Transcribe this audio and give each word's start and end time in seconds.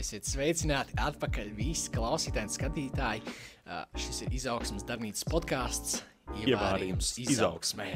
Esiet 0.00 0.24
sveicināti 0.24 0.94
atpakaļ 0.96 1.50
visi 1.58 1.90
klausītāji 1.92 2.48
un 2.48 2.52
skatītāji. 2.54 3.32
Uh, 3.66 3.82
šis 4.00 4.22
ir 4.24 4.36
izaugsmas 4.38 4.86
darbnīcas 4.88 5.26
podkāsts. 5.28 5.98
Ievārījums 6.40 7.10
izaugsmē. 7.20 7.90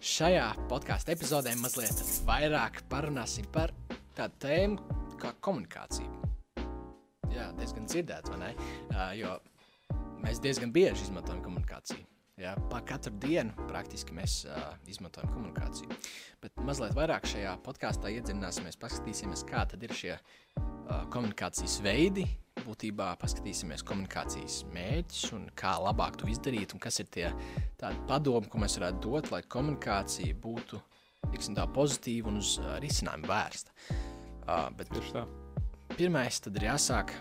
Šajā 0.00 0.48
podkāstu 0.72 1.14
epizodē 1.14 1.52
mazliet 1.60 2.02
vairāk 2.26 2.80
parunāsim 2.90 3.46
par 3.54 3.70
tādu 4.18 4.42
tēmu 4.42 4.98
kā 5.22 5.30
komunikācija. 5.44 6.08
Jā, 7.30 7.50
diezgan 7.60 7.86
dzirdēts, 7.86 8.32
vai 8.34 8.40
ne? 8.42 8.52
Uh, 8.88 9.04
jo 9.20 9.36
mēs 10.24 10.42
diezgan 10.42 10.74
bieži 10.74 11.06
izmantojam 11.06 11.44
komunikāciju. 11.46 12.02
Jā, 12.40 12.54
pa 12.72 12.78
katru 12.80 13.12
dienu 13.20 13.52
praktiski 13.68 14.14
mēs 14.16 14.46
uh, 14.48 14.70
izmantojam 14.88 15.28
komunikāciju. 15.34 15.92
Bet 16.40 16.56
mazliet 16.64 16.94
vairāk 16.96 17.26
šajā 17.28 17.50
podkāstā 17.66 18.08
iedziļināsimies, 18.14 18.78
paskatīsimies, 18.80 19.42
kā 19.44 19.66
tad 19.68 19.84
ir 19.84 19.92
šie 19.92 20.14
uh, 20.16 21.02
komunikācijas 21.12 21.76
veidi. 21.84 22.24
Būtībā 22.64 23.10
paskatīsimies 23.20 23.84
komunikācijas 23.88 24.62
mērķus 24.72 25.34
un 25.36 25.46
kā 25.56 25.74
labāk 25.84 26.16
to 26.20 26.28
izdarīt, 26.32 26.72
un 26.72 26.80
kas 26.80 27.02
ir 27.04 27.12
tie 27.12 27.28
padomi, 28.08 28.48
ko 28.48 28.60
mēs 28.64 28.78
varētu 28.80 29.04
dot, 29.04 29.28
lai 29.34 29.42
komunikācija 29.44 30.40
būtu 30.40 30.80
tiksim, 31.34 31.56
tā, 31.58 31.68
pozitīva 31.76 32.32
un 32.32 32.40
uz 32.40 32.56
uh, 32.62 32.78
risinājumu 32.80 33.28
vērsta. 33.28 33.76
Uh, 34.46 34.70
bet 34.80 34.96
pirmais 35.92 36.40
tad 36.40 36.56
ir 36.56 36.70
jāsāk, 36.70 37.12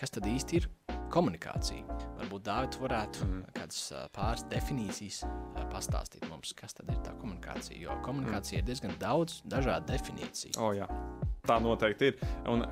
kas 0.00 0.16
tad 0.16 0.32
īsti 0.32 0.62
ir 0.62 0.72
komunikācija. 1.12 1.98
Varbūt 2.20 2.44
Dārvids 2.46 2.80
varētu 2.82 3.26
mm. 3.26 3.54
kādas 3.56 3.80
pāris 4.16 4.46
definīcijas 4.52 5.22
pastāstīt 5.72 6.26
mums, 6.30 6.54
kas 6.58 6.76
tad 6.78 6.90
ir 6.92 7.00
tā 7.04 7.14
komunikācija. 7.20 7.78
Jo 7.80 7.98
komunikācija 8.04 8.58
mm. 8.58 8.62
ir 8.62 8.68
diezgan 8.70 8.96
daudz 9.02 9.40
dažādu 9.48 9.92
definīciju. 9.92 10.56
Oh, 10.62 10.72
jā. 10.76 10.88
tā 11.48 11.58
noteikti 11.62 12.12
ir. 12.12 12.22
Un, 12.50 12.64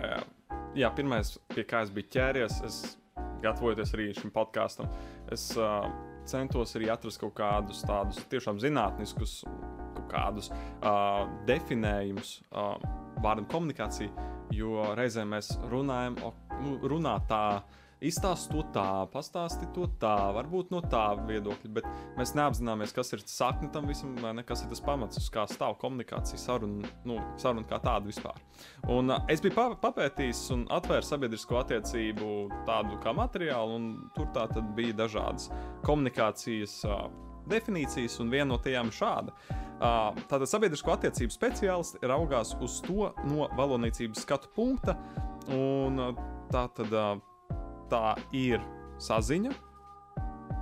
jā, 0.79 0.91
pirmais, 0.97 1.35
pie 1.55 1.67
kā 1.69 1.85
es 1.85 1.93
biju 1.95 2.13
ķēries, 2.17 2.61
es 2.69 2.81
gatavojoties 3.45 3.95
arī 3.97 4.09
šim 4.17 4.33
podkāstam, 4.35 4.89
es 5.33 5.51
uh, 5.59 5.89
centos 6.29 6.75
arī 6.79 6.91
atrast 6.93 7.21
kaut 7.23 7.35
kādus 7.39 7.83
tādus 7.89 8.21
tiešām 8.33 8.61
zinātniskus, 8.63 9.41
kaut 9.97 10.09
kādus 10.13 10.51
uh, 10.53 11.25
definējumus 11.49 12.37
uh, 12.51 12.75
vārdam 13.25 13.49
komunikācija, 13.51 14.29
jo 14.55 14.91
reizēm 14.99 15.33
mēs 15.35 15.55
runājam, 15.71 16.19
o, 16.27 16.35
nu, 16.61 16.77
runā 16.91 17.17
tā 17.31 17.45
izstāsti 18.05 18.55
to 18.55 18.65
tā, 18.75 18.87
pastāsti 19.13 19.69
to 19.75 19.87
tā, 20.01 20.15
varbūt 20.37 20.73
no 20.75 20.81
tā 20.85 21.05
viedokļa, 21.29 21.71
bet 21.77 21.89
mēs 22.19 22.35
neapzināmies, 22.39 22.95
kas 22.97 23.15
ir 23.17 23.25
sakne 23.29 23.71
tam 23.75 23.89
visam, 23.91 24.15
vai 24.23 24.33
ne, 24.39 24.45
kas 24.47 24.65
ir 24.65 24.71
tas 24.73 24.83
pamats, 24.85 25.21
uz 25.21 25.29
kā 25.33 25.47
stāv 25.51 25.77
komunikācija, 25.83 26.41
saruna, 26.41 26.91
nu, 27.09 27.21
saruna 27.41 27.67
kā 27.69 27.81
tāda 27.83 28.09
vispār. 28.09 28.39
Un 28.91 29.13
uh, 29.13 29.25
es 29.33 29.43
biju 29.45 29.69
papētījis 29.83 30.45
un 30.57 30.67
atvērs 30.73 31.13
sabiedrisko 31.13 31.61
attiecību 31.63 32.31
tādu 32.69 33.01
kā 33.05 33.15
materiālu, 33.17 33.81
un 33.81 33.91
tur 34.17 34.31
tā 34.35 34.47
tad 34.53 34.73
bija 34.77 34.97
dažādas 35.05 35.51
komunikācijas. 35.87 36.81
Uh, 36.89 37.11
definīcijas, 37.51 38.19
un 38.23 38.31
viena 38.31 38.53
no 38.53 38.59
tajām 38.63 38.91
ir 38.91 38.95
šāda. 38.95 39.33
Tātad 39.81 40.47
sabiedrisko 40.47 40.93
attiecību 40.95 41.35
speciālisti 41.35 42.07
raugās 42.07 42.53
uz 42.63 42.77
to 42.85 43.09
no 43.31 43.49
valodniecības 43.59 44.23
skatu 44.27 44.53
punkta, 44.55 44.95
un 45.51 45.99
tā 46.53 46.67
tad 46.77 46.95
uh, 47.91 48.15
tā 48.15 48.37
ir 48.37 48.63
saziņa, 49.03 49.53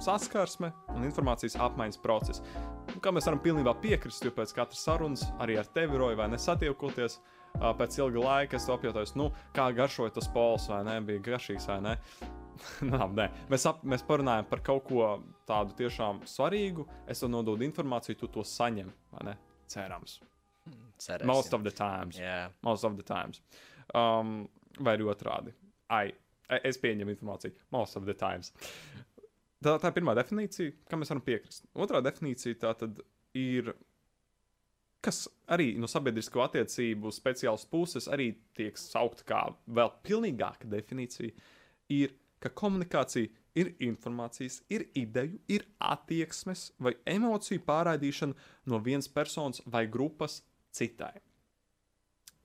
saskarsme 0.02 0.70
un 0.94 1.04
informācijas 1.04 1.58
apmaiņas 1.60 2.00
process. 2.02 2.42
Nu, 2.88 3.00
kā 3.04 3.12
mēs 3.12 3.28
varam 3.28 3.42
pilnībā 3.44 3.74
piekrist, 3.82 4.24
jo 4.24 4.32
pēc 4.34 4.54
katras 4.56 4.84
sarunas 4.86 5.26
arī 5.42 5.58
ar 5.60 5.68
tevi 5.74 5.98
roju 6.00 6.18
vai 6.18 6.30
nesatiekoties. 6.32 7.18
Pēc 7.58 7.96
ilga 7.98 8.22
laika 8.22 8.58
es 8.58 8.66
to 8.68 8.74
apjautāju, 8.76 9.16
nu, 9.18 9.30
kā 9.56 9.70
garšoja 9.74 10.12
tas 10.14 10.28
pols, 10.30 10.68
vai 10.70 10.82
ne, 10.86 10.98
bija 11.04 11.24
garšīgs 11.30 11.66
vai 11.70 11.78
ne. 11.84 11.94
Nā, 12.92 13.06
nē. 13.14 13.26
Mēs, 13.50 13.64
ap, 13.70 13.84
mēs 13.86 14.04
parunājam 14.06 14.48
par 14.50 14.62
kaut 14.66 14.84
ko 14.88 15.08
tādu 15.48 15.76
tiešām 15.78 16.24
svarīgu. 16.28 16.86
Es 17.08 17.22
tev 17.22 17.32
nododu 17.32 17.66
informāciju, 17.66 18.18
tu 18.20 18.30
to 18.38 18.44
saņem? 18.46 18.90
Cerams. 19.68 20.18
Cerēsim. 20.98 21.30
Most 21.30 21.54
of 21.54 21.64
the 21.64 21.72
times. 21.74 22.18
Yeah. 22.18 22.50
Most 22.66 22.84
of 22.84 22.96
the 22.98 23.06
times. 23.06 23.40
Um, 23.94 24.48
vai 24.80 24.96
arī 24.98 25.06
otrādi. 25.08 25.54
Ai, 25.94 26.10
Es 26.48 26.80
pieņemu 26.80 27.12
informāciju 27.12 27.68
most 27.74 27.98
of 27.98 28.06
the 28.08 28.14
times. 28.16 28.52
Tā, 29.58 29.74
tā 29.82 29.90
ir 29.90 29.96
pirmā 29.96 30.14
definīcija, 30.16 30.74
kam 30.88 31.02
mēs 31.02 31.10
varam 31.12 31.24
piekrist. 31.26 31.66
Otrā 31.76 32.00
definīcija 32.04 32.60
tā 32.62 32.72
tad 32.78 33.00
ir, 33.36 33.72
kas 35.04 35.26
arī 35.50 35.72
no 35.80 35.90
sabiedrisko 35.90 36.44
attiecību 36.46 37.12
speciālas 37.14 37.66
puses 37.68 38.08
arī 38.14 38.30
tiek 38.56 38.78
saukta 38.80 39.26
kā 39.28 39.42
vēl 39.66 39.92
pilnīgāka 40.06 40.70
definīcija, 40.70 41.34
ir, 41.98 42.14
ka 42.38 42.54
komunikācija 42.54 43.28
ir 43.58 43.74
informācijas, 43.82 44.60
ir 44.70 44.86
ideju, 44.96 45.40
ir 45.50 45.66
attieksmes 45.82 46.68
vai 46.78 46.94
emociju 47.10 47.64
pārraidīšana 47.66 48.70
no 48.70 48.78
vienas 48.84 49.10
personas 49.10 49.60
vai 49.66 49.88
grupas 49.90 50.40
citai. 50.70 51.16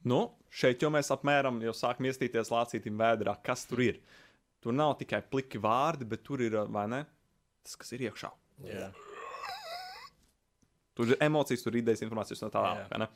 Nu, 0.10 0.20
šeit 0.54 0.84
jau 0.84 0.92
mēs 0.94 1.12
apmēram 1.14 1.62
jau 1.64 1.74
sākam 1.78 2.10
iestīties 2.10 2.52
lācītim 2.54 3.00
vēdrā, 3.00 3.38
kas 3.46 3.66
tur 3.70 3.84
ir. 3.86 4.00
Tur 4.64 4.76
nav 4.76 4.98
tikai 5.00 5.22
pliki 5.28 5.60
vārdi, 5.64 6.08
bet 6.08 6.24
tur 6.24 6.44
ir 6.44 6.56
ne, 6.72 7.04
tas, 7.64 7.76
kas 7.80 7.92
ir 7.96 8.08
iekšā. 8.08 8.32
Yeah. 8.64 8.96
Tur 10.94 11.10
ir 11.10 11.24
emocijas, 11.26 11.64
tur 11.66 11.74
ir 11.74 11.82
idejas, 11.82 12.04
informācijas 12.06 12.44
un 12.46 12.52
tā 12.54 12.62
tālāk. 12.62 13.08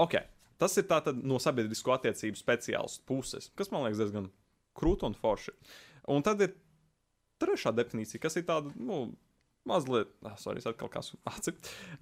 Okay. 0.00 0.26
Tas 0.60 0.76
ir 0.76 0.86
no 1.24 1.38
sabiedrisko 1.40 1.94
attiecību 1.94 2.36
speciālistu 2.36 3.06
puses, 3.08 3.48
kas 3.56 3.70
man 3.72 3.86
liekas 3.86 4.02
diezgan 4.02 4.26
krūti 4.76 5.06
un 5.08 5.16
forši. 5.16 5.54
Un 6.12 6.24
tad 6.26 6.42
ir 6.44 6.52
trešā 7.40 7.72
definīcija, 7.76 8.20
kas 8.20 8.36
ir 8.36 8.44
tāda, 8.48 8.72
nu, 8.76 9.06
mazliet, 9.68 10.12
ah, 10.28 10.36
sorry, 10.40 10.60
atkal 10.64 10.90
kā 10.92 11.00
aci, 11.32 11.54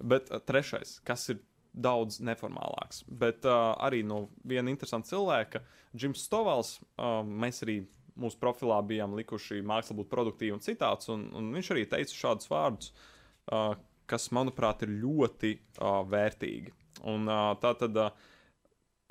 bet 0.03 0.27
uh, 0.31 0.41
trešais, 0.43 0.97
kas 1.07 1.29
ir 1.31 1.39
daudz 1.73 2.19
neformālāks. 2.25 3.03
Bet 3.07 3.45
uh, 3.47 3.75
arī 3.85 4.01
no 4.05 4.27
viena 4.47 4.71
interesanta 4.71 5.11
cilvēka, 5.11 5.61
Džims 5.95 6.25
Stovals, 6.25 6.77
uh, 6.97 7.21
mēs 7.23 7.63
arī 7.65 7.81
mūsu 8.19 8.39
profilā 8.41 8.79
bijām 8.85 9.15
likuši 9.17 9.61
māksla 9.65 9.95
būt 9.99 10.09
produktīva 10.11 10.57
un 10.57 10.63
citāts, 10.63 11.09
un, 11.13 11.29
un 11.35 11.53
viņš 11.55 11.71
arī 11.75 11.85
teica 11.91 12.17
šādus 12.17 12.49
vārdus, 12.51 12.91
uh, 13.53 13.73
kas, 14.09 14.29
manuprāt, 14.35 14.83
ir 14.85 14.97
ļoti 15.03 15.53
uh, 15.55 16.01
vērtīgi. 16.09 16.73
Un 17.09 17.29
uh, 17.29 17.53
tā 17.61 17.75
tad 17.79 17.97
uh, 18.01 18.11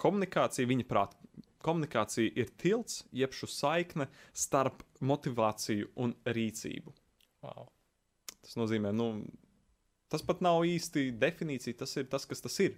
komunikācija, 0.02 0.68
viņa 0.68 0.86
prāt, 0.90 1.16
komunikācija 1.64 2.34
ir 2.38 2.52
tilts, 2.60 3.02
jeb 3.14 3.34
šo 3.34 3.48
saikne 3.50 4.08
starp 4.36 4.84
motivāciju 5.00 5.92
un 6.02 6.14
rīcību. 6.26 6.94
Wow. 7.46 7.68
Tas 8.42 8.56
nozīmē, 8.58 8.92
nu, 8.96 9.10
Tas 10.12 10.24
pat 10.24 10.40
nav 10.44 10.62
īsti 10.64 11.10
definīcija, 11.20 11.78
tas 11.82 11.96
ir 12.00 12.06
tas, 12.10 12.24
kas 12.28 12.40
tas 12.44 12.54
ir. 12.64 12.76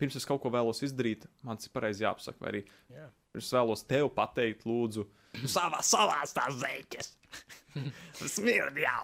Pirms 0.00 0.16
es 0.18 0.26
kaut 0.26 0.40
ko 0.42 0.50
vēlos 0.50 0.80
izdarīt, 0.82 1.26
man 1.46 1.60
tas 1.60 1.68
ir 1.68 1.74
pareizi 1.74 2.06
jāpasaka. 2.06 2.40
Vai 2.42 2.52
arī 2.54 2.62
yeah. 2.90 3.10
es 3.38 3.50
vēlos 3.54 3.84
tev 3.86 4.08
pateikt, 4.16 4.64
lūdzu, 4.66 5.04
savā 5.48 5.82
salās 5.84 6.34
tās 6.36 6.56
zeķes. 6.60 7.12
Smird 8.34 8.80
jau! 8.82 9.02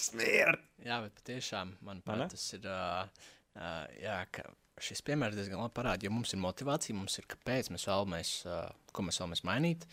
Smird! 0.00 0.64
Jā, 0.84 1.00
bet 1.04 1.14
patiešām, 1.20 1.74
manuprāt, 1.84 2.32
tas 2.34 2.46
ir. 2.56 2.64
Uh, 2.68 3.28
uh, 3.58 3.84
jā, 4.00 4.18
ka 4.32 4.46
šis 4.84 5.02
piemērs 5.06 5.36
diezgan 5.36 5.60
labi 5.62 5.74
parāda, 5.76 6.06
jo 6.06 6.14
mums 6.14 6.32
ir 6.34 6.42
motivācija, 6.42 6.96
mums 6.96 7.18
ir 7.20 7.26
kāpēc 7.30 7.72
mēs 7.74 7.88
vēlamies, 7.88 8.34
uh, 8.46 8.68
ko 8.94 9.04
mēs 9.06 9.20
vēlamies 9.20 9.44
mainīt. 9.48 9.88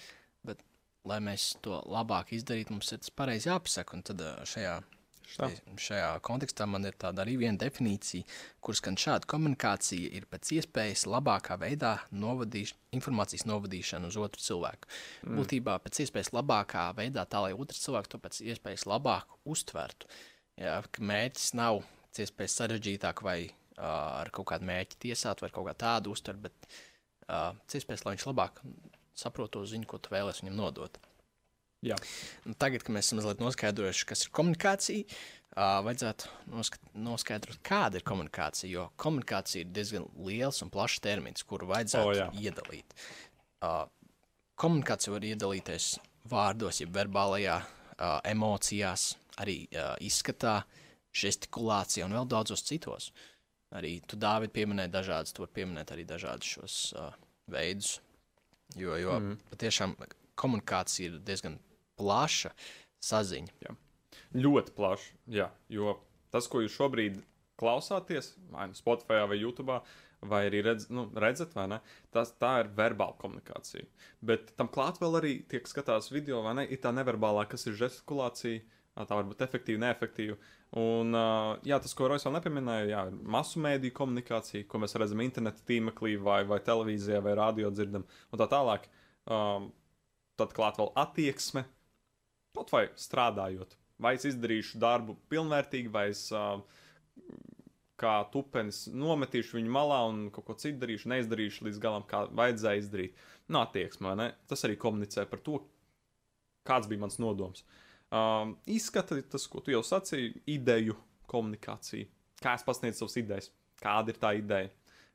Bet, 0.46 0.62
lai 1.10 1.20
mēs 1.26 1.54
to 1.66 1.80
labāk 1.90 2.36
izdarītu, 2.38 2.76
mums 2.76 2.92
ir 2.94 3.02
tas 3.02 3.14
pareizi 3.14 3.50
jāpasaka. 3.50 3.98
Un 3.98 4.06
tad 4.06 4.22
uh, 4.24 4.44
šajā 4.48 4.78
Šta? 5.26 5.50
Šajā 5.82 6.10
kontekstā 6.26 6.68
man 6.70 6.86
ir 6.88 6.96
tāda 7.02 7.24
arī 7.24 7.36
viena 7.42 7.58
definīcija, 7.60 8.28
kuras 8.64 8.82
gan 8.86 8.98
šāda 9.00 9.28
komunikācija 9.32 10.12
ir 10.18 10.28
pēc 10.32 10.52
iespējas 10.60 11.06
labākā 11.10 11.58
veidā 11.62 11.96
novadīš, 12.14 12.76
informācijas 12.96 13.48
novadīšana 13.50 14.12
uz 14.12 14.20
otru 14.22 14.44
cilvēku. 14.44 14.90
Mm. 15.26 15.40
Būtībā 15.42 15.78
pēc 15.84 16.04
iespējas 16.06 16.32
labākā 16.36 16.86
veidā, 16.98 17.26
tā 17.30 17.42
lai 17.46 17.54
otrs 17.58 17.84
cilvēks 17.88 18.14
to 18.14 18.22
pēc 18.22 18.42
iespējas 18.54 18.88
labāk 18.90 19.36
uztvertu. 19.50 20.10
Jā, 20.62 20.80
mērķis 21.00 21.54
nav 21.60 21.82
pēc 22.08 22.26
iespējas 22.26 22.60
sarežģītāk 22.62 23.26
vai 23.26 23.40
uh, 23.48 24.22
ar 24.22 24.32
kaut 24.36 24.52
kādu 24.54 24.70
mērķi 24.70 25.02
tiesāt 25.10 25.44
vai 25.44 25.52
kaut 25.52 25.68
kā 25.72 25.76
tādu 25.86 26.14
uztvert, 26.16 26.46
bet 26.48 26.70
uh, 26.70 27.52
pēc 27.66 27.82
iespējas, 27.82 28.06
lai 28.06 28.16
viņš 28.16 28.30
labāk 28.30 28.64
saprotu 29.16 29.60
to 29.60 29.68
ziņu, 29.74 29.90
ko 29.90 30.00
tu 30.00 30.14
vēlēsi 30.14 30.46
viņam 30.46 30.62
nodot. 30.62 31.02
Jā. 31.86 31.98
Nu, 32.46 32.56
tagad, 32.58 32.84
kad 32.86 32.96
mēs 32.96 33.10
esam 33.10 33.20
mazliet 33.20 33.42
noskaidrojuši, 33.44 34.06
kas 34.10 34.26
ir 34.26 34.32
komunikācija, 34.36 35.04
uh, 35.06 35.82
vajadzētu 35.86 36.32
noskat, 36.54 36.88
noskaidrot, 36.98 37.60
kāda 37.66 38.00
ir 38.00 38.06
komunikācija. 38.08 38.70
Jo 38.72 38.88
komunikācija 39.02 39.66
ir 39.66 39.74
diezgan 39.76 40.08
liels 40.26 40.64
un 40.66 40.72
plašs 40.74 41.04
termins, 41.06 41.46
kuru 41.48 41.70
vajadzētu 41.74 42.10
oh, 42.10 42.16
jā. 42.18 42.30
iedalīt. 42.42 42.96
Uh, 43.62 43.84
komunikācija 44.62 45.14
var 45.14 45.28
iedalīties 45.28 45.92
vārdos, 46.32 46.82
jeb 46.82 46.96
verbālajā, 46.96 47.60
uh, 47.62 48.18
emocijās, 48.32 49.14
arī 49.42 49.62
uh, 49.70 49.94
izskatā, 50.04 50.62
žestikulācijā 51.16 52.08
un 52.08 52.18
vēl 52.18 52.28
daudzos 52.32 52.66
citos. 52.66 53.12
Arī 53.76 53.98
tu, 54.08 54.18
Dāvid, 54.20 54.54
pieminēji 54.56 54.94
dažādas, 54.94 55.34
tu 55.36 55.44
vari 55.44 55.56
pieminēt 55.60 55.92
arī 55.94 56.06
dažādus 56.08 56.58
šos 56.58 56.76
uh, 56.96 57.16
veidus. 57.52 58.00
Jo, 58.80 58.96
jo 59.00 59.18
mm. 59.20 59.42
patiešām 59.52 59.94
komunikācija 60.40 61.12
ir 61.12 61.22
diezgan 61.26 61.60
plaša 62.00 62.52
saziņa. 63.06 63.56
Jā. 63.66 63.76
Ļoti 64.36 64.76
plaša. 64.76 65.14
Jā, 65.32 65.50
jo 65.72 65.98
tas, 66.34 66.50
ko 66.52 66.64
jūs 66.64 66.76
šobrīd 66.76 67.22
klausāties, 67.60 68.34
vai 68.52 68.68
nu 68.70 68.76
Spotify 68.78 69.24
vai 69.30 69.40
YouTube, 69.40 69.80
vai 70.26 70.42
arī 70.50 70.62
redz, 70.66 70.90
nu, 70.94 71.06
redzat, 71.22 71.54
vai 71.56 71.68
ne, 71.72 71.80
tas, 72.14 72.34
tā 72.42 72.58
ir 72.64 72.72
verbāla 72.76 73.16
komunikācija. 73.22 73.86
Bet 74.26 74.52
tam 74.60 74.72
klāt 74.72 75.00
vēl 75.02 75.20
arī 75.22 75.34
tiek 75.52 75.68
skatās 75.70 76.12
video, 76.12 76.42
vai 76.46 76.56
ne, 76.60 76.66
ir 76.68 76.82
tā 76.84 76.92
neverbālā, 76.96 77.46
kas 77.52 77.68
ir 77.70 77.78
žestikulācija. 77.80 78.64
Tā 78.96 79.12
var 79.12 79.26
būt 79.28 79.42
efektīva, 79.44 79.82
neefektīva. 79.84 80.38
Un, 80.80 81.16
jā, 81.68 81.80
tas, 81.84 81.92
ko 81.96 82.08
Rojas 82.08 82.24
vēl 82.28 82.38
nepieminēja, 82.38 82.86
jā, 82.88 83.02
ir 83.10 83.18
masu 83.36 83.60
mēdīju 83.64 83.96
komunikācija, 83.96 84.68
ko 84.72 84.80
mēs 84.80 84.96
redzam 85.00 85.24
interneta 85.24 85.64
tīmeklī, 85.68 86.14
vai, 86.24 86.42
vai 86.48 86.62
televīzijā, 86.64 87.20
vai 87.24 87.36
radio 87.36 87.72
dzirdam, 87.76 88.08
un 88.32 88.40
tā 88.40 88.48
tālāk. 88.52 88.88
Um, 89.28 89.68
tad 90.40 90.54
klāt 90.56 90.80
vēl 90.82 90.92
attieksme, 91.00 91.66
kaut 92.56 92.72
vai 92.74 92.88
strādājot. 93.00 93.76
Vai 94.02 94.16
es 94.18 94.26
izdarīšu 94.28 94.80
darbu 94.82 95.16
pilnvērtīgi, 95.32 95.92
vai 95.92 96.10
es 96.12 96.28
uh, 96.36 96.60
kā 98.00 98.16
tupenis 98.32 98.86
nometīšu 98.92 99.60
viņu 99.60 99.72
malā 99.72 100.02
un 100.10 100.26
kaut 100.36 100.50
ko 100.50 100.58
citu 100.60 100.82
darīšu, 100.84 101.10
neizdarīšu 101.14 101.68
līdz 101.68 101.80
galam, 101.84 102.04
kā 102.10 102.26
vajadzēja 102.36 102.84
izdarīt. 102.84 103.24
Nu, 103.48 103.62
attieksme, 103.62 104.16
ne? 104.20 104.30
Tas 104.50 104.66
arī 104.68 104.76
komunicē 104.82 105.26
par 105.32 105.42
to, 105.46 105.62
kāds 106.68 106.90
bija 106.92 107.06
mans 107.06 107.20
nodoms. 107.22 107.64
Um, 108.12 108.56
izskata 108.70 109.18
tas, 109.32 109.48
ko 109.50 109.64
tu 109.64 109.74
jau 109.74 109.82
sacīji, 109.86 110.36
ideju 110.58 110.98
komunikācija. 111.32 112.10
Kā 112.44 112.58
es 112.58 112.66
pasniedzu 112.68 113.04
savas 113.04 113.20
idejas, 113.22 113.52
kāda 113.80 114.12
ir 114.12 114.20
tā 114.22 114.34
ideja, 114.38 114.72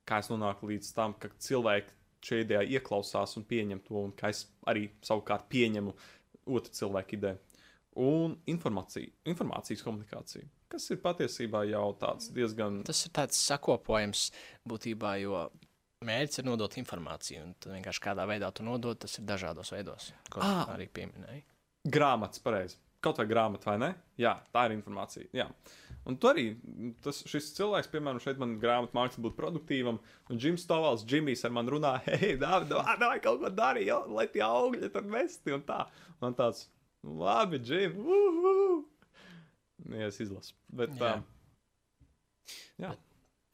kā 0.08 0.22
es 0.22 0.30
nonāku 0.32 0.70
līdz 0.72 0.94
tam, 0.96 1.14
ka 1.20 1.30
cilvēki 1.42 1.99
šajā 2.26 2.46
idejā 2.46 2.62
ieklausās 2.78 3.36
un 3.40 3.46
pieņem 3.48 3.82
to, 3.86 3.98
un 4.04 4.14
kā 4.16 4.32
es 4.34 4.44
arī 4.68 4.88
savukārt 5.06 5.48
pieņemu 5.52 5.94
otru 6.50 6.78
cilvēku 6.80 7.18
ideju. 7.18 7.42
Un 8.00 8.36
informācija, 8.48 9.10
informācijas 9.28 9.82
komunikācija 9.84 10.48
kas 10.70 10.86
ir 10.94 11.00
patiesībā 11.02 11.64
jau 11.70 11.88
tāds 12.00 12.30
diezgan. 12.34 12.80
Tas 12.86 13.02
ir 13.06 13.14
tāds 13.16 13.40
sakopojums 13.48 14.28
būtībā, 14.70 15.16
jo 15.24 15.48
mērķis 16.06 16.42
ir 16.42 16.48
nodot 16.48 16.76
informāciju, 16.80 17.46
un 17.48 17.74
vienkārši 17.74 18.04
kādā 18.04 18.26
veidā 18.30 18.52
to 18.54 18.64
nodot, 18.66 19.00
tas 19.02 19.18
ir 19.18 19.26
dažādos 19.28 19.74
veidos, 19.74 20.12
ko 20.32 20.42
ah, 20.44 20.70
arī 20.76 20.88
pieminēji. 20.94 21.44
Grāmatas, 21.90 22.42
pareizi. 22.44 22.78
Kaut 23.00 23.16
vai 23.16 23.26
grāmata, 23.28 23.72
vai 23.72 23.78
ne? 23.80 23.90
Jā, 24.20 24.34
tā 24.52 24.66
ir 24.68 24.76
informācija. 24.76 25.28
Jā. 25.36 25.46
Un 26.08 26.16
tu 26.16 26.30
arī, 26.30 26.44
tas, 27.04 27.20
šis 27.28 27.50
cilvēks, 27.58 27.90
piemēram, 27.92 28.20
šeit 28.24 28.38
man 28.40 28.54
grāmatā 28.62 28.96
mākslinieks 28.96 29.24
būtu 29.26 29.36
produktīvam, 29.36 29.98
un 30.32 30.40
Džims 30.40 30.64
Stovals, 30.64 31.04
Džimijs 31.04 31.44
ar 31.44 31.52
mani 31.54 31.74
runā, 31.74 31.92
hei, 32.08 32.32
dāvā, 32.40 32.64
dāvā, 32.70 33.10
kaut 33.22 33.42
ko 33.42 33.52
darīt, 33.52 33.92
lai 34.08 34.26
tie 34.32 34.44
augļi 34.46 34.90
tur 34.94 35.06
mesti 35.12 35.54
un 35.56 35.64
tā. 35.68 35.82
Man 36.22 36.36
tāds, 36.38 36.66
labi, 37.04 37.60
Džim, 37.60 38.00
uh, 38.00 38.40
uh. 38.54 38.80
Ja 39.92 40.08
es 40.08 40.20
izlasu. 40.24 40.56
Bet, 40.72 40.96
jā. 40.96 41.18
Uh, 41.20 42.56
jā. 42.80 42.96
Bet 42.96 43.06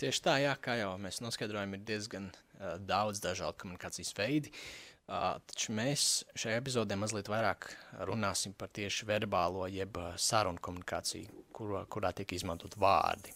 tieši 0.03 0.23
tā, 0.23 0.39
jā, 0.45 0.55
kā 0.63 0.79
jau 0.79 0.95
mēs 1.03 1.23
noskaidrojam, 1.25 1.75
ir 1.75 1.87
diezgan 1.89 2.31
uh, 2.31 2.77
daudz 2.79 3.23
dažādu 3.25 3.59
komunikācijas 3.63 4.15
veidu. 4.19 4.55
Uh, 4.55 4.96
taču 5.07 5.75
mēs 5.77 6.25
šajā 6.39 6.61
epizodē 6.61 6.99
mazliet 6.99 7.31
vairāk 7.31 7.69
runāsim 8.09 8.55
par 8.59 8.73
tieši 8.75 9.07
verbālo, 9.09 9.67
jeb 9.71 9.99
sarunu 10.19 10.63
komunikāciju, 10.63 11.45
kur, 11.55 11.77
kurā 11.93 12.13
tiek 12.17 12.37
izmantot 12.37 12.75
vārdi. 12.81 13.35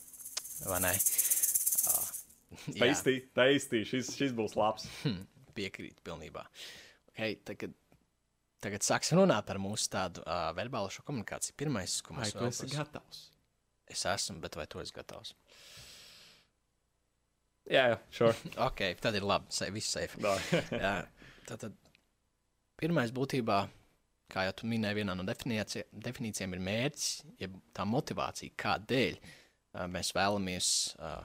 Vai 0.67 0.81
ne? 0.85 0.95
Taistī, 2.81 3.21
taistī, 3.37 3.85
šis, 3.87 4.11
šis 4.19 4.35
būs 4.37 4.57
labs. 4.59 4.89
Piekrīt 5.57 6.03
pilnībā. 6.07 6.43
Okay, 7.13 7.37
tagad 7.47 7.77
Tagad 8.61 8.85
sāksim 8.85 9.17
runāt 9.17 9.47
par 9.49 9.57
mūsu 9.61 9.89
tādu 9.89 10.21
uh, 10.27 10.51
verbālo 10.57 10.91
komunikāciju. 11.09 11.55
Pirmais, 11.57 11.95
ko 12.05 12.13
mēs 12.13 12.35
vēlamies. 12.35 12.59
Vai 12.61 12.67
tu 12.67 12.69
esi 12.69 12.77
gatavs? 12.77 13.21
Es 13.91 14.03
esmu, 14.07 14.37
bet 14.43 14.59
vai 14.59 14.67
tu 14.69 14.83
esi 14.83 14.93
gatavs? 14.93 15.33
Jā, 17.71 17.87
jā, 17.93 17.97
sure. 18.13 18.35
ok, 18.69 18.83
tad 19.01 19.17
ir 19.17 19.25
labi. 19.25 19.49
Se, 19.57 19.71
viss 19.73 19.97
safe. 19.97 20.21
jā, 20.77 20.93
tad, 21.51 21.67
tad 21.67 21.77
pirmais 22.81 23.13
būtībā, 23.15 23.59
kā 24.31 24.47
jau 24.47 24.55
tu 24.61 24.71
minēji, 24.71 25.01
viena 25.01 25.17
no 25.19 25.27
definīcijām 25.27 26.55
ir 26.57 26.63
mērķis, 26.71 27.09
jeb 27.43 27.59
tā 27.77 27.87
motivācija, 27.89 28.57
kādēļ 28.61 29.19
mēs 29.91 30.15
vēlamies 30.17 30.71
uh, 30.99 31.21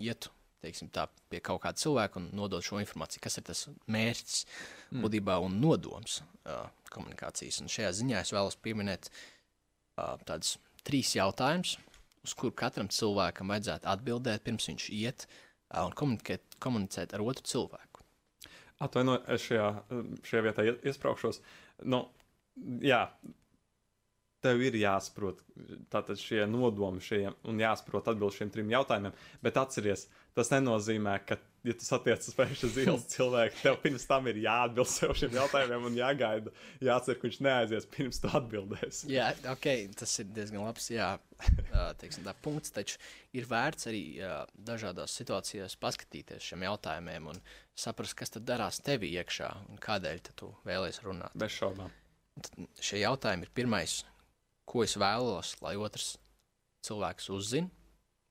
iet 0.00 0.30
teiksim, 0.60 0.90
tā, 0.92 1.06
pie 1.32 1.40
kaut 1.44 1.62
kāda 1.64 1.80
cilvēka 1.80 2.20
un 2.20 2.28
nodot 2.36 2.64
šo 2.64 2.80
informāciju, 2.82 3.22
kas 3.24 3.38
ir 3.40 3.46
tas 3.48 3.62
mērķis 3.90 4.40
mm. 4.44 5.04
būtībā 5.04 5.38
un 5.44 5.56
nodoms 5.62 6.20
uh, 6.20 6.66
komunikācijas. 6.92 7.62
Un 7.64 7.72
šajā 7.72 7.92
ziņā 8.00 8.20
es 8.20 8.32
vēlos 8.36 8.58
pieminēt 8.60 9.08
uh, 9.10 10.16
tādus 10.28 10.58
trīs 10.86 11.14
jautājumus, 11.16 11.78
uz 12.24 12.36
kuriem 12.36 12.58
katram 12.60 12.90
cilvēkam 12.92 13.52
vajadzētu 13.52 13.88
atbildēt, 13.94 14.44
pirms 14.44 14.68
viņš 14.72 14.90
iet 14.96 15.26
uh, 15.26 15.86
un 15.86 15.96
komunicēt, 15.96 16.58
komunicēt 16.62 17.16
ar 17.16 17.24
otru 17.24 17.46
cilvēku. 17.54 17.89
Atvainojiet, 18.80 19.26
es 19.34 19.44
šajā, 19.44 19.66
šajā 20.24 20.44
vietā 20.46 20.64
iesprāgšos. 20.72 21.42
Nu, 21.92 22.04
jā, 22.84 23.02
tev 24.44 24.62
ir 24.64 24.76
jāsaprot 24.80 25.42
tātad 25.92 26.18
šie 26.20 26.44
nodomi 26.48 27.02
šie, 27.04 27.26
un 27.48 27.60
jāsaprot 27.60 28.10
atbildēt 28.10 28.40
šiem 28.40 28.50
trim 28.54 28.72
jautājumiem. 28.72 29.14
Bet 29.44 29.58
atceries, 29.60 30.06
tas 30.36 30.50
nenozīmē, 30.52 31.16
ka, 31.28 31.36
ja 31.66 31.74
tu 31.76 31.84
satiec 31.84 32.24
uz 32.24 32.78
ielas 32.80 33.06
cilvēku, 33.14 33.60
tev 33.62 33.78
pirms 33.82 34.06
tam 34.08 34.28
ir 34.30 34.40
jāatbild 34.44 34.90
sev 34.90 35.14
šiem 35.18 35.36
jautājumiem 35.36 35.88
un 35.90 35.98
jāgaida, 36.00 36.54
jācer, 36.86 37.18
ka 37.18 37.28
viņš 37.28 37.40
neaizies 37.46 37.88
pirms 37.92 38.22
tu 38.22 38.32
atbildēsi. 38.40 39.10
Jā, 39.12 39.30
ok, 39.52 39.68
tas 40.00 40.16
ir 40.22 40.30
diezgan 40.36 40.64
labs, 40.64 40.90
jā, 40.94 41.12
teiksim, 42.00 42.26
tā 42.26 42.36
punkts, 42.44 42.74
taču 42.76 43.00
ir 43.36 43.48
vērts 43.50 43.90
arī 43.90 44.04
jā, 44.20 44.34
dažādās 44.70 45.16
situācijās 45.20 45.76
paskatīties 45.80 46.52
šiem 46.52 46.68
jautājumiem 46.68 47.32
un 47.34 47.42
saprast, 47.80 48.16
kas 48.18 48.36
tad 48.36 48.48
darās 48.48 48.80
tevī 48.84 49.12
iekšā 49.20 49.50
un 49.68 49.80
kādēļ 49.82 50.24
tu 50.36 50.54
vēlies 50.68 51.02
runāt. 51.04 51.36
Bez 51.38 51.56
šaubām. 51.60 51.92
Šie 52.80 53.02
jautājumi 53.02 53.44
ir 53.44 53.50
pirmais, 53.52 54.00
ko 54.70 54.84
es 54.86 54.94
vēlos, 55.00 55.56
lai 55.64 55.74
otrs 55.80 56.14
cilvēks 56.86 57.30
uzzina. 57.34 57.70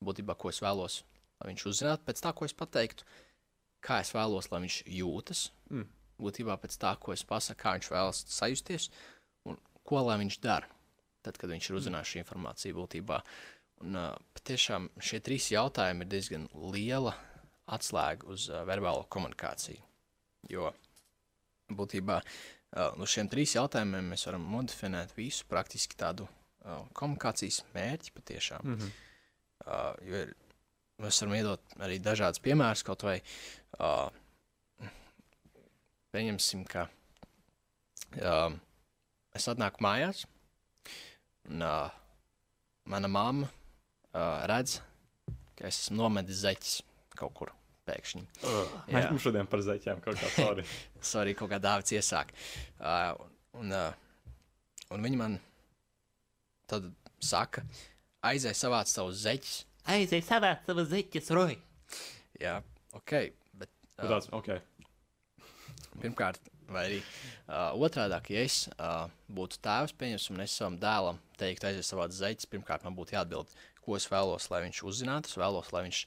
Būtībā, 0.06 0.38
ko 0.40 0.52
es 0.54 0.62
vēlos, 0.64 1.02
lai 1.42 1.52
viņš 1.52 1.66
uzzinātu, 1.74 2.06
pēc 2.08 2.22
tā, 2.24 2.32
ko 2.32 2.48
es 2.48 2.56
pateiktu, 2.56 3.04
kā 3.84 4.00
es 4.04 4.14
vēlos, 4.16 4.48
lai 4.52 4.62
viņš 4.64 4.78
jūtas. 4.88 5.50
Mm. 5.74 5.88
Būtībā 6.24 6.56
pēc 6.60 6.78
tā, 6.80 6.94
ko 7.00 7.12
es 7.16 7.26
pasaku, 7.28 7.60
kā 7.60 7.76
viņš 7.76 7.90
vēlas 7.92 8.22
sajusties 8.32 8.88
un 9.48 9.60
ko 9.88 10.04
lai 10.08 10.20
viņš 10.22 10.40
dara. 10.44 10.70
Tad, 11.26 11.36
kad 11.36 11.52
viņš 11.52 11.68
ir 11.68 11.76
mm. 11.76 11.82
uzzinājis 11.82 12.14
šī 12.14 12.22
informācija 12.24 12.78
būtībā. 12.78 13.20
Un, 13.84 13.96
uh, 14.00 14.16
patiešām 14.36 14.88
šie 15.04 15.20
trīs 15.24 15.50
jautājumi 15.52 16.06
ir 16.06 16.12
diezgan 16.14 16.48
liela 16.72 17.16
atslēga 17.72 18.28
uz 18.32 18.48
uh, 18.52 18.64
verbālo 18.68 19.04
komunikāciju. 19.12 19.84
Jo 20.52 20.72
būtībā 21.76 22.22
Uh, 22.24 22.59
uz 22.78 23.14
šiem 23.14 23.30
trīs 23.32 23.56
jautājumiem 23.56 24.12
mēs 24.14 24.26
varam 24.28 24.46
modificēt 24.46 25.16
visu 25.18 25.48
praktiski 25.50 25.98
tādu 25.98 26.28
uh, 26.28 26.86
komunikācijas 26.94 27.64
mērķi 27.74 28.14
patiešām. 28.16 28.64
Mm 28.64 28.78
-hmm. 28.78 28.92
uh, 29.66 30.08
jo 30.08 30.24
ir, 30.26 30.34
mēs 31.02 31.22
varam 31.22 31.36
iedot 31.36 31.78
arī 31.80 32.00
dažādas 32.00 32.40
piemērus, 32.40 32.84
kaut 32.84 33.04
vai 33.04 33.22
uh, 33.80 34.10
pieņemsim, 36.12 36.66
ka 36.66 36.88
uh, 38.22 38.54
es 39.34 39.48
atnāku 39.48 39.82
mājās, 39.82 40.26
un 41.50 41.62
uh, 41.62 41.90
mana 42.86 43.08
mamma 43.08 43.48
uh, 43.48 44.46
redz, 44.46 44.82
ka 45.56 45.68
es 45.68 45.80
esmu 45.80 45.98
nomedis 45.98 46.46
zeķis 46.46 46.82
kaut 47.16 47.34
kur 47.34 47.59
pēkšņi. 47.90 48.24
Uh, 48.46 48.78
mēs 48.94 49.10
mums 49.10 49.26
šodien 49.26 49.50
par 49.50 49.66
zeķiem 49.66 50.02
kaut 50.06 50.20
kā 50.22 50.32
sorry. 50.36 50.66
sorry, 51.12 51.36
kaut 51.38 51.52
kā 51.52 51.60
dāvāts 51.64 51.96
iesāk. 51.98 52.34
Uh, 52.78 53.14
un, 53.60 53.74
uh, 53.74 53.90
un 54.94 55.06
viņi 55.06 55.20
man 55.20 55.40
tad 56.70 56.92
saka, 57.24 57.66
aizēj 58.26 58.56
savāc 58.58 58.92
savus 58.92 59.24
zeķus. 59.26 59.64
Aizēj 59.90 60.24
savāc 60.28 60.64
savus 60.68 60.92
zeķus, 60.92 61.32
Roy. 61.36 61.58
Jā, 62.40 62.60
ok. 62.96 63.16
Bet, 63.60 63.72
uh, 63.98 64.06
tāds, 64.06 64.30
okay. 64.36 64.62
Pirmkārt, 66.00 66.40
vai 66.70 66.86
arī 66.86 67.00
uh, 67.02 67.74
otrādi, 67.76 68.20
ja 68.36 68.46
es 68.46 68.62
uh, 68.76 69.10
būtu 69.34 69.60
tēvs, 69.66 69.96
pieņemsim, 70.00 70.38
un 70.38 70.46
es 70.46 70.56
savam 70.56 70.78
dēlam 70.80 71.20
teiktu, 71.40 71.70
aiziet 71.70 71.88
savāc 71.88 72.14
zeķus, 72.16 72.50
pirmkārt 72.52 72.86
man 72.86 72.96
būtu 72.98 73.18
jāatbild, 73.18 73.52
ko 73.84 73.98
es 73.98 74.08
vēlos, 74.12 74.50
lai 74.54 74.62
viņš 74.68 74.84
uzzinātu. 74.92 75.32
Es 75.32 75.40
vēlos, 75.40 75.72
lai 75.74 75.88
viņš 75.88 76.04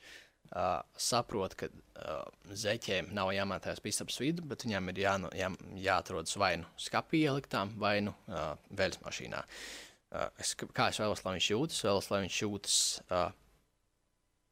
uh, 0.51 0.81
saprot, 0.99 1.55
ka 1.59 1.69
uh, 1.69 2.25
zeķiem 2.49 3.13
nav 3.17 3.33
jāmētājas 3.37 3.83
pa 3.83 3.93
istabas 3.93 4.19
vidu, 4.23 4.47
bet 4.49 4.67
viņām 4.67 4.91
ir 4.93 5.03
jā, 5.05 5.15
jā, 5.39 5.53
jāatrodas 5.87 6.37
vai 6.41 6.57
nu 6.63 6.69
skapī 6.81 7.23
ieliktām, 7.29 7.77
vai 7.81 7.99
nu 8.05 8.17
uh, 8.27 8.53
veļas 8.71 9.01
mašīnā. 9.07 9.45
Uh, 10.13 10.27
es, 10.43 10.57
kā 10.59 10.91
es 10.93 11.01
vēlos, 11.01 11.25
lai 11.25 11.39
viņš 11.39 11.53
jūtas? 11.55 11.85
Vēlos, 11.87 12.11
lai 12.13 12.25
viņš 12.27 12.43
jūtas 12.43 12.77
uh, 13.09 13.31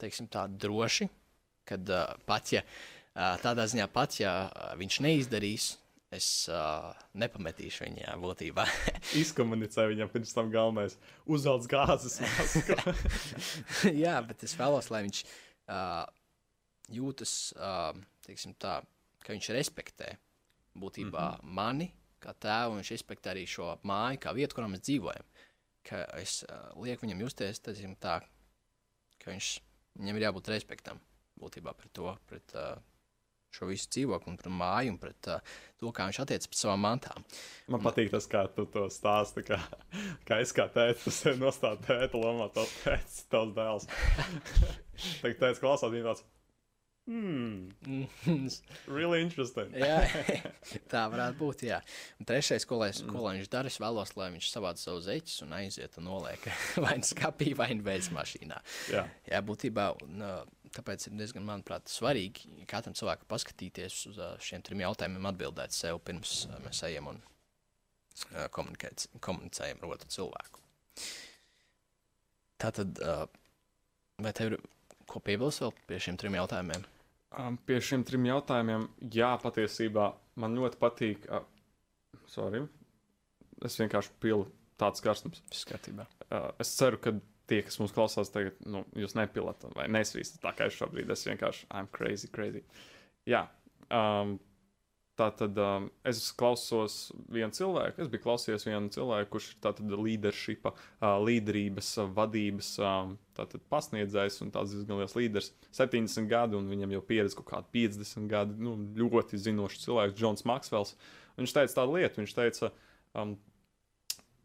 teiksim, 0.01 0.31
tā 0.33 0.47
droši, 0.49 1.11
kad 1.69 1.93
uh, 1.93 2.17
pat 2.27 2.57
ja 2.57 2.65
Uh, 3.11 3.35
tādā 3.43 3.65
ziņā 3.67 3.89
pat, 3.91 4.15
ja 4.21 4.33
uh, 4.47 4.69
viņš 4.79 4.97
neizdarīs, 5.03 5.65
es 6.15 6.47
uh, 6.47 6.93
nepametīšu 7.19 7.83
viņā 7.89 8.15
būtībā. 8.23 8.63
Izkomunicē 9.23 9.89
viņam 9.91 10.13
pirms 10.13 10.35
tam 10.37 10.53
galvenais- 10.55 10.95
uzvelc 11.35 11.67
gāzes 11.71 12.21
masku. 12.23 12.79
Jā, 13.91 14.15
bet 14.29 14.47
es 14.47 14.55
vēlos, 14.55 14.93
lai 14.95 15.03
viņš 15.09 15.25
uh, 15.25 15.35
jūtas, 16.91 17.35
teiksim 18.27 18.55
tā, 18.59 18.81
ka 19.25 19.35
viņš 19.35 19.51
respektē 19.55 20.15
būtībā 20.75 21.25
mm 21.29 21.41
-hmm. 21.41 21.55
mani 21.61 21.91
kā 22.21 22.35
tēvu, 22.37 22.75
un 22.75 22.81
viņš 22.81 22.93
respektē 22.95 23.33
arī 23.33 23.47
šo 23.49 23.79
māju, 23.89 24.21
kā 24.21 24.35
vietu, 24.37 24.57
kurā 24.57 24.69
mēs 24.69 24.85
dzīvojam. 24.85 25.27
Ka 25.89 26.05
es 26.21 26.43
uh, 26.45 26.77
lieku 26.85 27.07
viņam 27.07 27.23
justies 27.25 27.63
teiksim, 27.65 27.97
tā, 27.97 28.21
ka 29.19 29.31
viņš, 29.31 29.49
viņam 30.01 30.17
ir 30.17 30.27
jābūt 30.27 30.51
respektam 30.53 31.01
būtībā 31.41 31.73
pret 31.79 31.93
to, 31.97 32.13
pret 32.29 32.55
uh, 32.55 32.77
šo 33.55 33.69
visu 33.71 33.91
dzīvokli, 33.91 34.33
un 34.33 34.41
pret 34.41 34.55
māju, 34.55 34.95
un 34.95 34.99
pret 35.03 35.31
uh, 35.33 35.55
to, 35.81 35.93
kā 35.95 36.07
viņš 36.09 36.23
attiecas 36.25 36.51
pret 36.51 36.63
savām 36.63 36.85
mantām. 36.87 37.29
Man 37.73 37.85
patīk 37.85 38.13
tas, 38.13 38.29
kā 38.31 38.45
tu 38.55 38.67
to 38.71 38.87
stāsti. 38.93 39.45
Kā, 39.49 39.61
kā 40.29 40.41
es 40.45 40.55
kā 40.57 40.69
tēvs, 40.73 41.07
tas 41.07 41.23
ir 41.31 41.41
nostāsts 41.41 41.89
tēta 41.89 42.21
lomā, 42.21 42.51
tas 42.55 42.75
tēvs, 42.85 43.23
tavs 43.33 43.57
dēls. 43.57 43.89
Tagad 45.23 45.41
tēvs 45.45 45.65
klausās, 45.65 45.91
viņa 45.95 46.13
tāds. 46.13 46.29
Hmm. 47.11 47.73
really 48.87 49.23
interesting. 49.25 49.73
jā, 49.75 50.05
tā 50.93 51.01
varētu 51.11 51.39
būt. 51.41 51.65
Jā. 51.67 51.81
Un 52.21 52.29
trešais, 52.29 52.67
ko, 52.69 52.79
lai, 52.85 52.93
ko 52.95 53.25
lai 53.25 53.33
viņš 53.41 53.49
dara, 53.51 53.73
es 53.73 53.81
vēlos, 53.83 54.13
lai 54.21 54.29
viņš 54.37 54.51
savāc 54.53 54.79
savu 54.79 55.01
zeķus 55.03 55.43
un 55.47 55.57
aiziet 55.59 55.99
un 55.99 56.07
noliek 56.07 56.47
vai 56.85 57.01
nu 57.01 57.09
skapī, 57.09 57.51
vai 57.59 57.73
nu 57.75 57.87
veids 57.89 58.13
mašīnā. 58.15 58.61
Jā, 58.95 59.09
jā 59.27 59.43
būtībā. 59.43 59.89
Un, 60.07 60.23
Tāpēc 60.77 61.09
ir 61.09 61.17
diezgan, 61.19 61.43
manuprāt, 61.49 61.91
svarīgi 61.91 62.65
katram 62.71 62.95
cilvēkam 62.95 63.27
paskatīties 63.31 63.97
uz 64.13 64.21
šiem 64.47 64.63
trim 64.67 64.85
jautājumiem, 64.85 65.27
atbildēt 65.33 65.75
sev 65.75 65.99
pirms 66.07 66.45
mēs 66.63 66.85
ejam 66.87 67.11
un 67.11 67.19
komunicējam 68.55 69.83
ar 69.83 69.97
otru 69.97 70.13
cilvēku. 70.15 70.63
Tātad, 72.61 73.01
vai 74.21 74.33
tev 74.37 74.53
ir 74.53 74.61
ko 75.11 75.23
piebilst 75.25 75.65
vēl 75.65 75.75
pie 75.89 75.99
šiem 76.05 76.19
trim 76.21 76.37
jautājumiem? 76.39 76.87
Um, 77.39 77.57
pie 77.67 77.79
šiem 77.83 78.03
trim 78.07 78.25
jautājumiem, 78.27 78.89
jā, 79.15 79.31
patiesībā 79.43 80.11
man 80.43 80.57
ļoti 80.59 80.79
patīk. 80.81 81.27
Uh, 81.31 81.45
sorry, 82.31 82.65
es 83.67 83.79
vienkārši 83.79 84.15
pilu 84.23 84.49
tāds 84.81 85.03
karstums. 85.05 85.43
Skatībā. 85.55 86.07
Uh, 86.27 86.51
es 86.63 86.73
ceru, 86.79 86.99
ka 87.03 87.15
tie, 87.51 87.61
kas 87.67 87.81
mums 87.83 87.95
klausās, 87.97 88.33
tagad, 88.33 88.59
nu, 88.67 88.85
jūs 88.99 89.17
nepilat 89.19 89.67
vai 89.77 89.89
nesvīstat 89.93 90.43
tā 90.45 90.55
kā 90.57 90.71
es 90.71 90.79
šobrīd. 90.79 91.11
Es 91.11 91.27
vienkārši, 91.29 91.67
I'm 91.75 91.91
crazy, 91.95 92.31
crazy. 92.33 92.63
Jā, 93.29 93.45
um, 93.91 94.39
Tā 95.21 95.27
tad 95.37 95.59
um, 95.61 95.89
es 96.07 96.23
klausos 96.33 97.11
vienu 97.29 97.53
cilvēku, 97.53 98.01
es 98.01 98.09
biju 98.09 98.23
klausījies 98.25 98.65
vienu 98.65 98.89
cilvēku, 98.95 99.29
kurš 99.35 99.49
ir 99.51 99.59
tātad 99.67 99.91
leadershipa, 99.93 100.73
uh, 100.73 101.19
līderības, 101.21 101.91
uh, 102.01 102.09
vadības 102.17 102.71
um, 102.81 103.13
pasniedzējs 103.73 104.41
un 104.47 104.53
tāds 104.55 104.73
diezgan 104.73 105.03
liels 105.03 105.17
līderis. 105.19 105.51
70 105.77 106.31
gadi, 106.31 106.57
un 106.57 106.71
viņam 106.73 106.95
jau 106.97 107.03
pieredze 107.11 107.37
kaut 107.37 107.51
kāda 107.51 107.69
50 107.75 108.31
gadi, 108.33 108.57
nu, 108.65 108.79
ļoti 108.97 109.43
zinošs 109.45 109.85
cilvēks, 109.85 110.17
Džons 110.17 110.47
Maksvels. 110.49 110.95
Viņš 111.37 111.57
teica 111.59 111.79
tādu 111.83 111.99
lietu, 111.99 112.23
viņš 112.23 112.37
teica, 112.39 112.73
um, 113.21 113.37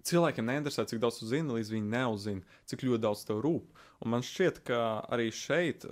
cilvēkiem 0.05 0.50
neinteresē, 0.50 0.85
cik 0.89 1.01
daudz 1.03 1.21
tu 1.21 1.29
zini, 1.29 1.55
līdz 1.57 1.71
viņi 1.74 1.91
neuzzina, 1.93 2.59
cik 2.69 2.85
ļoti 2.85 3.03
daudz 3.05 3.24
tev 3.27 3.41
rūp. 3.45 3.85
Un 4.03 4.13
man 4.13 4.25
šķiet, 4.25 4.62
ka 4.67 4.81
arī 5.13 5.31
šeit, 5.33 5.88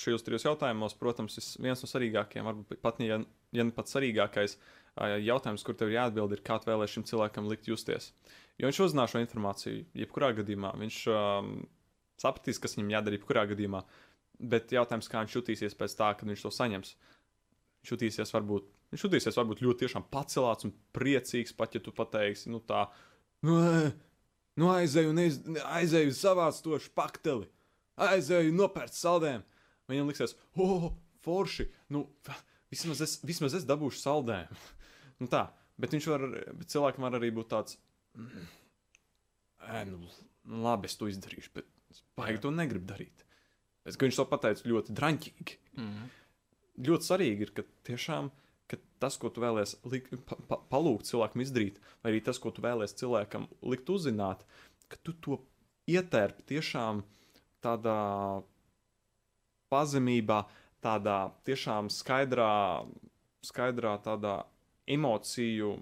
šajos 0.00 0.26
trijos 0.26 0.44
jautājumos, 0.46 0.96
protams, 1.00 1.38
viens 1.62 1.80
no 1.80 1.88
svarīgākajiem, 1.88 2.48
varbūt 2.50 2.82
pat 2.84 3.00
ja 3.04 3.22
ja 3.54 3.64
ne 3.66 3.74
pats 3.74 3.94
svarīgākais 3.94 4.58
jautājums, 5.24 5.64
kur 5.66 5.76
tev 5.78 5.90
ir 5.90 5.98
jāatbild, 5.98 6.34
ir, 6.34 6.42
kā 6.46 6.58
tu 6.60 6.70
vēlēsi 6.70 6.98
šim 6.98 7.06
cilvēkam 7.10 7.48
likt 7.50 7.68
justies. 7.70 8.12
Jo 8.58 8.68
viņš 8.68 8.80
uzzinās 8.84 9.14
šo 9.14 9.22
informāciju, 9.22 9.86
jebkurā 9.98 10.30
gadījumā. 10.38 10.74
Viņš 10.78 10.98
um, 11.10 11.54
sapratīs, 12.22 12.60
kas 12.62 12.76
viņam 12.76 12.92
jādara, 12.94 13.18
jebkurā 13.18 13.46
gadījumā. 13.50 13.82
Bet 14.38 14.74
jautājums, 14.74 15.08
kā 15.10 15.22
viņš 15.24 15.36
jutīsies 15.38 15.74
pēc 15.78 15.96
tā, 15.98 16.12
kad 16.18 16.30
viņš 16.30 16.44
to 16.46 16.52
saņems. 16.54 16.94
Viņš 17.82 17.94
jutīsies 17.94 18.34
varbūt, 18.34 18.70
viņš 18.94 19.06
jutīsies 19.06 19.38
varbūt 19.40 19.64
ļoti 19.66 19.90
pacelāts 20.10 20.68
un 20.68 20.74
priecīgs, 20.94 21.54
pat 21.58 21.74
ja 21.74 21.82
tu 21.82 21.94
pateiksi, 21.94 22.50
nu 22.54 22.62
tā, 22.62 22.86
nu, 23.44 23.56
nu 24.60 24.70
aizēju, 24.72 25.14
neiz, 25.16 25.40
aizēju 25.64 26.14
savāc 26.16 26.60
to 26.64 26.78
špakteli, 26.82 27.48
aizēju 28.08 28.54
nopērt 28.56 28.96
saldēm. 28.96 29.44
Viņam 29.90 30.08
liksies, 30.08 30.36
oh, 30.60 30.90
forši, 31.24 31.68
nu, 31.92 32.06
vismaz 32.72 33.02
es, 33.04 33.18
vismaz 33.26 33.56
es 33.58 33.66
dabūšu 33.68 34.00
saldējumu. 34.00 34.60
nu, 35.20 35.28
tā, 35.32 35.46
bet 35.80 35.96
viņš 35.96 36.08
var, 36.12 36.28
bet 36.60 36.72
cilvēkam 36.72 37.06
var 37.06 37.18
arī 37.20 37.32
būt 37.36 37.50
tāds, 37.52 37.76
mm, 38.16 38.48
ē, 39.68 39.84
nu, 39.90 40.00
labi, 40.64 40.88
es 40.90 40.96
to 41.00 41.10
izdarīšu, 41.12 41.52
bet 41.58 41.68
es 41.92 42.02
baigi 42.18 42.42
to 42.44 42.52
negribu 42.54 42.88
darīt. 42.88 43.24
Es, 43.84 43.98
viņš 44.00 44.20
to 44.20 44.24
pateica 44.30 44.68
ļoti 44.70 44.96
draņķīgi. 44.96 45.58
Mm 45.76 45.90
-hmm. 45.90 46.12
Ļoti 46.88 47.06
svarīgi 47.06 47.44
ir, 47.46 47.52
ka 47.54 47.62
tiešām 47.86 48.30
ka 48.70 48.78
tas, 49.02 49.16
ko 49.20 49.30
tu 49.32 49.42
vēlēsies 49.44 49.80
pa, 50.28 50.38
pa, 50.48 50.60
palūgt 50.72 51.08
cilvēkam 51.10 51.44
izdarīt, 51.44 51.80
vai 52.02 52.14
arī 52.14 52.22
tas, 52.24 52.40
ko 52.40 52.52
tu 52.54 52.64
vēlēsies 52.64 52.98
cilvēkam 53.02 53.48
likt 53.68 53.90
uzzināt, 53.92 54.44
ka 54.88 55.00
tu 55.04 55.16
to 55.24 55.40
ietērpi 55.90 56.46
tiešām 56.54 57.02
tādā 57.64 57.98
pazemībā, 59.72 60.44
tādā 60.84 61.18
tiešām 61.48 61.90
skaidrā, 61.92 62.84
skaidrā 63.44 63.96
tādā 64.04 64.38
emociju, 64.90 65.74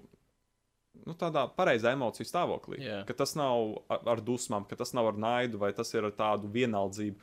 nu, 1.03 1.15
tādā 1.19 1.45
pareizā 1.57 1.93
emociju 1.95 2.27
stāvoklī. 2.27 2.79
Yeah. 2.83 3.03
Ka 3.07 3.15
tas 3.23 3.35
nav 3.39 3.83
ar, 3.91 4.03
ar 4.15 4.23
dusmām, 4.23 4.67
ka 4.69 4.79
tas 4.79 4.93
nav 4.95 5.11
ar 5.11 5.19
naidu 5.19 5.61
vai 5.61 5.73
tas 5.75 5.91
ir 5.95 6.07
ar 6.07 6.15
tādu 6.15 6.51
vienaldzību. 6.53 7.19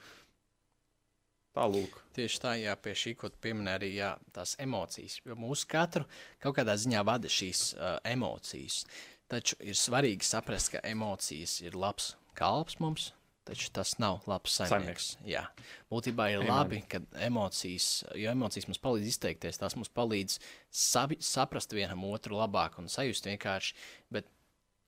Tālūk. 1.56 1.96
Tieši 2.14 2.42
tā, 2.42 2.54
jā, 2.60 2.74
pie 2.78 2.92
šī, 2.94 3.14
ko 3.18 3.30
pieminēja 3.42 3.80
arī 3.80 3.92
jā, 3.96 4.10
tās 4.34 4.54
emocijas. 4.62 5.18
Jo 5.26 5.34
mūsu 5.38 5.66
katru 5.70 6.06
kaut 6.42 6.54
kādā 6.60 6.76
ziņā 6.78 7.02
vada 7.06 7.30
šīs 7.30 7.64
uh, 7.74 7.96
emocijas. 8.06 8.84
Taču 9.30 9.58
ir 9.62 9.78
svarīgi 9.78 10.26
saprast, 10.26 10.72
ka 10.74 10.84
emocijas 10.86 11.58
ir 11.62 11.78
labs 11.78 12.14
kalps 12.38 12.78
mums, 12.82 13.10
Taču 13.50 13.70
tas 13.74 13.96
nav 13.98 14.20
labs 14.30 14.52
saimnieks. 14.60 15.06
Jā, 15.26 15.46
būtībā 15.90 16.28
ir 16.30 16.42
Amen. 16.42 16.50
labi, 16.52 16.80
ka 16.86 17.00
emocijas, 17.24 18.04
jo 18.14 18.30
emocijas 18.30 18.68
mums 18.68 18.78
palīdz 18.84 19.08
izteikties, 19.10 19.58
tās 19.58 19.74
mums 19.74 19.90
palīdz 19.96 20.36
sabi, 20.70 21.16
saprast 21.24 21.72
vienam 21.74 22.04
otru 22.06 22.38
labāk 22.38 22.78
un 22.78 22.86
sajust 22.92 23.26
vienkārši. 23.26 23.74
Bet, 24.12 24.28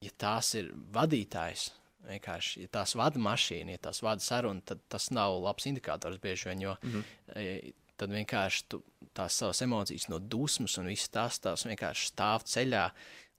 ja 0.05 0.13
tās 0.21 0.53
ir 0.61 0.69
vadītājs, 0.95 1.71
vienkārši, 2.07 2.65
ja 2.65 2.73
tās 2.79 2.95
vada 2.99 3.21
mašīna, 3.23 3.77
ja 3.77 3.83
tās 3.89 4.03
vada 4.05 4.25
saruna, 4.25 4.63
tad 4.67 4.83
tas 4.93 5.11
nav 5.15 5.39
labs 5.43 5.67
indikators 5.71 6.21
bieži 6.23 6.49
vien, 6.51 6.63
jo 6.67 6.77
mm 6.83 6.93
-hmm. 6.93 7.73
tad 7.97 8.11
vienkārši 8.11 8.65
tu, 8.69 8.83
tās 9.15 9.37
savas 9.39 9.63
emocijas 9.63 10.09
no 10.09 10.19
dusmas 10.19 10.79
un 10.79 10.87
viss 10.87 11.09
tās, 11.09 11.41
tās 11.41 11.67
vienkārši 11.67 12.13
stāv 12.13 12.45
ceļā, 12.45 12.91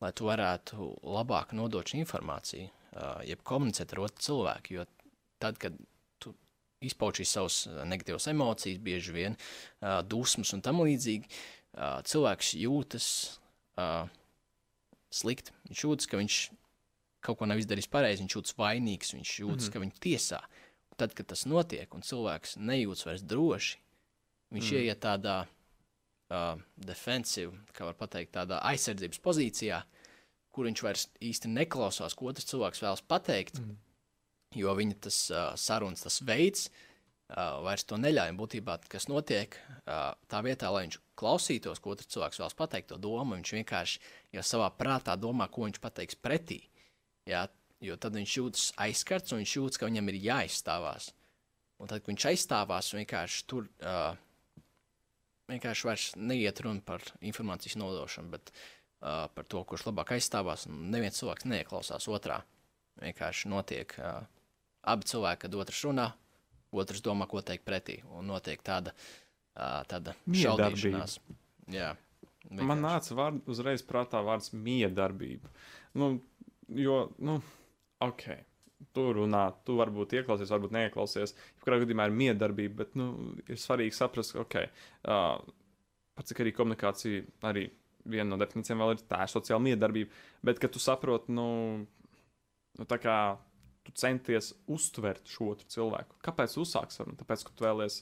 lai 0.02 0.12
tu 0.12 0.26
varētu 0.26 0.90
labāk 1.04 1.54
nodot 1.54 1.88
šo 1.88 1.98
informāciju, 1.98 2.70
uh, 2.70 3.24
jeb 3.24 3.44
komunicēt 3.44 3.94
ar 3.94 4.00
otru 4.00 4.22
cilvēku, 4.22 4.74
jo 4.74 4.86
tad, 5.40 5.58
kad 5.58 5.74
tu 6.20 6.36
izpauž 6.82 7.20
šīs 7.20 7.36
savas 7.38 7.68
negatīvas 7.68 8.28
emocijas, 8.28 8.80
bieži 8.80 9.12
vien 9.12 9.38
dusmas 10.08 10.54
un 10.54 10.62
tam 10.62 10.80
līdzīgi, 10.80 11.28
cilvēks 12.04 12.54
jūtas 12.54 13.08
slikti. 15.14 15.52
Viņš 15.70 15.84
jūtas, 15.88 16.10
ka 16.10 16.18
viņš 16.18 16.38
kaut 17.24 17.40
ko 17.40 17.48
nav 17.50 17.62
izdarījis 17.62 17.90
pareizi, 17.92 18.24
viņš 18.24 18.38
jūtas 18.38 18.58
vainīgs, 18.60 19.14
viņš 19.16 19.34
jūtas, 19.40 19.56
mm 19.56 19.70
-hmm. 19.70 19.74
ka 19.74 19.84
viņu 19.84 20.04
tiesā. 20.04 20.42
Tad, 20.98 21.16
kad 21.18 21.32
tas 21.32 21.46
notiek 21.50 21.96
un 21.96 22.06
cilvēks 22.06 22.58
nejūtas 22.62 23.08
vairs 23.08 23.24
droši, 23.26 23.80
viņš 24.54 24.68
mm. 24.70 24.78
ieiet 24.78 25.00
tādā 25.02 25.38
uh, 25.48 26.60
defensīvā, 26.78 27.56
kā 27.74 27.88
var 27.90 27.98
teikt, 27.98 28.36
tādā 28.36 28.60
aizsardzības 28.70 29.20
pozīcijā, 29.20 29.82
kur 30.54 30.70
viņš 30.70 30.84
vairs 30.86 31.08
īsti 31.18 31.50
neklausās, 31.50 32.14
ko 32.14 32.30
otrs 32.30 32.46
cilvēks 32.52 32.84
vēlas 32.86 33.02
pateikt. 33.02 33.58
Mm 33.60 33.80
jo 34.58 34.74
viņa 34.78 35.00
tas 35.08 35.20
uh, 35.32 35.52
sarunas, 35.60 36.04
tas 36.06 36.20
veids 36.26 36.68
uh, 36.70 37.62
vairs 37.66 37.86
to 37.88 37.98
neļauj. 38.00 38.36
Būtībā, 38.40 38.78
kas 38.92 39.10
notiek 39.12 39.58
uh, 39.58 40.14
tā 40.30 40.44
vietā, 40.46 40.72
lai 40.74 40.86
viņš 40.88 41.00
klausītos, 41.20 41.82
ko 41.82 41.96
otrs 41.96 42.12
cilvēks 42.14 42.42
vēlas 42.42 42.58
pateikt, 42.58 42.92
to 42.92 43.00
domu, 43.02 43.38
viņš 43.38 43.56
vienkārši 43.60 44.04
jau 44.38 44.46
savā 44.54 44.70
prātā 44.78 45.18
domā, 45.20 45.50
ko 45.52 45.68
viņš 45.68 45.82
pateiks 45.84 46.20
pretī. 46.20 46.64
Jā, 47.30 47.46
jo 47.84 47.96
tad 48.00 48.18
viņš 48.18 48.36
jūtas 48.40 48.70
aizskarts 48.84 49.34
un 49.34 49.42
viņš 49.44 49.56
jūtas, 49.58 49.80
ka 49.80 49.90
viņam 49.90 50.12
ir 50.12 50.20
jāizstāvās. 50.26 51.12
Un 51.82 51.90
tad, 51.90 52.04
kad 52.04 52.12
viņš 52.14 52.28
aizstāvās, 52.32 52.94
vienkārši 52.96 53.46
tur 53.50 53.68
uh, 53.84 54.14
vienkārši 55.52 55.88
vairs 55.88 56.08
neiet 56.20 56.62
runa 56.64 56.84
par 56.86 57.04
informācijas 57.22 57.78
nodošanu, 57.80 58.32
bet 58.34 58.52
uh, 58.54 59.28
par 59.34 59.48
to, 59.50 59.64
kurš 59.68 59.88
labāk 59.90 60.16
aizstāvās. 60.18 60.68
Neviens 60.70 61.20
cilvēks 61.20 61.48
neieklausās 61.50 62.08
otrā. 62.12 62.42
Vienkārši 63.02 63.52
notiek 63.52 63.96
uh, 64.00 64.24
abi 64.94 65.10
cilvēki, 65.10 65.46
kad 65.46 65.60
otrs 65.64 65.84
runā, 65.88 66.08
otrs 66.74 67.04
domā, 67.06 67.28
ko 67.30 67.44
teikt 67.46 67.66
pretī. 67.68 68.00
Un 68.14 68.30
notiek 68.32 68.64
tāda 68.66 68.94
uh, 68.96 69.82
tāda. 69.90 70.16
Jā, 71.72 71.94
Man 72.52 72.82
nāca 72.84 73.16
vārd, 73.16 73.40
uzreiz 73.48 73.82
prātā 73.88 74.20
vārds 74.26 74.52
miedarbība. 74.52 75.48
Nu, 75.96 76.18
jo, 76.80 76.98
nu, 77.24 77.38
ok, 78.04 78.26
tu 78.96 79.06
runā, 79.18 79.46
tu 79.68 79.78
varbūt 79.80 80.18
ieklausies, 80.20 80.52
varbūt 80.52 80.76
neieklausies. 80.76 81.36
Jebkurā 81.58 81.80
gadījumā 81.84 82.08
ir 82.10 82.18
miedarbība, 82.18 82.84
bet 82.84 82.98
nu, 83.00 83.10
ir 83.48 83.60
svarīgi 83.62 83.96
saprast, 83.96 84.36
ka, 84.36 84.44
ok, 84.44 84.60
uh, 85.08 85.54
pats 86.18 86.34
cik 86.34 86.44
arī 86.44 86.54
komunikācija, 86.56 87.24
arī 87.50 87.68
viena 88.10 88.34
no 88.34 88.40
definīcijām 88.42 88.84
vēl 88.84 88.96
ir 88.96 89.04
tā 89.08 89.24
ir 89.24 89.32
sociāla 89.32 89.64
miedarbība, 89.64 90.12
bet 90.46 90.60
ka 90.62 90.70
tu 90.72 90.82
saproti, 90.84 91.32
nu, 91.36 91.48
nu, 92.80 92.88
tā 92.90 93.00
kā 93.02 93.18
tu 93.84 93.94
centies 94.00 94.54
uztvert 94.72 95.28
šo 95.28 95.54
otru 95.54 95.68
cilvēku. 95.72 96.20
Kāpēc 96.24 96.56
tu 96.56 96.64
uzsāksi 96.64 97.00
sarunu? 97.00 97.20
Tāpēc, 97.20 97.44
ka 97.48 97.56
tu 97.56 97.66
vēlies 97.66 98.02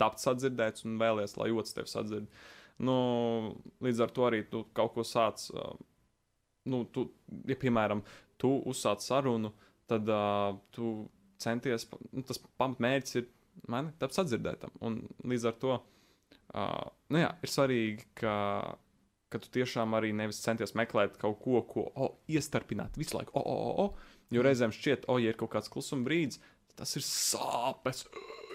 tapt 0.00 0.22
sadzirdēts 0.22 0.86
un 0.88 0.98
vēlies, 0.98 1.36
lai 1.38 1.52
otrs 1.54 1.76
tevi 1.76 1.90
sadzird. 1.90 2.30
Nu, 2.82 2.96
līdz 3.84 4.02
ar 4.02 4.14
to 4.14 4.26
arī 4.26 4.42
tu 4.50 4.64
kaut 4.74 4.96
ko 4.96 5.04
sāc. 5.06 5.44
Uh, 5.54 5.76
nu, 6.70 6.84
tu, 6.94 7.08
ja, 7.48 7.56
piemēram, 7.58 8.02
tu 8.40 8.52
uzsāc 8.70 9.04
sarunu, 9.04 9.52
tad 9.90 10.08
uh, 10.10 10.54
tu 10.74 10.92
centies, 11.42 11.88
nu, 12.12 12.22
tas 12.26 12.40
pamatmērķis 12.60 13.18
ir 13.20 13.28
mani 13.70 13.92
tapt 14.00 14.16
sadzirdētam. 14.16 14.74
Un 14.86 15.02
līdz 15.28 15.48
ar 15.50 15.58
to 15.62 15.74
uh, 15.76 16.88
nu, 17.12 17.20
jā, 17.20 17.30
ir 17.42 17.52
svarīgi, 17.52 18.08
ka, 18.18 18.34
ka 19.32 19.40
tu 19.42 19.52
tiešām 19.58 19.96
arī 19.98 20.12
nevis 20.16 20.42
centies 20.44 20.76
meklēt 20.78 21.18
kaut 21.20 21.40
ko, 21.44 21.62
ko 21.68 21.86
oh, 21.92 22.16
iestarpināt 22.30 22.98
visu 23.00 23.18
laiku. 23.18 23.34
Oh, 23.38 23.46
oh, 23.46 23.62
oh, 23.68 23.86
oh. 23.86 24.18
Jo 24.32 24.44
reizēm 24.44 24.72
šķiet, 24.72 25.06
o, 25.06 25.16
oh, 25.16 25.20
ja 25.20 25.32
ir 25.32 25.38
kaut 25.40 25.52
kāds 25.52 25.68
klusuma 25.72 26.06
brīdis, 26.06 26.40
tas 26.78 26.94
ir 26.96 27.04
sāpes, 27.04 28.06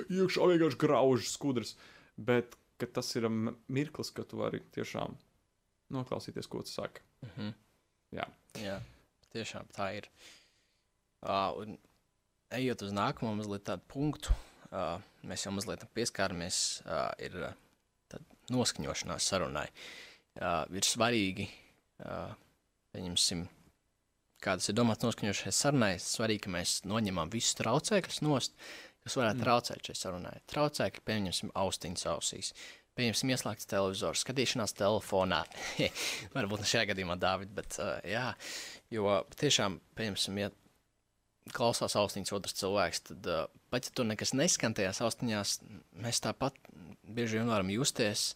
iekšā 0.08 0.48
vienkārši 0.50 0.82
graužas 0.82 1.36
skudras. 1.38 1.76
Bet 2.18 2.58
tas 2.94 3.10
ir 3.18 3.28
mirklis, 3.30 4.10
kad 4.14 4.30
tu 4.30 4.40
vari 4.42 4.64
tiešām 4.74 5.14
noklausīties, 5.94 6.50
ko 6.50 6.64
tu 6.66 6.74
saki. 6.74 7.06
Mhm. 7.26 7.54
Jā. 8.16 8.28
Jā, 8.58 8.78
tiešām 9.34 9.68
tā 9.76 9.92
ir. 10.00 10.08
Uh, 11.26 11.52
un 11.62 11.78
ejot 12.56 12.86
uz 12.88 12.94
nākamo 12.96 13.34
mazliet 13.38 13.66
tādu 13.68 13.84
punktu, 13.92 14.34
uh, 14.72 14.98
mēs 15.28 15.46
jau 15.46 15.54
mazliet 15.56 15.84
pieskāramies, 15.98 16.62
uh, 16.86 17.10
ir 17.22 17.36
uh, 17.50 18.22
noskaņošanās 18.54 19.28
sarunai. 19.34 19.68
Uh, 20.38 20.64
ir 20.78 20.88
svarīgi, 20.88 21.48
uh, 22.06 22.34
pieņemsim, 22.96 23.46
kādas 24.44 24.70
ir 24.70 24.78
domāts 24.78 25.06
noskaņošanai 25.06 25.56
sarunai, 25.56 25.94
svarīgi, 26.02 26.46
ka 26.46 26.54
mēs 26.58 26.80
noņemam 26.88 27.34
visus 27.34 27.58
traucēkļus 27.60 28.22
nost, 28.26 28.58
kas 29.04 29.18
varētu 29.20 29.42
mm. 29.42 29.46
traucēt 29.46 29.90
šai 29.90 29.98
sarunai. 29.98 30.36
Traucēkļi, 30.52 31.04
pieņemsim, 31.08 31.54
austiņas 31.58 32.08
ausīs. 32.14 32.54
Pieņemsim, 32.98 33.30
ieslēgts 33.36 33.70
televizors, 33.70 34.24
skatīšanās 34.26 34.74
telefonā. 34.78 35.44
Varbūt 36.36 36.64
ne 36.64 36.70
šajā 36.70 36.88
gadījumā, 36.92 37.18
Dārvid, 37.22 37.52
bet 37.54 37.78
uh, 37.78 37.98
jā, 38.08 38.32
jo 38.94 39.20
tiešām, 39.38 39.78
pieņemsim, 40.00 40.40
ja 40.42 40.50
klausās 41.54 41.96
austiņas 42.00 42.34
otrs 42.36 42.58
cilvēks, 42.58 43.04
tad 43.12 43.30
uh, 43.32 43.44
pat 43.72 43.88
ja 43.88 43.94
tur 43.96 44.08
nekas 44.10 44.34
neskan 44.34 44.76
tajās 44.78 45.04
austiņās, 45.06 45.60
mēs 46.04 46.24
tāpat 46.26 46.58
bieži 47.06 47.40
vien 47.40 47.52
varam 47.52 47.70
justies. 47.72 48.32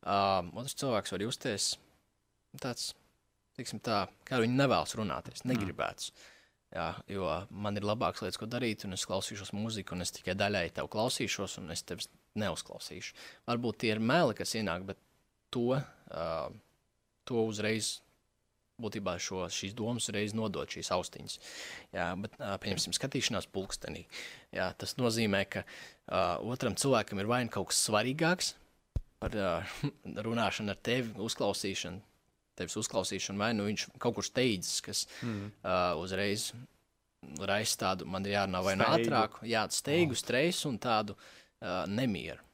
Uh, 0.00 0.46
otrs 0.56 0.78
cilvēks 0.78 1.14
var 1.14 1.26
justies 1.26 1.68
tāds, 2.62 2.92
teiksim, 3.58 3.82
tā, 3.84 4.06
kā 4.26 4.40
viņi 4.40 4.56
nevēlas 4.56 4.96
runāties, 4.98 5.44
negribēts. 5.48 6.12
Jā, 6.72 6.90
jo 7.08 7.28
man 7.48 7.80
ir 7.80 7.86
labākas 7.88 8.24
lietas, 8.24 8.40
ko 8.40 8.48
darīt, 8.50 8.84
un 8.84 8.96
es 8.96 9.06
klausīšos 9.08 9.54
mūziku, 9.56 9.96
un 9.96 10.04
es 10.04 10.12
tikai 10.12 10.34
daļai 10.36 10.66
tev 10.76 10.90
klausīšos, 10.92 11.56
un 11.62 11.72
es 11.72 11.84
tevi 11.88 12.04
neuzklausīšu. 12.38 13.14
Varbūt 13.48 13.82
tie 13.84 13.94
ir 13.94 14.02
meli, 14.02 14.36
kas 14.38 14.54
ienāk, 14.58 14.84
bet 14.88 15.00
to, 15.54 15.78
uh, 15.78 16.50
to 17.28 17.44
uzreiz 17.48 17.98
būtībā 18.78 19.16
šo, 19.22 19.42
šīs 19.50 19.74
domas 19.76 20.06
uzreiz 20.06 20.34
nodot 20.38 20.70
šīs 20.70 20.92
austiņas. 20.94 21.38
Jā, 21.96 22.08
bet, 22.22 22.36
uh, 22.38 22.54
pieņemsim, 22.62 22.94
skatīšanās 22.96 23.50
pulkstenī. 23.54 24.04
Jā, 24.54 24.70
tas 24.78 24.94
nozīmē, 25.00 25.42
ka 25.50 25.64
uh, 25.64 26.38
otram 26.46 26.78
cilvēkam 26.78 27.22
ir 27.22 27.30
vai 27.30 27.42
nu 27.46 27.54
kaut 27.54 27.72
kas 27.72 27.82
svarīgāks 27.88 28.54
par 29.18 29.34
uh, 29.34 29.78
runāšanu 30.28 30.74
ar 30.74 30.80
tevi, 30.90 31.16
uzklausīšanu, 31.26 32.02
tevis 32.58 32.78
uzklausīšanu, 32.78 33.42
vai 33.42 33.52
nu 33.56 33.66
viņš 33.66 33.88
kaut 34.02 34.18
kur 34.18 34.26
steidzas, 34.26 34.78
kas 34.84 35.04
mm. 35.22 35.52
uh, 35.62 35.98
uzreiz 35.98 36.52
raisa 37.42 37.80
tādu, 37.80 38.06
man 38.06 38.22
ir 38.26 38.36
jārunā 38.36 38.62
vai 38.62 38.76
nu 38.78 38.86
ātrāk, 38.86 39.40
jā, 39.46 39.64
steigu, 39.74 40.14
stresu 40.18 40.68
un 40.70 40.78
tādu 40.82 41.16
uh, 41.16 41.34
nemieru. 41.90 42.44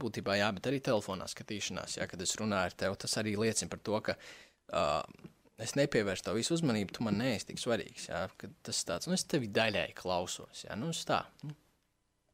Būtībā, 0.00 0.38
jā, 0.40 0.48
bet 0.56 0.66
arī 0.66 0.80
telefonā 0.82 1.28
skatīšanās, 1.30 1.98
jā, 2.00 2.06
kad 2.10 2.22
es 2.24 2.34
runāju 2.40 2.70
ar 2.72 2.76
tevi, 2.82 2.98
tas 3.04 3.18
arī 3.20 3.36
liecina 3.38 3.70
par 3.70 3.82
to, 3.84 3.98
ka 4.08 4.14
uh, 4.16 5.26
es 5.62 5.76
nepievērstu 5.78 6.26
tev 6.30 6.38
visu 6.40 6.56
uzmanību, 6.56 6.96
tu 6.96 7.04
man 7.06 7.20
neesi 7.20 7.52
tik 7.52 7.60
svarīgs. 7.62 8.08
Jā, 8.10 8.24
tas 8.66 8.80
tāds, 8.88 9.06
nu, 9.06 9.14
es 9.14 9.26
tevi 9.28 9.52
daļai 9.54 9.92
klausos. 9.98 10.64
Jā, 10.66 10.74
nu, 10.80 10.90
es 10.90 11.04
tā, 11.06 11.20
nu, 11.44 11.54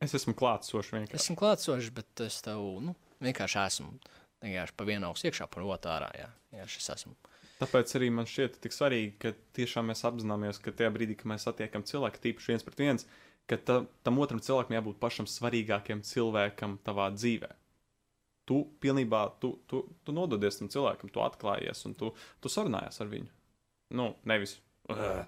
Es 0.01 0.15
esmu 0.17 0.33
klātsošs 0.33 0.95
vienkārši. 0.95 1.21
esmu 1.21 1.37
klātsošs, 1.37 1.91
bet 1.93 2.23
es 2.25 2.39
tev 2.41 2.63
nu, 2.81 2.95
vienkārši 3.21 3.59
esmu. 3.67 3.91
Vienkārši 4.41 4.73
pa 4.73 4.87
vienu 4.89 5.11
ausu 5.11 5.27
iekšā, 5.29 5.45
pa 5.53 5.61
otru 5.61 5.93
ārā. 5.93 6.09
Jā, 6.17 6.29
jā 6.57 6.65
šis 6.73 6.89
esmu. 6.95 7.13
Tāpēc 7.61 7.93
arī 7.99 8.09
man 8.17 8.25
šķiet 8.25 8.57
tik 8.65 8.73
svarīgi, 8.73 9.11
ka 9.21 9.35
tiešām 9.59 9.91
mēs 9.93 10.01
apzināmies, 10.09 10.63
ka 10.65 10.73
tajā 10.73 10.89
brīdī, 10.95 11.19
kad 11.21 11.29
mēs 11.29 11.45
satiekam 11.45 11.85
cilvēku, 11.85 12.23
tīpaši 12.25 12.55
viens 12.55 12.65
pret 12.65 12.81
viens, 12.81 13.05
ka 13.51 13.59
ta, 13.59 13.81
tam 14.07 14.21
otram 14.23 14.43
cilvēkam 14.45 14.79
jābūt 14.79 15.01
pašam 15.03 15.29
svarīgākajam 15.31 16.05
cilvēkam 16.07 16.79
tavā 16.87 17.11
dzīvē. 17.17 17.51
Tu 18.51 18.63
pilnībā, 18.83 19.25
tu, 19.43 19.53
tu, 19.71 19.85
tu 20.07 20.15
nododies 20.15 20.59
tam 20.59 20.71
cilvēkam, 20.73 21.11
tu 21.13 21.23
atklājies 21.23 21.85
un 21.87 21.99
tu, 21.99 22.15
tu 22.43 22.51
sarunājies 22.51 23.03
ar 23.03 23.11
viņu. 23.11 23.31
Nu, 23.99 24.13
nevis. 24.31 24.57
Uh, 24.91 25.23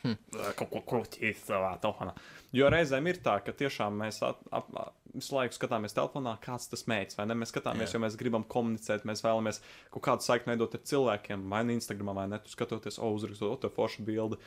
Hm. 0.00 0.16
Kaut 0.56 0.70
ko 0.72 0.80
krūtīs 0.88 1.42
savā 1.44 1.74
telefonā. 1.82 2.14
Jo 2.56 2.70
reizēm 2.72 3.04
ir 3.10 3.18
tā, 3.20 3.34
ka 3.44 3.52
tiešām 3.52 3.98
mēs 4.00 4.22
at, 4.24 4.38
ap, 4.56 4.70
visu 5.12 5.34
laiku 5.36 5.58
skatāmies 5.58 5.94
telefonā, 5.96 6.38
kāds 6.40 6.70
tas 6.72 6.86
mērķis, 6.88 7.18
vai 7.18 7.26
ne? 7.28 7.36
Mēs 7.42 7.52
skatāmies, 7.52 7.90
Jā. 7.90 7.98
jo 7.98 8.02
mēs 8.06 8.16
gribam 8.20 8.46
komunicēt, 8.48 9.04
mēs 9.08 9.20
vēlamies 9.26 9.60
kaut 9.92 10.06
kādu 10.06 10.24
saikni 10.24 10.54
veidot 10.54 10.76
ar 10.78 10.84
cilvēkiem, 10.88 11.44
vai 11.52 11.60
nu 11.68 11.76
Instagram, 11.76 12.14
vai 12.16 12.26
ne? 12.32 12.40
Tu 12.40 12.54
skatoties, 12.54 12.96
o, 12.96 13.12
uzrakstot, 13.18 13.52
o, 13.52 13.60
to 13.60 13.72
foršu 13.76 14.06
bildi. 14.08 14.40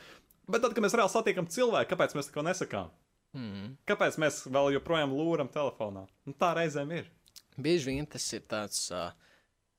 Bet 0.50 0.64
tad, 0.64 0.74
kad 0.74 0.82
mēs 0.84 0.98
reāli 0.98 1.14
satiekam 1.14 1.46
cilvēku, 1.46 1.92
kāpēc 1.94 2.18
mēs 2.18 2.32
neko 2.32 2.46
nesakām? 2.50 2.90
Mm. 3.34 3.74
Kāpēc 3.88 4.18
mēs 4.22 4.44
vēl 4.46 4.76
joprojām 4.76 5.14
lūram 5.16 5.50
telefonā? 5.52 6.06
Nu, 6.26 6.34
tā 6.38 6.52
reizēm 6.58 6.92
ir. 6.94 7.10
Bieži 7.58 7.90
vien 7.90 8.06
tas 8.10 8.26
ir 8.34 8.44
tāds 8.50 8.86
uh, 8.94 9.08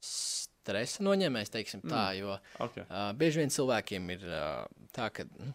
stresa 0.03 1.03
noņēmējs, 1.05 1.53
teiksim 1.53 1.83
tā, 1.85 2.07
mm. 2.11 2.17
jo 2.19 2.39
Okay. 2.67 2.87
uh, 2.87 3.11
bieži 3.17 3.43
vien 3.43 3.53
cilvēkiem 3.53 4.09
ir 4.15 4.25
uh, 4.27 4.65
tā, 4.95 5.09
ka, 5.15 5.27
nu, 5.39 5.53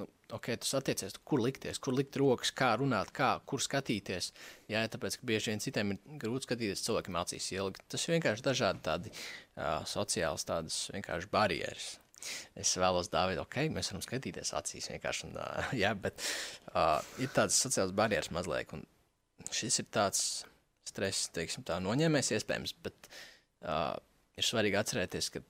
nu, 0.00 0.08
ok, 0.36 0.50
tu 0.60 0.68
satiecies, 0.68 1.16
kur 1.24 1.42
likties, 1.44 1.80
kur 1.82 1.96
likt 1.96 2.16
rokas, 2.20 2.52
kā 2.56 2.74
runāt, 2.80 3.12
kā, 3.16 3.34
kur 3.48 3.64
skatīties. 3.64 4.32
Jā, 4.72 4.84
tāpēc, 4.92 5.20
ka 5.20 5.30
bieži 5.30 5.54
vien 5.54 5.64
citiem 5.64 5.94
ir 5.94 6.18
grūti 6.24 6.48
skatīties 6.48 6.84
cilvēkiem 6.88 7.20
acīs 7.22 7.48
ilgi. 7.56 7.86
Tas 7.88 8.04
ir 8.04 8.16
vienkārši 8.18 8.44
dažādi 8.48 8.84
tādi 8.90 9.14
uh, 9.14 9.80
sociāls 9.88 10.44
tādas 10.48 10.84
vienkārši 10.96 11.32
barjeras. 11.32 11.94
Es 12.58 12.74
vēlos 12.80 13.10
dāvāt, 13.12 13.40
ok, 13.42 13.60
mēs 13.74 13.92
varam 13.92 14.04
skatīties 14.04 14.54
acīs 14.58 14.90
vienkārši, 14.92 15.28
un, 15.30 15.38
uh, 15.40 15.72
jā, 15.82 15.94
bet 15.98 16.20
uh, 16.74 16.98
ir 17.22 17.32
tādas 17.34 17.58
sociālas 17.62 17.94
barjeras 17.96 18.32
mazliet, 18.34 18.74
un 18.76 18.84
šis 19.54 19.82
ir 19.82 19.90
tāds 19.94 20.24
stress, 20.88 21.28
teiksim 21.34 21.66
tā, 21.68 21.78
noņēmēs 21.84 22.32
iespējams, 22.36 22.74
bet 22.84 23.08
uh, 23.10 23.94
ir 24.38 24.46
svarīgi 24.46 24.78
atcerēties, 24.80 25.30
ka 25.34 25.42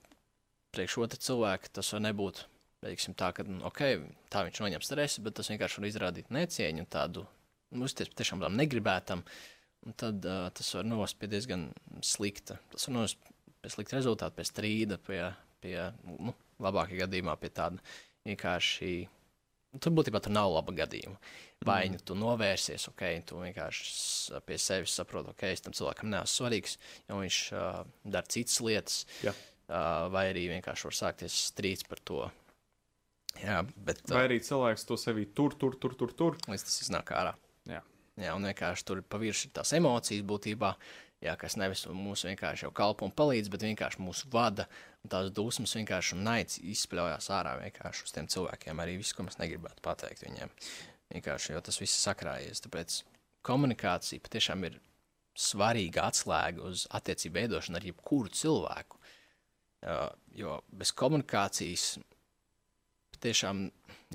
priekš 0.74 0.98
otra 1.04 1.20
cilvēka 1.22 1.72
tas 1.78 1.92
var 1.94 2.04
nebūt, 2.04 2.42
teiksim 2.84 3.16
tā, 3.18 3.30
ka, 3.36 3.46
nu, 3.48 3.60
ok, 3.68 3.84
tā 4.32 4.44
viņš 4.46 4.62
noņem 4.64 4.84
stresu, 4.84 5.24
bet 5.24 5.38
tas 5.38 5.50
vienkārši 5.52 5.80
var 5.80 5.88
izrādīt 5.90 6.32
necieņu 6.34 6.84
un 6.84 6.90
tādu, 6.92 7.24
nu, 7.74 7.86
uzties 7.88 8.10
patiešām 8.12 8.42
tādam 8.42 8.58
negribētam, 8.60 9.24
un 9.86 9.96
tad 9.98 10.26
uh, 10.26 10.48
tas 10.54 10.74
var 10.76 10.86
novest 10.86 11.18
pie 11.20 11.30
diezgan 11.30 11.68
slikta, 12.04 12.58
tas 12.72 12.88
var 12.88 12.98
novest 13.00 13.32
pie 13.62 13.72
slikta 13.74 13.98
rezultāta, 13.98 14.36
pie 14.36 14.46
strīda, 14.46 15.00
pie, 15.02 15.22
pie 15.62 15.76
nu, 16.06 16.34
labākajā 16.62 17.04
gadījumā 17.04 17.36
pie 17.40 17.50
tāda 17.54 17.82
vienkārši, 18.28 18.92
nu, 19.74 19.80
tur 19.82 19.94
būtībā 19.98 20.20
tur 20.24 20.34
nav 20.34 20.50
laba 20.52 20.74
gadījuma. 20.76 21.18
Vai 21.66 21.88
mm. 21.88 22.02
tu 22.06 22.14
novērsies, 22.18 22.88
ok, 22.92 23.04
tu 23.26 23.40
vienkārši 23.42 24.40
pie 24.46 24.58
sevis 24.62 24.94
saproti, 24.94 25.32
ok, 25.34 25.46
es 25.50 25.64
tam 25.64 25.74
cilvēkam 25.74 26.12
neesmu 26.12 26.34
svarīgs, 26.34 26.76
jo 27.08 27.18
viņš 27.22 27.38
uh, 27.54 27.80
dara 28.06 28.30
citas 28.30 28.60
lietas, 28.62 29.00
Jā. 29.26 29.34
uh, 29.34 30.06
vai 30.14 30.28
arī 30.30 30.46
vienkārši 30.52 30.90
var 30.90 30.98
sākties 31.00 31.40
strīds 31.50 31.88
par 31.88 32.02
to. 32.06 32.22
Jā, 33.42 33.60
bet 33.76 34.04
Vai 34.06 34.22
uh, 34.22 34.28
arī 34.30 34.38
cilvēks 34.42 34.86
to 34.86 34.98
sevī 34.98 35.26
tur, 35.34 35.58
tur, 35.58 35.76
tur, 35.82 35.98
tur. 35.98 36.14
tur. 36.14 36.38
līdz 36.46 36.68
tas 36.68 36.80
iznāk 36.86 37.12
ārā. 37.14 37.34
Jā. 37.68 37.82
Jā, 38.18 38.32
un 38.34 38.46
vienkārši 38.48 38.86
tur 38.86 39.02
pavirši 39.06 39.46
ir 39.46 39.52
tās 39.58 39.74
emocijas 39.78 40.24
būtībā, 40.26 40.72
jā, 41.24 41.34
kas 41.40 41.56
nevis 41.58 41.84
mūs 41.90 42.24
vienkārši 42.28 42.66
jau 42.66 42.72
kalpo 42.74 43.06
un 43.08 43.14
palīdz, 43.14 43.50
bet 43.52 43.64
vienkārši 43.66 44.02
mūs 44.04 44.24
vada. 44.32 44.68
Tās 45.08 45.30
dusmas 45.34 45.74
vienkārši 45.78 46.16
un 46.16 46.26
naids 46.26 46.58
izspļaujās 46.60 47.30
ārā 47.32 47.54
vienkārši 47.62 48.04
uz 48.04 48.14
tiem 48.14 48.28
cilvēkiem. 48.30 48.82
Arī 48.82 48.98
viss, 49.00 49.14
ko 49.16 49.24
mēs 49.26 49.38
negribētu 49.40 49.84
pateikt 49.84 50.24
viņiem. 50.26 50.52
Vienkārši, 51.14 51.54
jo 51.54 51.62
tas 51.64 51.80
viss 51.80 52.02
sakrājies. 52.04 52.60
Tāpēc 52.66 53.00
komunikācija 53.46 54.24
patiešām 54.24 54.66
ir 54.68 54.80
svarīga 55.38 56.08
atslēga 56.10 56.66
uz 56.66 56.84
attiecību 56.98 57.38
veidošanu 57.38 57.78
ar 57.78 57.86
jebkuru 57.88 58.34
cilvēku. 58.34 58.98
Jo 60.36 60.58
bez 60.74 60.92
komunikācijas 60.98 61.92
tiešām 63.22 63.68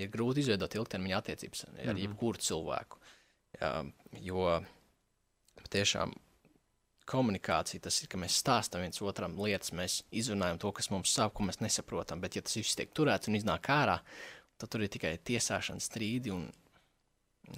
ir 0.03 0.11
grūti 0.11 0.43
izveidot 0.43 0.75
ilgtermiņa 0.75 1.19
attiecības 1.19 1.65
ar 1.65 1.71
mm 1.71 1.79
-hmm. 1.79 2.03
jebkuru 2.03 2.37
cilvēku. 2.37 2.99
Jo 4.27 4.61
tiešām 5.73 6.13
komunikācija 7.09 7.83
tas 7.83 7.99
ir, 8.01 8.09
ka 8.11 8.19
mēs 8.21 8.39
stāstām 8.41 8.83
viens 8.85 9.01
otram 9.03 9.35
lietas, 9.39 9.73
mēs 9.75 10.01
izrunājam 10.15 10.59
to, 10.61 10.71
kas 10.75 10.89
mums 10.93 11.13
sāp, 11.13 11.35
ko 11.35 11.45
mēs 11.47 11.61
nesaprotam. 11.63 12.21
Bet, 12.23 12.37
ja 12.37 12.45
tas 12.45 12.57
viss 12.59 12.77
tiek 12.79 12.91
turēts 12.95 13.29
un 13.29 13.37
iznāk 13.39 13.69
ārā, 13.73 13.99
tad 14.61 14.71
tur 14.73 14.85
ir 14.85 14.91
tikai 14.93 15.15
tiesāšana, 15.25 15.83
strīdi 15.83 16.33
un 16.33 16.47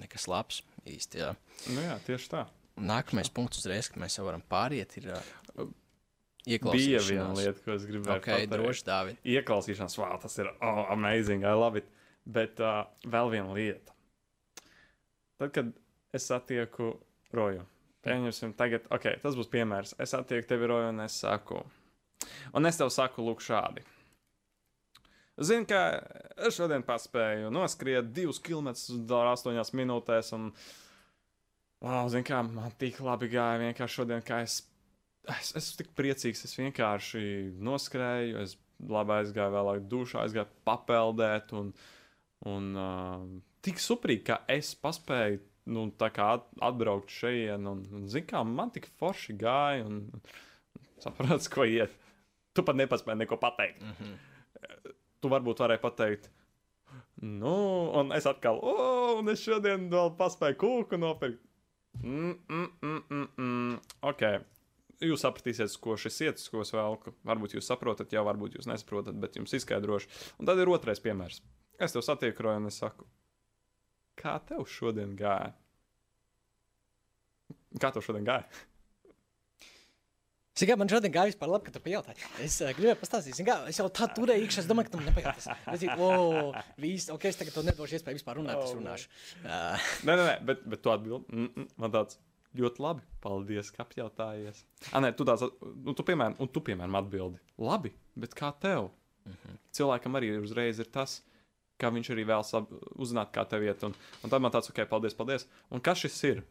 nekas 0.00 0.26
labs 0.30 0.62
īsti. 0.86 1.22
Jā, 1.22 1.32
nu 1.74 1.84
jā 1.84 1.98
tieši 2.06 2.32
tā. 2.32 2.46
Nākamais 2.76 3.30
punkts 3.32 3.62
uzreiz, 3.62 3.88
kad 3.88 4.02
mēs 4.02 4.18
jau 4.18 4.26
varam 4.26 4.42
pāriet, 4.44 4.98
ir 5.00 5.08
uh, 5.14 5.68
Bija 6.46 7.00
viena 7.02 7.32
lieta, 7.34 7.58
ko 7.64 7.74
es 7.74 7.84
gribēju 7.88 8.20
okay, 8.20 8.46
pateikt. 8.46 8.52
Ieklausīšanās, 9.26 9.96
wow, 9.98 10.14
tas 10.22 10.36
ir 10.38 10.50
oh, 10.62 10.84
amazing, 10.94 11.42
I 11.42 11.56
love 11.58 11.80
it. 11.80 11.88
Bet 12.22 12.62
uh, 12.62 12.84
vēl 13.10 13.32
viena 13.32 13.54
lieta. 13.56 13.94
Tad, 15.40 15.50
kad 15.56 15.72
es 16.14 16.28
satieku 16.30 16.92
Roju, 17.34 17.64
pieņemsim, 18.06 18.54
tagad, 18.58 18.86
ok, 18.94 19.10
tas 19.22 19.36
būs 19.38 19.50
piemērs. 19.52 19.96
Es 20.02 20.14
satieku 20.14 20.48
tevi 20.48 20.70
Roju 20.70 20.92
un 20.92 21.04
es 21.04 21.18
saku, 21.22 21.60
un 22.54 22.70
es 22.70 22.78
tev 22.80 22.92
saku, 22.94 23.24
lūk, 23.26 23.44
šādi. 23.44 23.84
Zini, 25.36 25.66
ka 25.68 25.80
es 26.48 26.56
šodien 26.56 26.84
paspēju 26.86 27.50
noskriet 27.52 28.08
divus 28.16 28.38
kilometrus 28.40 28.88
astoņās 29.34 29.74
minūtēs, 29.76 30.30
un, 30.32 30.46
wow, 31.84 32.06
zini, 32.12 32.24
kā 32.24 32.40
man 32.46 32.72
tik 32.80 33.02
labi 33.04 33.28
gāja 33.34 33.60
vienkārši 33.60 34.00
šodien, 34.00 34.24
kā 34.24 34.40
es, 34.46 34.62
es 35.34 35.52
esmu 35.60 35.82
tik 35.82 35.90
priecīgs, 35.98 36.46
es 36.48 36.56
vienkārši 36.56 37.26
noskrēju, 37.68 38.46
es 38.46 38.56
labi 38.88 39.18
aizgāju 39.18 39.52
vēlāk 39.58 39.84
dušā, 39.92 40.24
aizgāju 40.24 40.48
papeldēt, 40.68 41.52
un, 41.56 41.74
un 42.48 42.72
uh, 42.80 43.28
tik 43.66 43.82
suprīgi, 43.82 44.24
ka 44.30 44.40
es 44.56 44.72
paspēju, 44.80 45.42
nu, 45.66 45.88
atbraukt 45.98 47.12
šeit, 47.12 47.52
un, 47.58 47.82
un 47.82 48.08
zini, 48.10 48.26
kā 48.30 48.42
man 48.46 48.72
tik 48.74 48.88
forši 49.00 49.36
gāja, 49.40 49.86
un, 49.88 50.04
un 50.10 51.02
saprats, 51.02 51.50
ko 51.52 51.66
iet. 51.66 51.94
Tu 52.56 52.64
pat 52.64 52.78
nepaspēji 52.78 53.24
neko 53.24 53.36
pateikt. 53.42 53.82
Mm 53.82 53.98
-hmm 53.98 54.16
tu 55.26 55.32
varbūt 55.32 55.62
varēji 55.64 55.82
pateikt, 55.82 56.28
nu, 57.24 57.56
un 57.98 58.12
es 58.16 58.28
atkal, 58.30 58.60
oh, 58.62 59.16
un 59.20 59.32
es 59.32 59.42
šodien 59.42 59.88
vēl 59.92 60.12
paspēju 60.18 60.60
kūku 60.60 61.00
nopirkt. 61.00 61.42
Mm, 62.02 62.34
mm, 62.52 62.68
mm, 62.84 63.02
mm, 63.08 63.28
mm. 63.40 63.76
Ok, 64.04 64.22
jūs 65.02 65.24
sapratīsiet, 65.24 65.72
ko 65.80 65.96
šis 66.00 66.20
iet, 66.26 66.42
ko 66.52 66.60
es 66.60 66.74
velku. 66.76 67.14
Varbūt 67.26 67.56
jūs 67.56 67.70
saprotat, 67.70 68.12
jau 68.12 68.24
varbūt 68.26 68.58
jūs 68.58 68.68
nesaprotat, 68.68 69.16
bet 69.22 69.38
jums 69.40 69.56
izskaidrošu. 69.56 70.10
Un 70.36 70.48
tad 70.48 70.60
ir 70.60 70.70
otrais 70.72 71.00
piemērs. 71.00 71.40
Es 71.80 71.96
tev 71.96 72.04
satieku, 72.04 72.44
un 72.52 72.68
es 72.68 72.78
saku, 72.82 73.08
kā 74.18 74.38
tev 74.48 74.64
šodien 74.70 75.14
gāja? 75.18 75.52
Kā 77.80 77.92
tev 77.92 78.04
šodien 78.04 78.26
gāja? 78.26 78.48
Zini, 80.56 80.70
kā 80.70 80.76
man 80.80 80.88
šodien 80.88 81.12
gāja 81.12 81.28
vispār 81.28 81.50
labi, 81.52 81.66
ka 81.66 81.72
tu 81.74 81.82
pajautāji. 81.84 82.22
Es 82.40 82.54
uh, 82.64 82.70
gribēju 82.72 82.96
pastāstīt, 83.02 83.42
kā, 83.44 83.58
es 83.68 83.76
jau 83.76 83.90
tā 83.92 84.06
turēju 84.16 84.46
iekšā, 84.46 84.62
es 84.62 84.68
domāju, 84.70 84.88
ka 84.88 84.94
tam 84.94 85.02
nepajautās. 85.04 85.48
Es 85.74 85.82
domāju, 85.82 86.06
oh, 86.06 86.56
viss, 86.80 87.10
ok, 87.12 87.26
es 87.28 87.36
tagad 87.36 87.58
nedošu 87.66 87.98
iespēju 87.98 88.16
vispār 88.16 88.40
runāt, 88.40 88.56
oh, 88.56 88.64
es 88.64 88.72
runāšu. 88.78 89.10
Uh. 89.42 89.90
Nē, 90.08 90.14
nē, 90.14 90.22
nē, 90.22 90.38
bet, 90.48 90.64
bet 90.72 90.80
tu 90.80 90.94
atbildi, 90.94 91.28
mm, 91.28 91.50
mm, 91.52 91.76
man 91.84 91.92
tāds 91.92 92.16
ļoti 92.56 92.84
labi, 92.86 93.04
paldies, 93.20 93.68
ka 93.74 93.84
apjautājies. 93.84 94.62
Ah, 94.94 95.02
nē, 95.04 95.12
tu 95.18 95.26
tāds, 95.28 95.44
nu, 95.60 95.92
tu 95.92 96.06
piemēram, 96.08 96.38
un 96.40 96.52
tu 96.54 96.64
piemēram 96.64 96.96
atbildi. 97.02 97.42
Labi, 97.60 97.92
bet 98.16 98.36
kā 98.38 98.54
tev? 98.62 98.88
Mm 99.26 99.36
-hmm. 99.36 99.60
Cilvēkam 99.76 100.16
arī 100.16 100.32
uzreiz 100.40 100.80
ir 100.80 100.88
tas, 100.88 101.20
kā 101.80 101.90
viņš 101.92 102.12
arī 102.14 102.26
vēlas 102.28 102.52
uzzināt, 102.96 103.32
kā 103.34 103.44
tev 103.48 103.64
iet. 103.66 103.82
Un, 103.86 103.96
un 104.22 104.32
tad 104.32 104.42
man 104.42 104.54
tāds, 104.54 104.70
ok, 104.72 104.84
paldies, 104.90 105.16
paldies. 105.16 105.46
Un 105.70 105.82
kas 105.84 106.04
šis 106.04 106.18
ir? 106.30 106.42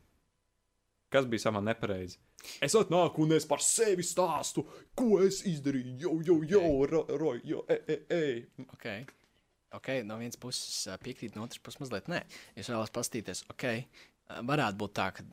Kas 1.13 1.27
bija 1.29 1.45
samā 1.45 1.61
nepareizi? 1.63 2.17
Es 2.65 2.75
atnāku 2.77 3.23
un 3.23 3.35
es 3.37 3.45
par 3.47 3.61
sevi 3.63 4.03
stāstu, 4.05 4.65
ko 4.97 5.21
es 5.23 5.43
izdarīju. 5.47 5.95
Jo, 6.01 6.15
jo, 6.25 6.39
jo, 6.49 6.63
okay. 6.83 7.19
roj, 7.21 7.39
jo, 7.47 7.61
e, 7.69 7.79
e, 7.87 7.99
e. 8.11 8.65
Okay. 8.73 9.05
ok, 9.77 9.89
no 10.07 10.17
vienas 10.19 10.39
puses 10.41 10.97
piekrīt, 11.03 11.37
no 11.37 11.45
otras 11.45 11.61
puses 11.63 11.81
mazliet 11.83 12.09
nē. 12.11 12.21
Es 12.57 12.69
vēlos 12.71 12.93
paskatīties, 12.95 13.45
ok, 13.53 13.65
varētu 14.49 14.81
būt 14.81 14.95
tā, 14.97 15.09
ka 15.15 15.25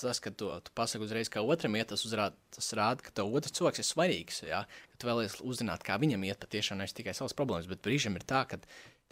tas, 0.00 0.20
ka 0.20 0.30
tu, 0.30 0.50
tu 0.60 0.72
pasaki 0.76 1.06
uzreiz, 1.06 1.30
kā 1.32 1.40
otram 1.40 1.76
iet, 1.78 1.88
tas, 1.92 2.04
uzrād, 2.06 2.36
tas 2.52 2.68
rāda, 2.76 3.04
ka 3.04 3.14
tev 3.16 3.32
otrs 3.32 3.54
cilvēks 3.56 3.80
ir 3.80 3.88
svarīgs. 3.88 4.42
Ja? 4.46 4.64
Ka 4.92 5.00
tu 5.00 5.08
vēlies 5.08 5.38
uzzināt, 5.46 5.86
kā 5.86 5.96
viņam 6.02 6.26
iet, 6.28 6.40
patiešām 6.42 6.80
nevis 6.80 6.96
tikai 6.96 7.16
savas 7.16 7.36
problēmas, 7.36 7.68
bet 7.70 7.84
brīžiem 7.84 8.18
ir 8.18 8.26
tā, 8.28 8.44
ka 8.50 8.60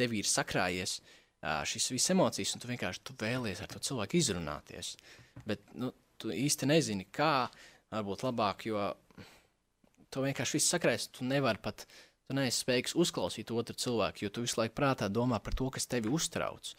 tev 0.00 0.14
ir 0.16 0.28
sakrājies 0.28 0.98
šīs 1.44 1.90
visas 1.92 2.14
emocijas, 2.14 2.54
un 2.56 2.62
tu 2.62 2.70
vienkārši 2.70 3.02
tu 3.04 3.16
vēlies 3.20 3.60
ar 3.60 3.68
to 3.68 3.82
cilvēku 3.84 4.16
izrunāties. 4.16 4.94
Bet 5.44 5.60
nu, 5.76 5.90
tu 6.20 6.32
īsti 6.32 6.68
nezini, 6.70 7.06
kā 7.12 7.50
varbūt 7.92 8.24
labāk, 8.24 8.64
jo 8.70 8.88
to 10.14 10.24
vienkārši 10.24 10.58
viss 10.58 10.72
sakrēs. 10.72 11.08
Tu 11.14 11.26
nevari 11.28 11.60
pat, 11.62 11.86
tu 12.24 12.36
neesi 12.38 12.62
spējīgs 12.62 12.96
uzklausīt 13.04 13.52
otru 13.52 13.76
cilvēku, 13.76 14.24
jo 14.24 14.32
tu 14.32 14.44
visu 14.46 14.60
laiku 14.62 14.76
prātā 14.78 15.10
domā 15.12 15.40
par 15.44 15.56
to, 15.58 15.68
kas 15.74 15.88
tevi 15.90 16.12
uztrauc. 16.12 16.74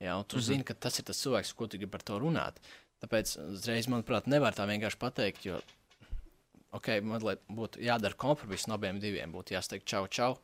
Jā, 0.00 0.12
tu 0.24 0.36
mm 0.36 0.40
-hmm. 0.40 0.46
zini, 0.46 0.64
ka 0.64 0.74
tas 0.74 0.98
ir 0.98 1.04
tas 1.04 1.22
cilvēks, 1.22 1.54
ko 1.54 1.66
tu 1.66 1.78
gribi 1.78 1.90
par 1.90 2.02
to 2.02 2.18
runāt. 2.18 2.60
Tāpēc 3.00 3.36
uzreiz, 3.52 3.88
manuprāt, 3.88 4.26
nevar 4.26 4.54
tā 4.54 4.66
vienkārši 4.68 4.98
pateikt, 4.98 5.46
jo, 5.46 5.60
ok, 6.70 6.88
mazliet 7.02 7.40
būtu 7.48 7.80
jādara 7.80 8.14
kompromiss 8.14 8.66
no 8.66 8.74
abiem 8.74 9.00
diviem. 9.00 9.32
Būtu 9.32 9.54
jāsaka, 9.56 9.84
čau, 9.84 10.06
čau. 10.06 10.38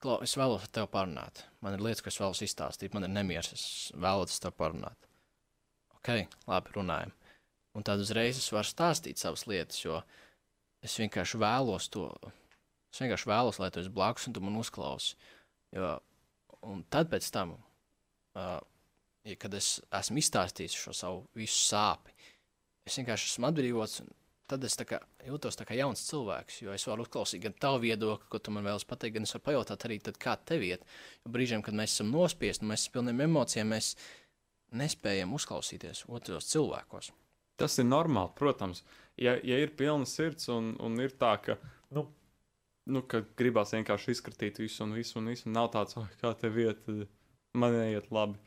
Klau, 0.00 0.16
es 0.24 0.32
vēlos 0.38 0.64
ar 0.64 0.72
tevi 0.72 0.88
parunāt. 0.88 1.42
Man 1.60 1.76
ir 1.76 1.82
lietas, 1.84 2.00
ko 2.00 2.08
es 2.08 2.18
vēlos 2.22 2.40
izstāstīt. 2.46 2.94
Man 2.96 3.04
ir 3.04 3.12
nemieris, 3.12 3.52
es 3.52 3.64
vēlos 3.92 4.38
ar 4.38 4.46
tevi 4.46 4.56
parunāt. 4.62 5.08
Ok, 5.98 6.14
labi, 6.48 6.72
runājam. 6.78 7.12
Un 7.76 7.84
tad 7.86 8.00
uzreiz 8.02 8.38
es 8.40 8.48
varu 8.50 8.66
stāstīt 8.66 9.20
savas 9.20 9.44
lietas, 9.46 9.82
jo 9.84 10.00
es 10.82 10.96
vienkārši 10.98 11.40
vēlos 11.42 11.90
to. 11.92 12.08
Es 12.90 13.02
vienkārši 13.02 13.28
vēlos, 13.30 13.60
lai 13.60 13.68
tu 13.70 13.82
esi 13.82 13.92
blakus 13.94 14.26
un 14.26 14.34
tu 14.34 14.42
man 14.42 14.56
uzklausi. 14.58 15.18
Jo, 15.76 15.92
un 16.66 16.80
tad 16.90 17.12
pēc 17.12 17.28
tam, 17.34 17.52
uh, 18.40 18.56
ja, 19.28 19.36
kad 19.36 19.54
es 19.54 19.76
esmu 20.00 20.18
izstāstījis 20.24 20.78
šo 20.80 20.96
savu 20.96 21.20
visu 21.36 21.60
sāpi, 21.68 22.16
es 22.88 22.96
vienkārši 22.98 23.34
esmu 23.34 23.50
atbrīvots. 23.52 24.00
Tad 24.50 24.64
es 24.66 24.74
kā, 24.82 24.98
jūtos 25.22 25.60
kā 25.62 25.76
jauns 25.78 26.00
cilvēks, 26.08 26.56
jo 26.64 26.72
es 26.74 26.84
varu 26.88 27.04
uzklausīt 27.06 27.44
gan 27.44 27.54
tavu 27.62 27.84
viedokli, 27.84 28.26
ko 28.32 28.40
tu 28.42 28.50
man 28.50 28.66
vēlas 28.66 28.86
pateikt, 28.88 29.14
gan 29.14 29.28
es 29.28 29.34
varu 29.36 29.44
pajautāt 29.46 29.86
arī, 29.86 30.00
tad, 30.02 30.18
kā 30.18 30.34
tev 30.48 30.64
iet. 30.66 30.82
Jo 31.22 31.30
brīžiem, 31.36 31.62
kad 31.62 31.76
mēs 31.78 31.94
esam 31.94 32.10
nospiesti, 32.10 32.66
mēs 32.66 32.84
esam 32.84 32.96
pilniem 32.96 33.22
emocijām, 33.28 33.70
mēs 33.70 33.92
nespējam 34.74 35.34
uzklausīties 35.38 36.04
otros 36.10 36.50
cilvēkos. 36.50 37.12
Tas 37.60 37.76
ir 37.78 37.86
normāli, 37.86 38.32
protams. 38.38 38.82
Ja, 39.20 39.36
ja 39.44 39.58
ir 39.60 39.74
pilna 39.78 40.08
sirds 40.08 40.48
un, 40.50 40.72
un 40.82 40.98
ir 41.02 41.14
tā, 41.20 41.34
ka, 41.44 41.58
nu, 41.94 42.06
nu, 42.90 43.02
ka 43.06 43.22
gribās 43.38 43.74
vienkārši 43.76 44.16
izskatīt 44.16 44.62
visu 44.62 44.86
un 44.86 44.96
visu, 44.96 45.18
un 45.20 45.30
visu, 45.30 45.46
un 45.46 45.58
nav 45.58 45.70
tāds, 45.74 45.98
oh, 46.00 46.08
kā 46.22 46.32
tev 46.40 46.58
iet, 46.62 46.88
man 47.52 47.76
neiet 47.76 48.08
labi. 48.14 48.40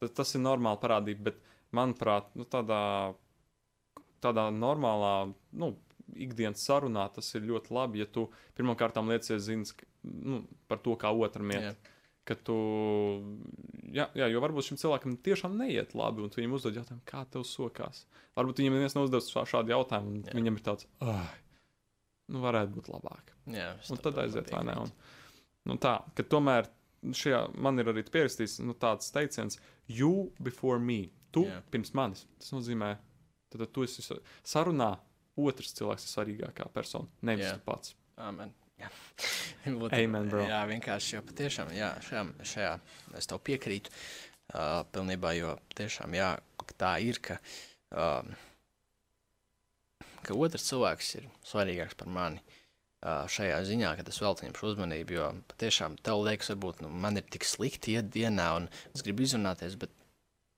Tas, 0.00 0.14
tas 0.20 0.36
ir 0.38 0.44
normāli 0.44 0.80
parādība, 0.80 1.32
bet, 1.32 1.42
manuprāt, 1.74 2.30
nu, 2.38 2.46
tādā, 2.48 2.80
tādā 4.22 4.48
normālā, 4.54 5.32
nu, 5.58 5.72
ikdienas 6.12 6.64
sarunā 6.66 7.06
tas 7.14 7.30
ir 7.36 7.46
ļoti 7.48 7.72
labi, 7.72 8.02
ja 8.02 8.08
tu 8.10 8.28
pirmkārt 8.58 8.98
liecies 9.08 9.46
zini 9.46 9.88
nu, 10.02 10.42
par 10.68 10.82
to, 10.84 10.96
kā 11.00 11.12
otram 11.14 11.54
iet. 11.54 11.72
Yeah 11.72 11.92
ka 12.28 12.36
tu. 12.38 12.56
Jā, 13.92 14.06
jā, 14.16 14.28
jo 14.30 14.40
varbūt 14.42 14.70
šim 14.70 14.78
cilvēkam 14.80 15.16
tiešām 15.26 15.56
neiet 15.58 15.94
labi, 15.98 16.24
un 16.24 16.32
tu 16.32 16.40
viņam 16.40 16.56
uzdod 16.56 16.78
jautājumu, 16.78 17.04
kā 17.08 17.24
tev 17.32 17.44
sokās. 17.48 18.04
Varbūt 18.38 18.62
viņam 18.62 18.76
neviens 18.78 18.94
nav 18.96 19.08
uzdevis 19.08 19.32
šādu 19.50 19.74
jautājumu, 19.74 20.12
un 20.14 20.28
jā. 20.28 20.36
viņam 20.38 20.58
ir 20.58 20.64
tāds, 20.64 20.86
ah, 21.04 21.32
nu, 22.32 22.40
varētu 22.44 22.76
būt 22.78 22.92
labāk. 22.92 23.34
Jā, 23.52 23.72
un 23.90 24.00
tad 24.04 24.22
aiziet, 24.22 24.52
vai 24.54 24.62
ne? 24.68 24.78
Un, 24.84 24.94
nu, 25.68 25.78
tā, 25.82 25.98
ka 26.16 26.24
tomēr 26.24 26.70
šajā 27.02 27.42
man 27.60 27.82
ir 27.82 27.90
arī 27.92 28.06
pierakstīts 28.06 28.60
nu, 28.62 28.76
tāds 28.78 29.10
teiciens, 29.14 29.58
you 29.90 30.30
before 30.40 30.78
me. 30.80 31.04
Tu 31.32 31.46
jā. 31.48 31.58
pirms 31.72 31.94
manis. 31.96 32.26
Tas 32.40 32.52
nozīmē, 32.52 32.94
tad 33.60 33.72
tu 33.74 33.84
esi 33.86 34.04
sarunā, 34.46 34.94
otrs 35.36 35.74
cilvēks 35.78 36.06
ir 36.06 36.12
svarīgākā 36.16 36.68
persona, 36.74 37.08
nevis 37.26 37.48
jā. 37.48 37.56
tu 37.58 37.66
pats. 37.68 37.96
Amen. 38.22 38.52
Amen, 39.66 40.28
bro. 40.30 40.44
Jā, 40.46 40.62
vienkārši, 40.70 41.16
jo 41.16 41.24
patiešām, 41.28 41.72
jā, 41.76 41.92
šajā, 42.06 42.22
šajā 42.52 42.72
es 43.18 43.28
tev 43.30 43.42
piekrītu 43.46 43.92
uh, 43.92 44.82
pilnībā, 44.94 45.34
jo 45.38 45.52
tiešām, 45.78 46.16
jā, 46.18 46.32
tā 46.80 46.96
ir, 47.04 47.20
ka, 47.22 47.38
uh, 47.94 48.26
ka 50.26 50.34
otrs 50.34 50.66
cilvēks 50.70 51.14
ir 51.20 51.30
svarīgāks 51.46 51.98
par 52.00 52.10
mani. 52.10 52.42
Uh, 53.02 53.24
šajā 53.34 53.56
ziņā, 53.66 53.96
ka 53.98 54.04
es 54.06 54.20
veltīju 54.22 54.46
viņam 54.46 54.58
šo 54.60 54.68
uzmanību, 54.70 55.14
jo 55.16 55.30
patiešām 55.50 55.96
tev 56.06 56.20
liekas, 56.22 56.52
varbūt 56.52 56.84
nu, 56.84 56.90
man 57.02 57.18
ir 57.18 57.26
tik 57.34 57.42
slikti 57.46 57.96
iet 57.96 58.12
dienā, 58.14 58.52
un 58.60 58.68
es 58.94 59.02
gribu 59.02 59.24
izrunāties, 59.26 59.74
bet 59.80 59.90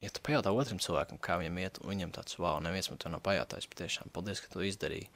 ja 0.04 0.12
tu 0.12 0.22
pajautā 0.24 0.52
otram 0.52 0.80
cilvēkam, 0.82 1.18
kā 1.22 1.38
viņam 1.40 1.60
iet, 1.62 1.80
un 1.82 1.92
viņam 1.94 2.12
tāds, 2.18 2.36
wow, 2.40 2.58
neviens 2.62 2.90
man 2.90 3.00
to 3.00 3.12
nav 3.12 3.22
pajautājis, 3.24 3.68
patiešām, 3.72 4.12
paldies, 4.14 4.42
ka 4.44 4.52
tu 4.52 4.64
izdarīji. 4.64 5.08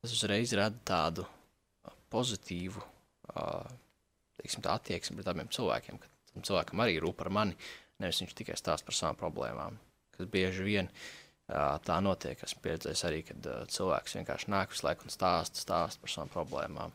Tas 0.00 0.14
uzreiz 0.16 0.52
rada 0.56 0.76
tādu 0.88 1.24
uh, 1.24 1.94
pozitīvu, 2.12 2.82
uh, 3.32 3.70
teiksim, 4.40 4.64
tā 4.64 4.76
attieksmi 4.76 5.18
pret 5.18 5.30
abiem 5.32 5.50
cilvēkiem, 5.52 6.00
ka 6.00 6.12
tam 6.34 6.46
cilvēkam 6.48 6.84
arī 6.84 7.00
rūp 7.02 7.18
par 7.20 7.32
mani, 7.32 7.56
nevis 8.00 8.20
viņš 8.22 8.36
tikai 8.36 8.58
stāsta 8.60 8.88
par 8.88 8.96
savām 8.96 9.18
problēmām, 9.20 9.80
kas 10.16 10.30
bieži 10.32 10.66
vien 10.68 10.92
uh, 10.92 11.76
tā 11.84 11.98
notiek. 12.04 12.40
Esmu 12.46 12.64
pieredzējis 12.64 13.06
arī, 13.08 13.24
kad 13.28 13.50
cilvēks 13.72 14.20
vienkārši 14.20 14.52
nāk 14.52 14.72
visu 14.74 14.88
laiku 14.88 15.08
un 15.08 15.16
stāsta, 15.16 15.64
stāsta 15.64 16.04
par 16.04 16.12
savām 16.12 16.32
problēmām, 16.32 16.94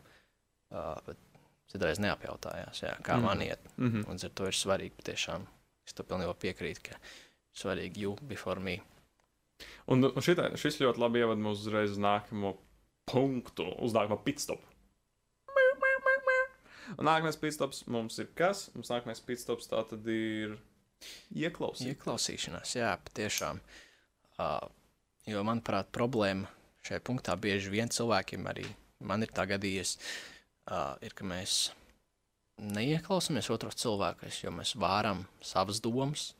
bet 1.06 1.20
citreiz 1.70 2.00
neapjautājās, 2.02 2.80
jā, 2.82 2.94
kā 3.06 3.18
mm. 3.18 3.26
man 3.26 3.42
iet. 3.44 3.62
Mm 3.76 3.92
-hmm. 3.92 4.08
Un 4.10 4.18
ar 4.22 4.32
to 4.34 4.46
ir 4.46 4.56
svarīgi 4.56 4.98
patiešām 4.98 5.46
Es 5.86 5.96
tam 5.96 6.08
pilnībā 6.10 6.34
piekrītu, 6.42 6.90
ka 6.90 7.00
svarīgi 7.56 8.04
you 8.04 8.16
before 8.28 8.62
me. 8.62 8.80
Un, 9.88 10.04
un 10.10 10.24
šitā, 10.24 10.50
šis 10.58 10.80
ļoti 10.82 11.00
labi 11.00 11.22
ievad 11.22 11.40
mūs 11.40 11.62
uzreiz 11.64 11.94
uz 11.94 12.00
nākamo 12.02 12.56
punktu, 13.08 13.68
uz 13.86 13.94
nākamo 13.96 14.18
pitstopu. 14.26 14.74
Un 16.96 17.08
nākamais 17.08 17.38
pitstops 17.40 17.82
mums 17.90 18.18
ir 18.22 18.28
kas? 18.38 18.68
Mums 18.76 18.92
nākamais 18.92 19.22
pitstops 19.26 19.66
tā 19.70 19.80
tad 19.90 20.06
ir 20.10 20.54
ieklausīšanās. 21.34 21.96
Ieklausīšanās, 21.96 22.74
jā, 22.78 22.92
patiešām. 23.08 23.58
Uh, 24.38 24.68
jo, 25.26 25.42
manuprāt, 25.46 25.90
problēma 25.94 26.50
šajā 26.86 27.02
punktā 27.06 27.34
bieži 27.40 27.72
vien 27.72 27.90
cilvēkiem 27.90 28.46
arī 28.52 28.68
man 29.00 29.26
ir 29.26 29.32
tā 29.34 29.46
gadījies, 29.50 29.96
uh, 30.70 30.94
ir, 31.04 31.14
ka 31.16 31.26
mēs 31.26 31.70
neieklausāmies 32.62 33.50
otros 33.52 33.78
cilvēkos, 33.82 34.42
jo 34.44 34.52
mēs 34.54 34.74
vāram 34.80 35.24
savas 35.44 35.82
domas 35.84 36.30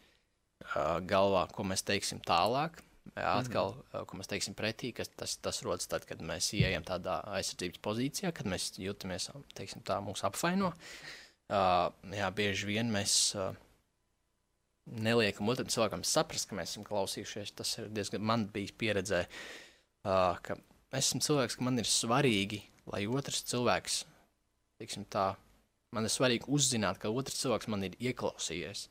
galvā, 1.07 1.47
ko 1.53 1.67
mēs 1.69 1.85
teiksim 1.87 2.23
tālāk. 2.25 2.81
Jā, 3.15 3.37
atkal, 3.39 3.77
ko 4.11 4.17
mēs 4.19 4.27
teiksim 4.29 4.57
pretī, 4.59 4.91
kas 4.97 5.09
tas, 5.15 5.37
tas 5.39 5.61
rodas 5.63 5.87
tad, 5.87 6.03
kad 6.09 6.19
mēs 6.27 6.49
ieejam 6.59 6.83
tādā 6.85 7.21
aizsardzības 7.37 7.79
pozīcijā, 7.85 8.33
kad 8.35 8.49
mēs 8.51 8.73
jūtamies, 8.83 9.29
teiksim, 9.57 9.85
tā 9.87 10.01
mūsu 10.03 10.27
apvaino. 10.27 10.73
Jā, 11.47 12.31
bieži 12.35 12.67
vien 12.67 12.91
mēs 12.93 13.37
neliekam 14.91 15.49
otram 15.53 15.71
cilvēkam 15.71 16.03
saprast, 16.07 16.51
ka 16.51 16.59
mēs 16.59 16.75
esam 16.75 16.85
klausījušies. 16.89 17.55
Tas 17.57 17.77
ir 17.79 17.95
diezgan 17.95 18.27
man 18.27 18.49
bijis 18.53 18.75
pieredzē, 18.75 19.23
ka 20.03 20.59
es 20.91 21.07
esmu 21.07 21.23
cilvēks, 21.29 21.57
ka 21.61 21.69
man 21.69 21.79
ir 21.79 21.89
svarīgi, 21.89 22.65
lai 22.91 23.07
otrs 23.07 23.47
cilvēks, 23.53 24.03
teiksim 24.83 25.07
tā, 25.15 25.31
Man 25.97 26.05
ir 26.05 26.13
svarīgi 26.13 26.51
uzzināt, 26.53 27.01
ka 27.01 27.09
otrs 27.09 27.39
cilvēks 27.41 27.71
man 27.73 27.87
ir 27.89 27.95
ieklausījies. 28.11 28.87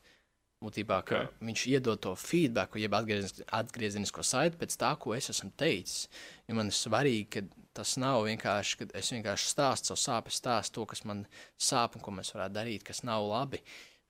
Būtībā, 0.64 1.02
ka 1.04 1.18
okay. 1.20 1.44
viņš 1.44 1.62
iedod 1.68 2.00
to 2.02 2.14
feedback, 2.18 2.78
jeb 2.80 2.94
atgriezenisko 2.96 4.24
saiti 4.24 4.58
pēc 4.58 4.74
tā, 4.80 4.94
ko 4.98 5.12
es 5.14 5.28
esmu 5.30 5.52
teicis. 5.60 6.06
Jo 6.48 6.56
man 6.58 6.72
ir 6.72 6.74
svarīgi, 6.74 7.26
ka 7.34 7.66
tas 7.76 7.92
nav 8.00 8.22
vienkārši, 8.24 8.78
ka 8.80 8.88
es 8.98 9.12
vienkārši 9.12 9.50
stāstu 9.52 9.92
savu 9.92 10.00
sāpes, 10.00 10.38
stāstu 10.40 10.80
to, 10.80 10.86
kas 10.90 11.04
man 11.06 11.26
sāp 11.60 11.98
un 11.98 12.02
ko 12.02 12.14
mēs 12.16 12.32
varētu 12.34 12.56
darīt, 12.56 12.86
kas 12.88 13.04
nav 13.06 13.28
labi. 13.28 13.60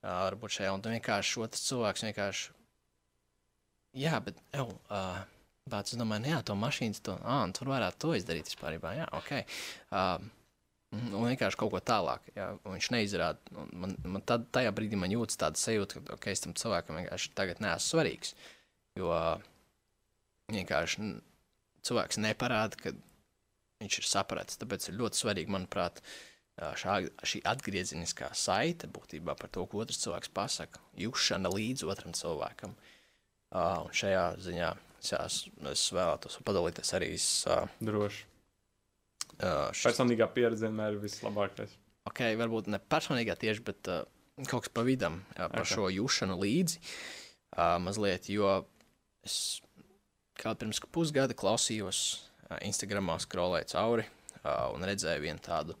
Varbūt 0.07 0.55
šajā, 0.55 0.71
un 0.71 0.87
vienkārši 0.87 1.43
otrs 1.43 1.65
cilvēks 1.67 2.05
vienkārši, 2.07 2.55
jā, 3.99 4.15
bet, 4.23 4.39
jau, 4.55 4.69
uh, 4.87 5.19
bet 5.67 5.91
es 5.91 5.99
domāju, 5.99 6.23
nu 6.23 6.31
jā, 6.31 6.41
to 6.47 6.55
mašīnu, 6.57 7.03
to, 7.03 7.19
ah, 7.27 7.43
tur 7.51 7.73
varētu 7.75 8.05
to 8.05 8.15
izdarīt 8.15 8.49
vispār, 8.53 8.79
jā, 8.79 9.11
ok. 9.19 9.33
Mhm, 9.91 10.33
un 10.95 11.25
vienkārši 11.27 11.59
kaut 11.59 11.73
ko 11.73 11.81
tālāk. 11.83 12.29
Jā, 12.37 12.51
viņš 12.65 12.89
neizrāda. 12.95 13.65
Man, 13.73 13.95
man 14.05 14.23
tad, 14.27 14.47
tajā 14.55 14.71
brīdī 14.75 14.99
man 14.99 15.11
jūtas 15.11 15.39
tāda 15.39 15.59
sajūta, 15.59 16.03
ka 16.05 16.15
okay, 16.15 16.35
es 16.35 16.43
tam 16.43 16.55
cilvēkam 16.57 17.01
vienkārši 17.01 17.33
tagad 17.37 17.61
neesmu 17.63 17.91
svarīgs. 17.91 18.33
Jo 18.97 19.11
vienkārši 20.53 21.09
cilvēks 21.87 22.21
neparāda, 22.23 22.79
ka 22.79 22.95
viņš 23.83 23.99
ir 24.01 24.09
sapratis. 24.09 24.59
Tāpēc 24.61 24.89
ir 24.89 24.99
ļoti 25.01 25.21
svarīgi, 25.21 25.53
manuprāt, 25.53 26.01
šā, 26.57 26.99
šī 27.27 27.43
atgriezeniskā 27.47 28.31
saite 28.37 28.89
būtībā 28.91 29.35
par 29.37 29.51
to, 29.53 29.65
ko 29.69 29.83
otrs 29.83 30.01
cilvēks 30.05 30.33
pasaka, 30.33 30.81
jūšana 30.97 31.51
līdz 31.53 31.85
otram 31.91 32.15
cilvēkam. 32.17 32.73
Un 33.57 33.93
šajā 33.95 34.23
ziņā 34.43 34.71
es, 35.03 35.43
es 35.71 35.85
vēlētos 35.95 36.41
padalīties 36.47 36.95
arī. 36.97 37.13
Uh, 37.47 37.69
Droši. 37.79 38.25
Uh, 39.37 39.67
šis... 39.75 39.85
Personīgā 39.91 40.29
pieredze 40.33 40.65
vienmēr 40.65 40.95
ir 40.95 41.03
vislabākais. 41.03 41.75
Ok, 42.09 42.23
varbūt 42.39 42.69
ne 42.71 42.79
personīgā 42.79 43.35
tieši, 43.39 43.63
bet 43.67 43.89
uh, 43.91 44.03
kaut 44.47 44.65
kas 44.65 44.73
pa 44.73 44.83
vidam 44.87 45.21
jā, 45.35 45.47
par 45.51 45.63
okay. 45.63 45.73
šo 45.75 45.89
jūšanu 45.93 46.37
līdzi. 46.41 46.81
Uh, 47.57 47.77
mazliet, 47.83 48.29
jo 48.31 48.49
es 49.25 49.37
kā 50.37 50.53
pirms 50.57 50.81
pusgada 50.93 51.37
klausījos 51.37 52.01
uh, 52.15 52.57
Instagramā, 52.65 53.17
skrolēju 53.23 53.71
cauri 53.73 54.07
uh, 54.07 54.69
un 54.73 54.85
redzēju 54.87 55.23
vienu 55.23 55.43
tādu 55.43 55.77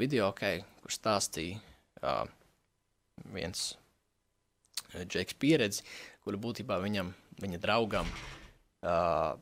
video, 0.00 0.30
okay, 0.30 0.62
kur 0.82 0.94
stāstīja 0.94 1.60
uh, 2.02 2.24
viens 3.34 3.68
uh, 4.94 5.02
Džeks 5.04 5.38
pieredzi, 5.40 5.86
kuru 6.24 6.40
būtībā 6.42 6.78
viņam, 6.82 7.12
viņa 7.42 7.62
draugam 7.62 8.08
uh, 8.10 9.34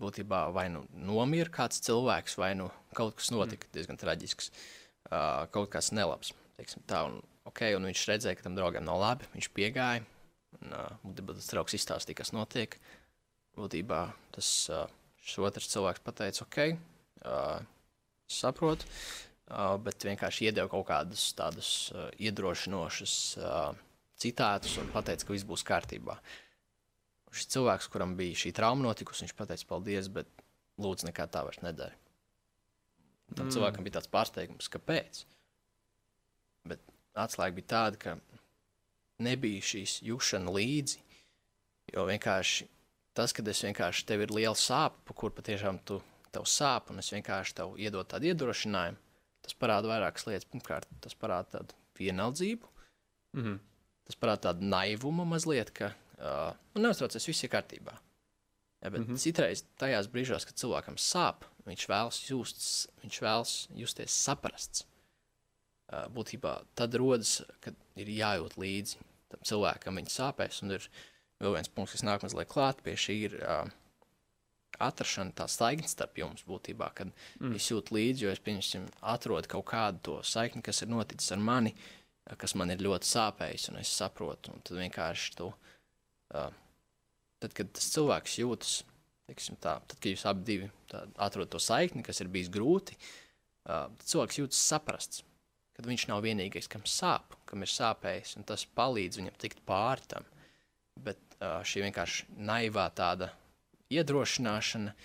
būtībā 0.00 0.42
vai 0.54 0.66
nu 0.72 0.84
nomira 0.92 1.50
kāds 1.52 1.82
cilvēks, 1.84 2.36
vai 2.40 2.52
nu 2.58 2.68
kaut 2.96 3.18
kas 3.18 3.32
notika 3.34 3.66
mm. 3.66 3.74
diezgan 3.76 4.00
traģisks, 4.00 4.50
uh, 5.10 5.46
kaut 5.54 5.70
kas 5.74 5.92
nelabs. 5.96 6.34
Tā, 6.90 7.04
un, 7.06 7.20
okay, 7.48 7.76
un 7.78 7.86
viņš 7.86 8.04
redzēja, 8.10 8.38
ka 8.38 8.46
tam 8.46 8.56
draugam 8.58 8.86
nav 8.86 8.98
labi. 9.02 9.28
Viņš 9.36 9.50
piegāja, 9.54 10.04
un 10.58 10.74
uh, 10.74 11.18
tas 11.20 11.50
draugs 11.52 11.76
izstāstīja, 11.78 12.20
kas 12.22 12.34
notiek. 12.34 12.78
Būtībā 13.58 14.04
tas 14.34 14.50
uh, 14.74 14.86
otrs 15.44 15.70
cilvēks 15.72 16.04
pateica, 16.06 16.44
ok, 16.46 16.58
uh, 17.26 17.58
saprotu, 18.30 18.86
uh, 19.50 19.76
bet 19.82 20.06
vienkārši 20.06 20.50
iedeva 20.50 20.70
kaut 20.72 20.86
kādus 20.90 21.30
tādus 21.38 21.70
uh, 21.94 22.08
iedrošinošus 22.22 23.14
uh, 23.42 23.72
citātus 24.18 24.78
un 24.82 24.90
pateica, 24.94 25.26
ka 25.26 25.34
viss 25.34 25.46
būs 25.46 25.66
kārtībā. 25.66 26.18
Uh, 26.18 26.47
šis 27.34 27.50
cilvēks, 27.54 27.88
kuram 27.92 28.16
bija 28.18 28.36
šī 28.44 28.52
trauma 28.56 28.86
notikusi, 28.86 29.26
viņš 29.26 29.34
pateica 29.38 29.68
paldies, 29.68 30.10
bet 30.12 30.30
lūdzu, 30.80 31.08
nekā 31.10 31.26
tā 31.32 31.44
vairs 31.46 31.60
nedara. 31.64 31.96
Tam 33.34 33.46
mm. 33.46 33.52
cilvēkam 33.54 33.84
bija 33.84 33.98
tāds 33.98 34.10
pārsteigums, 34.12 34.70
kāpēc. 34.72 35.24
Bet 36.68 36.84
atslēga 37.18 37.56
bija 37.58 37.70
tāda, 37.74 38.00
ka 38.00 38.16
nebija 39.24 39.64
šīs 39.72 39.98
jūšana 40.06 40.54
līdzi. 40.54 41.02
Jo 41.94 42.04
vienkārši 42.08 42.68
tas, 43.16 43.34
kad 43.34 43.48
es 43.50 43.60
vienkārši 43.64 44.06
tev 44.08 44.24
ir 44.24 44.34
liela 44.34 44.56
sāpe, 44.58 45.00
pa 45.08 45.16
kur 45.16 45.34
patiešām 45.34 45.80
tu 45.88 46.00
sāp, 46.46 46.92
un 46.92 47.00
es 47.02 47.08
vienkārši 47.10 47.56
tev 47.58 47.72
iedodu 47.80 48.06
tādu 48.12 48.28
iedrošinājumu, 48.30 48.98
tas 49.42 49.56
parāda 49.58 49.90
vairākas 49.90 50.26
lietas. 50.28 50.46
Pirmkārt, 50.52 50.86
tas 51.02 51.16
parāda 51.18 51.58
tādu 51.58 51.74
vienaldzību, 51.98 52.68
mm 53.34 53.42
-hmm. 53.42 53.56
tas 54.06 54.16
parāda 54.16 54.42
tādu 54.48 54.68
naivumu 54.70 55.24
mazliet, 55.24 55.72
ka 55.74 55.94
Uh, 56.18 56.50
un 56.74 56.82
neuztraucies, 56.82 57.28
viss 57.30 57.44
ir 57.46 57.50
kārtībā. 57.52 57.92
Ja, 58.82 58.90
bet 58.90 59.00
mm 59.00 59.06
-hmm. 59.06 59.18
citreiz 59.22 59.64
tajās 59.78 60.08
brīžos, 60.10 60.46
kad 60.46 60.58
cilvēkam 60.58 60.96
sāp, 60.98 61.46
viņš 61.66 61.84
vēlas, 61.90 62.18
just, 62.30 62.90
viņš 63.02 63.20
vēlas 63.22 63.52
justies 63.74 64.16
saprasts. 64.24 64.86
Uh, 65.88 66.06
būtībā 66.14 66.64
tad 66.74 66.94
rodas, 66.94 67.42
kad 67.60 67.74
ir 67.96 68.08
jājūt 68.08 68.58
līdzi 68.58 68.98
tam 69.28 69.40
cilvēkam, 69.42 69.94
viņa 69.94 70.14
sāpēs. 70.14 70.62
Un 70.62 70.70
ir 70.70 70.90
vēl 71.40 71.54
viens 71.54 71.68
punkts, 71.68 71.92
kas 71.92 72.02
nāk 72.02 72.22
mazliet 72.22 72.48
klāt 72.48 72.82
pie 72.82 72.96
šī, 72.96 73.16
ir 73.30 73.38
uh, 73.38 73.70
atrašana, 74.78 75.32
tā 75.32 75.46
saikne 75.48 75.88
starp 75.88 76.18
jums 76.18 76.44
būtībā, 76.44 76.90
kad 76.94 77.14
mm. 77.40 77.54
es 77.54 77.70
jūtu 77.70 77.94
līdzi, 77.94 78.24
jo 78.24 78.30
es, 78.30 78.38
pieņemsim, 78.38 78.90
atrodu 79.00 79.48
kaut 79.48 79.66
kādu 79.66 79.98
to 80.02 80.22
saikni, 80.22 80.62
kas 80.62 80.82
ir 80.82 80.88
noticis 80.88 81.32
ar 81.32 81.38
mani, 81.38 81.74
kas 82.36 82.54
man 82.54 82.70
ir 82.70 82.78
ļoti 82.78 83.06
sāpējis, 83.06 83.70
un 83.70 83.76
es 83.76 83.88
saprotu, 83.88 84.52
un 84.52 84.60
tad 84.60 84.76
vienkārši 84.76 85.34
to. 85.36 85.46
Uh, 85.46 85.54
Uh, 85.54 85.67
tad, 86.32 87.54
kad 87.56 87.70
tas 87.76 87.88
cilvēks 87.94 88.38
jūtas, 88.42 88.74
teiksim, 89.28 89.58
tā, 89.62 89.78
tad, 89.84 89.96
kad 89.98 90.10
jūs 90.12 90.26
abi 90.28 90.60
atrodat 90.90 91.52
to 91.54 91.62
saikni, 91.62 92.04
kas 92.06 92.22
ir 92.22 92.30
bijis 92.32 92.50
grūti, 92.52 92.98
tad 93.64 94.06
cilvēks 94.08 94.40
jūtas 94.42 94.62
saprasts. 94.72 95.24
Kad 95.78 95.86
viņš 95.86 96.08
nav 96.10 96.24
vienīgais, 96.24 96.66
kam 96.66 96.82
sāp, 96.90 97.36
kam 97.46 97.62
ir 97.62 97.70
sāpējis, 97.70 98.34
un 98.40 98.46
tas 98.48 98.64
palīdz 98.74 99.20
viņam 99.20 99.36
tikt 99.38 99.60
pāri 99.68 100.08
tam. 100.10 100.26
Bet 100.98 101.20
šī 101.38 101.84
vienkārši 101.84 102.26
naivā 102.42 102.88
tāda 102.98 103.28
iedrošināšana 103.94 104.96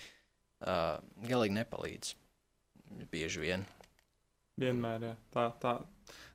galīgi 1.29 1.57
nepalīdz. 1.59 2.15
Bieži 3.13 3.43
vien. 3.43 3.67
Vienmēr, 4.61 5.05
jā. 5.05 5.13
Tā, 5.33 5.45
tā, 5.61 5.75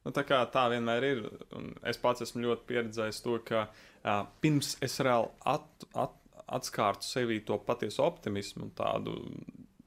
nu, 0.06 0.14
tā 0.14 0.22
kā 0.26 0.38
tā 0.54 0.68
vienmēr 0.70 1.06
ir. 1.08 1.26
Un 1.58 1.72
es 1.86 1.98
pats 1.98 2.22
esmu 2.22 2.44
ļoti 2.46 2.66
pieredzējis 2.70 3.20
to, 3.26 3.34
ka 3.46 3.64
uh, 3.66 3.84
uh, 4.04 4.24
pirms 4.42 4.76
es 4.84 4.98
reāli 5.04 5.30
at, 5.48 5.86
at, 5.98 6.16
atskārtu 6.48 7.06
sevī 7.06 7.40
to 7.44 7.58
patiesu 7.64 8.02
optimismu 8.06 8.68
un 8.68 8.74
tādu, 8.76 9.14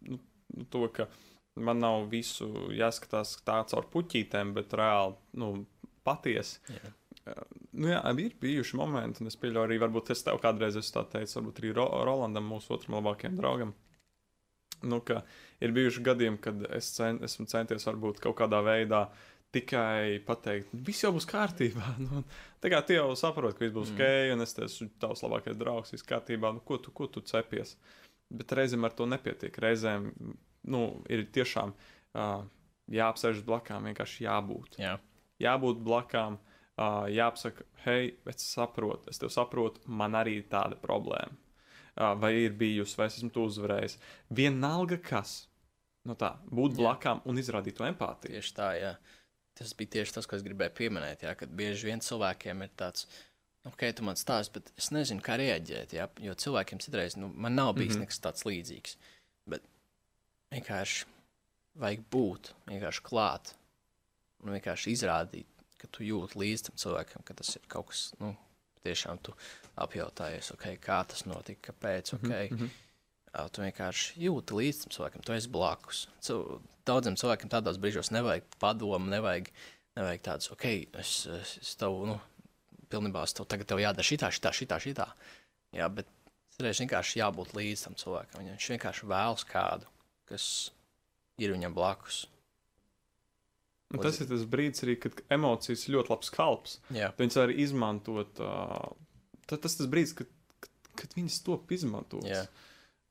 nu, 0.07 0.19
nu, 0.53 0.65
to, 0.69 0.85
ka 0.93 1.07
man 1.61 1.81
nav 1.81 2.07
visu 2.11 2.47
jāskatās 2.75 3.37
tā 3.47 3.59
caur 3.71 3.87
puķītēm, 3.93 4.53
bet 4.57 4.75
reāli, 4.77 5.17
nu, 5.41 5.53
patiesi. 6.07 6.59
Yeah. 6.69 6.97
nu, 7.73 7.89
jā, 7.91 8.01
ir 8.23 8.35
bijuši 8.41 8.77
momenti, 8.79 9.21
un 9.21 9.29
es 9.31 9.37
pieļauju 9.41 9.67
arī, 9.67 9.79
varbūt 9.81 10.13
es 10.15 10.23
tev 10.25 10.41
kādreiz 10.41 10.77
esmu 10.79 10.97
tā 10.99 11.05
teicis, 11.15 11.37
varbūt 11.39 11.61
arī 11.61 11.73
Ro 11.77 11.87
Rolandam, 12.07 12.47
mūsu 12.49 12.75
otram 12.77 12.99
labākajam 12.99 13.37
draugam. 13.39 13.73
Nu, 14.81 14.97
ka 15.05 15.19
ir 15.61 15.73
bijuši 15.75 16.01
gadījumi, 16.05 16.39
kad 16.41 16.63
es 16.73 16.89
cen, 16.95 17.19
esmu 17.25 17.45
centies 17.51 17.85
varbūt 17.85 18.21
kaut 18.23 18.39
kādā 18.39 18.63
veidā 18.65 19.03
tikai 19.55 20.21
pateikt, 20.25 20.71
viss 20.87 21.03
jau 21.03 21.11
būs 21.15 21.27
kārtībā. 21.29 21.95
Nu, 22.05 22.23
tā 22.63 22.71
kā 22.71 22.79
tu 22.85 22.95
jau 22.95 23.09
saproti, 23.19 23.57
ka 23.57 23.65
viss 23.65 23.75
būs 23.75 23.91
mm. 23.91 23.97
ok, 23.97 24.35
un 24.35 24.45
es 24.45 24.55
esmu 24.67 24.87
tavs 25.01 25.23
labākais 25.25 25.59
draugs, 25.59 25.91
viss 25.95 26.07
kārtībā, 26.07 26.53
nu, 26.55 26.63
ko 26.65 26.79
tu, 26.81 26.93
ko 26.95 27.09
tu 27.11 27.23
cepies. 27.27 27.75
Bet 28.31 28.53
reizēm 28.55 28.87
ar 28.87 28.95
to 28.95 29.07
nepietiek. 29.11 29.57
Reizēm 29.59 30.07
nu, 30.71 30.81
ir 31.11 31.25
tiešām 31.35 31.73
uh, 31.75 32.45
jāapsēž 32.91 33.43
blakām, 33.47 33.89
vienkārši 33.89 34.25
jābūt. 34.27 34.79
Jā. 34.79 34.95
Jābūt 35.41 35.83
blakām, 35.83 36.39
uh, 36.39 37.05
jāapsaka, 37.11 37.67
hei, 37.85 38.15
es 38.29 38.45
saprotu, 38.45 39.11
es 39.11 39.19
tev 39.19 39.33
saprotu, 39.33 39.83
man 39.87 40.15
arī 40.19 40.39
ir 40.39 40.49
tāda 40.51 40.79
problēma. 40.79 41.35
Uh, 41.91 42.13
vai 42.15 42.31
ir 42.45 42.53
bijusi, 42.55 42.95
vai 42.95 43.09
es 43.11 43.19
esmu 43.19 43.33
to 43.35 43.49
uzvarējis. 43.49 43.97
Vienalga 44.31 45.01
kas. 45.03 45.41
Nu 46.07 46.15
tā, 46.17 46.31
būt 46.49 46.79
blakām 46.79 47.19
un 47.29 47.37
izrādīt 47.37 47.75
to 47.77 47.85
empātiju. 47.85 48.39
Tieši 48.39 48.53
tā, 48.57 48.69
jā. 48.79 48.93
Tas 49.59 49.73
bija 49.77 49.97
tieši 49.97 50.15
tas, 50.15 50.27
ko 50.29 50.37
es 50.37 50.45
gribēju 50.45 50.73
pieminēt. 50.77 51.25
Jā, 51.27 51.35
kad 51.37 51.51
bieži 51.55 51.89
vien 51.89 52.03
cilvēkiem 52.03 52.63
ir 52.65 52.71
tāds, 52.79 53.07
ok, 53.67 53.87
tu 53.97 54.05
man 54.07 54.19
stāsti, 54.19 54.55
bet 54.57 54.71
es 54.79 54.91
nezinu, 54.95 55.23
kā 55.25 55.37
reaģēt. 55.41 55.95
Jā, 55.97 56.07
jo 56.23 56.35
cilvēkiem 56.45 56.81
citreiz, 56.83 57.17
nu, 57.19 57.31
man 57.35 57.55
nav 57.59 57.73
bijis 57.77 57.95
mm 57.95 57.97
-hmm. 57.97 58.05
nekas 58.07 58.21
tāds 58.23 58.45
līdzīgs. 58.47 58.95
Bet 59.51 59.65
vienkārši 60.55 61.05
vajag 61.81 62.05
būt, 62.11 62.53
vienkārši 62.67 63.03
klāt. 63.07 63.55
Un 64.41 64.55
vienkārši 64.55 64.95
izrādīt, 64.95 65.65
ka 65.77 65.87
tu 65.87 66.03
jūti 66.03 66.39
līdzi 66.41 66.69
tam 66.69 66.79
cilvēkam, 66.83 67.23
ka 67.23 67.33
tas 67.33 67.55
ir 67.55 67.67
kaut 67.67 67.91
kas, 67.91 68.13
nu, 68.19 68.35
tiešām 68.85 69.19
tu 69.21 69.33
apjautājies, 69.75 70.51
ok, 70.55 70.65
kā 70.81 71.03
tas 71.07 71.25
notika, 71.29 71.71
kāpēc, 71.71 72.13
ok. 72.17 72.23
Mm 72.23 72.57
-hmm. 72.57 72.69
Tu 73.31 73.63
vienkārši 73.63 74.25
jūti 74.25 74.57
līdzi 74.57 74.83
tam 74.83 74.93
cilvēkam, 74.95 75.23
tu 75.23 75.35
esi 75.35 75.51
blakus. 75.51 76.01
Daudziem 76.87 77.15
cilvēkiem 77.19 77.51
tādos 77.51 77.77
brīžos 77.79 78.11
nevajag 78.11 78.47
padomu, 78.59 79.07
nevajag, 79.11 79.47
nevajag 79.95 80.23
tādus, 80.25 80.49
ok, 80.51 80.65
es, 80.99 81.13
es, 81.31 81.53
es 81.61 81.77
tev, 81.79 81.95
nu, 82.09 82.17
pilnībā 82.91 83.23
es 83.23 83.35
tev 83.37 83.47
tagad 83.51 83.69
tev 83.69 83.79
jādara 83.79 84.03
šitā, 84.03 84.31
šitā, 84.35 84.51
šitā, 84.57 84.79
šitā. 84.83 85.07
Jā, 85.77 85.87
bet 85.93 86.09
reiz 86.59 86.81
vienkārši 86.83 87.21
jābūt 87.21 87.53
līdz 87.55 87.85
tam 87.85 87.95
cilvēkam. 87.99 88.43
Viņš 88.49 88.67
vienkārši 88.73 89.07
vēlas 89.09 89.45
kādu, 89.47 89.87
kas 90.29 90.45
ir 91.41 91.53
viņam 91.55 91.75
blakus. 91.77 92.25
Un 93.91 93.99
tas 94.03 94.19
ir 94.23 94.27
tas 94.29 94.43
brīdis, 94.47 94.83
arī, 94.85 94.95
kad 95.03 95.19
emocijas 95.35 95.83
ir 95.85 95.97
ļoti 95.97 96.13
labs 96.13 96.31
kalps. 96.31 96.77
Viņas 97.19 97.39
var 97.41 97.51
izmantot. 97.51 98.39
Uh, 98.39 98.91
tas 99.51 99.75
tas 99.75 99.89
brīdis, 99.91 100.13
kad, 100.19 100.29
kad, 100.63 100.91
kad 101.01 101.15
viņas 101.17 101.41
top 101.47 101.73
izmantotas. 101.75 102.45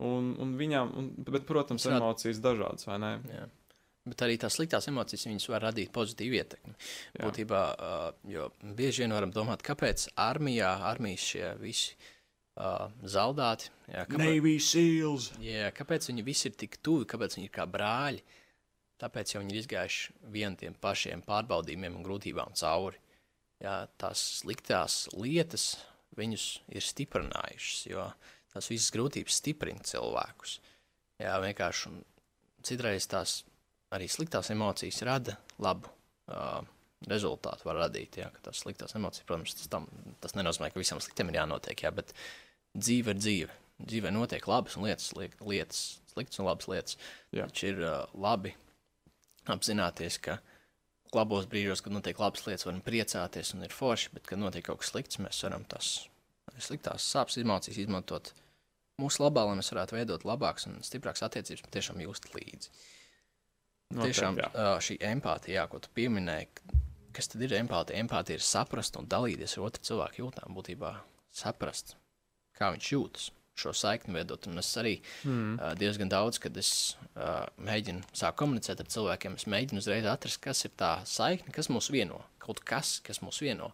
Un, 0.00 0.34
un 0.40 0.52
viņām, 0.56 0.92
un, 0.96 1.08
bet, 1.26 1.44
protams, 1.48 1.84
Rad- 1.88 2.00
emocijas 2.00 2.40
dažādas, 2.44 2.86
vai 2.88 3.00
ne? 3.02 3.10
Jā. 3.28 3.48
Bet 4.08 4.22
arī 4.24 4.38
tās 4.40 4.56
sliktās 4.56 4.88
emocijas 4.88 5.26
viņas 5.28 5.48
var 5.52 5.66
radīt 5.68 5.90
pozitīvu 5.92 6.38
ietekmi. 6.38 6.72
Jā. 7.18 7.26
Būtībā, 7.26 7.60
uh, 7.74 8.06
jo 8.32 8.48
bieži 8.78 9.04
vien 9.04 9.12
varam 9.12 9.34
domāt, 9.34 9.64
kāpēc 9.66 10.06
armijā, 10.24 10.70
armijas 10.88 11.26
šie 11.34 11.50
visi 11.60 11.98
uh, 11.98 12.88
zaldāti, 13.04 13.68
jā, 13.92 14.06
kāpēc, 14.08 14.24
Navy 14.24 14.54
Seals! 14.64 15.28
jā, 15.44 15.68
kāpēc 15.76 16.08
viņi 16.08 16.24
visi 16.26 16.48
ir 16.48 16.56
tik 16.64 16.80
tuvi, 16.80 17.08
kāpēc 17.12 17.36
viņi 17.36 17.50
ir 17.50 17.54
kā 17.54 17.68
brāļi. 17.68 18.24
Tāpēc 19.00 19.34
jau 19.34 19.40
viņi 19.44 19.54
ir 19.54 19.62
izgājuši 19.62 20.16
vieniem 20.32 20.56
tiem 20.60 20.74
pašiem 20.80 21.22
pārbaudījumiem 21.28 21.94
un 22.00 22.04
grūtībām 22.04 22.56
cauri. 22.60 23.00
Jā, 23.60 23.84
tās 24.00 24.20
sliktās 24.40 25.06
lietas 25.12 25.74
viņus 26.16 26.44
ir 26.72 26.84
stiprinājušas, 26.84 27.86
jo 27.92 28.04
tās 28.54 28.70
visas 28.70 28.90
grūtības 28.94 29.38
stiprina 29.42 29.84
cilvēkus. 29.86 30.58
Jā, 31.20 31.36
vienkārši 31.42 31.92
citreiz 32.66 33.06
tās 33.10 33.40
arī 33.94 34.06
sliktās 34.10 34.50
emocijas 34.54 35.00
rada 35.06 35.36
labu 35.62 35.90
uh, 36.30 36.60
rezultātu. 37.10 37.66
Var 37.68 37.80
radīt, 37.84 38.20
jā, 38.22 38.28
tās 38.44 38.62
sliktās 38.64 38.94
emocijas, 38.98 39.26
protams, 39.28 39.56
tas, 39.58 39.70
tam, 39.72 39.88
tas 40.22 40.36
nenozīmē, 40.38 40.70
ka 40.72 40.80
visam 40.80 41.00
sliktiem 41.02 41.32
ir 41.32 41.40
jānotiek, 41.42 41.84
jā, 41.86 41.92
bet 41.94 42.14
dzīve 42.76 43.14
ir 43.14 43.20
dzīve. 43.20 43.58
Dzīvē 43.80 44.12
notiek 44.12 44.44
labas 44.48 44.76
lietas, 44.76 45.12
liek- 45.16 45.38
lietas 45.40 46.00
sliktas 46.12 46.40
un 46.42 46.48
labas 46.50 46.68
lietas. 46.68 46.98
Jā. 47.32 47.46
Taču 47.48 47.70
ir 47.72 47.82
uh, 47.84 48.02
labi 48.20 48.52
apzināties, 49.50 50.18
ka 50.22 50.38
labos 51.16 51.48
brīžos, 51.50 51.82
kad 51.82 51.94
notiek 51.94 52.20
labas 52.20 52.44
lietas, 52.46 52.66
varam 52.68 52.82
priecāties 52.84 53.54
un 53.56 53.66
ir 53.66 53.74
forši, 53.74 54.12
bet, 54.14 54.26
kad 54.28 54.40
notiek 54.40 54.66
kaut 54.68 54.82
kas 54.82 54.92
slikts, 54.92 55.20
mēs 55.22 55.40
varam 55.46 55.64
tās 56.54 56.70
sliktās 56.70 57.06
sāpes, 57.14 57.38
emocijas 57.40 57.80
izmantot 57.82 58.32
mūsu 59.00 59.24
labā, 59.24 59.46
lai 59.48 59.58
mēs 59.60 59.72
varētu 59.72 59.96
veidot 59.96 60.26
labākas 60.28 60.68
un 60.70 60.80
stiprākas 60.84 61.24
attiecības, 61.26 61.64
un 61.64 61.74
tiešām 61.76 62.02
just 62.04 62.28
līdzi. 62.34 62.72
Noteikti, 63.90 64.12
Tiešām 64.12 64.38
jā. 64.38 64.50
ā, 64.54 64.74
šī 64.86 65.00
empātija, 65.08 65.56
jā, 65.56 65.66
ko 65.70 65.80
tu 65.82 65.90
pieminēji, 65.96 66.46
kas 67.16 67.32
tad 67.32 67.42
ir 67.42 67.56
empātija? 67.58 67.98
Empātija 67.98 68.38
ir 68.38 68.44
saprast 68.46 68.98
un 69.00 69.08
dalīties 69.10 69.56
ar 69.58 69.66
otru 69.66 69.82
cilvēku 69.88 70.22
jūtām, 70.22 70.54
būtībā 70.54 70.92
saprast, 71.34 71.96
kā 72.54 72.70
viņš 72.76 72.90
jūtas, 72.92 73.30
šo 73.60 73.72
saikni 73.76 74.14
veidot. 74.14 74.46
Un 74.46 74.62
es 74.62 74.70
arī 74.80 74.94
mm. 75.26 75.56
uh, 75.56 75.72
diezgan 75.80 76.12
daudz, 76.12 76.38
kad 76.42 76.56
es 76.60 76.72
uh, 77.16 77.48
mēģinu 77.66 78.06
sākt 78.14 78.38
komunicēt 78.40 78.84
ar 78.84 78.90
cilvēkiem, 78.94 79.36
es 79.40 79.48
mēģinu 79.50 79.82
uzreiz 79.82 80.06
atrast, 80.06 80.40
kas 80.44 80.62
ir 80.68 80.74
tā 80.78 80.92
saikne, 81.08 81.50
kas 81.56 81.70
mūs 81.72 81.90
vieno, 81.90 82.22
kaut 82.42 82.62
kas, 82.66 82.98
kas 83.06 83.22
mūs 83.24 83.42
vieno. 83.42 83.72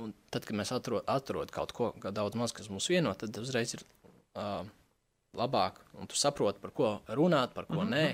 Un 0.00 0.12
tad, 0.32 0.46
kad 0.48 0.56
mēs 0.56 0.72
atro- 0.74 1.04
atrodam 1.06 1.54
kaut 1.54 1.72
ko 1.76 1.92
kā 2.00 2.12
daudz 2.14 2.38
maz, 2.38 2.54
kas 2.56 2.70
mūs 2.72 2.88
vieno, 2.92 3.12
tad 3.18 3.36
uzreiz 3.40 3.74
ir 3.76 3.82
uh, 4.38 4.62
labāk, 5.36 5.78
un 6.00 6.08
tu 6.10 6.18
saproti, 6.18 6.58
par 6.62 6.72
ko 6.74 6.90
runāt, 7.18 7.52
par 7.54 7.68
ko 7.70 7.84
nē. 7.86 8.04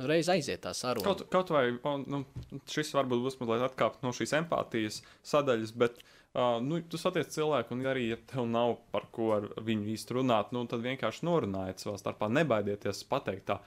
Uzreiz 0.00 0.30
aiziet 0.32 0.62
tā 0.64 0.72
saruna. 0.76 1.04
Kaut, 1.04 1.26
kaut 1.32 1.52
vai 1.52 1.66
o, 1.76 1.94
nu, 2.00 2.22
šis 2.70 2.94
varbūt 2.96 3.26
būs 3.26 3.38
mazliet 3.42 3.66
atkāpt 3.68 4.04
no 4.06 4.14
šīs 4.16 4.32
empātijas 4.40 5.02
sadaļas, 5.28 5.74
bet 5.82 6.00
uh, 6.00 6.56
nu, 6.64 6.80
tu 6.88 7.00
satiec 7.00 7.28
cilvēku, 7.34 7.76
un 7.76 7.84
arī, 7.92 8.08
ja 8.14 8.20
tev 8.32 8.48
nav 8.48 8.78
par 8.94 9.08
ko 9.12 9.32
ar 9.36 9.50
viņu 9.60 9.92
īsti 9.96 10.16
runāt, 10.20 10.54
nu, 10.56 10.64
tad 10.70 10.84
vienkārši 10.86 11.28
norunājiet 11.28 11.84
savā 11.84 11.98
starpā, 12.00 12.30
nebaidieties 12.32 13.04
pateikt 13.10 13.50
tā. 13.52 13.60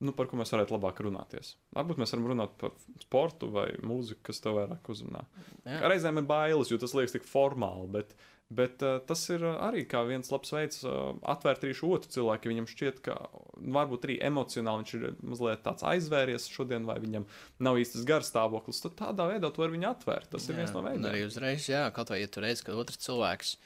Nu, 0.00 0.14
par 0.16 0.30
ko 0.30 0.38
mēs 0.40 0.52
varētu 0.54 0.72
labāk 0.72 1.02
runāties. 1.04 1.54
Varbūt 1.76 1.98
mēs 2.00 2.14
varam 2.14 2.30
runāt 2.30 2.52
par 2.60 2.72
sportu 3.02 3.50
vai 3.52 3.66
mūziku, 3.84 4.22
kas 4.30 4.40
tev 4.40 4.56
vairāk 4.56 4.88
uzrunā. 4.92 5.26
Jā. 5.66 5.80
Reizēm 5.92 6.22
ir 6.22 6.28
bailes, 6.28 6.70
jo 6.72 6.78
tas 6.80 6.94
liekas 6.96 7.12
tik 7.18 7.26
formāli, 7.28 7.84
bet, 7.98 8.14
bet 8.48 8.80
uh, 8.86 8.96
tas 9.04 9.26
ir 9.28 9.44
uh, 9.44 9.58
arī 9.66 9.82
kā 9.90 10.00
viens 10.08 10.32
labs 10.32 10.54
veids 10.56 10.80
uh, 10.88 11.10
atvērt 11.28 11.66
arī 11.66 11.76
šo 11.76 11.90
otru 11.98 12.14
cilvēku. 12.16 12.48
Viņam 12.48 12.70
šķiet, 12.72 13.02
ka 13.04 13.18
nu, 13.58 13.74
varbūt 13.76 14.08
arī 14.08 14.16
emocionāli 14.30 14.86
viņš 14.86 14.94
ir 14.96 15.06
mazliet 15.20 15.66
tāds 15.68 15.84
aizvēries 15.92 16.48
šodien, 16.48 16.88
vai 16.88 16.96
viņam 17.04 17.28
nav 17.68 17.82
īstas 17.84 18.08
garas 18.08 18.32
stāvoklis. 18.32 18.80
Tad 18.86 18.96
tādā 19.02 19.28
veidā 19.34 19.52
tu 19.52 19.66
vari 19.66 19.76
viņu 19.76 19.90
atvērt. 19.92 20.32
Tas 20.32 20.48
ir 20.48 20.62
viens 20.62 20.72
no 20.72 20.86
veidiem. 20.86 21.10
arī 21.12 21.26
uzreiz, 21.28 21.68
jā, 21.68 21.84
kaut 21.92 22.14
vai 22.14 22.22
ja 22.22 22.32
tu 22.32 22.40
redz, 22.40 22.64
ka 22.64 22.72
otrs 22.80 23.04
cilvēks 23.04 23.58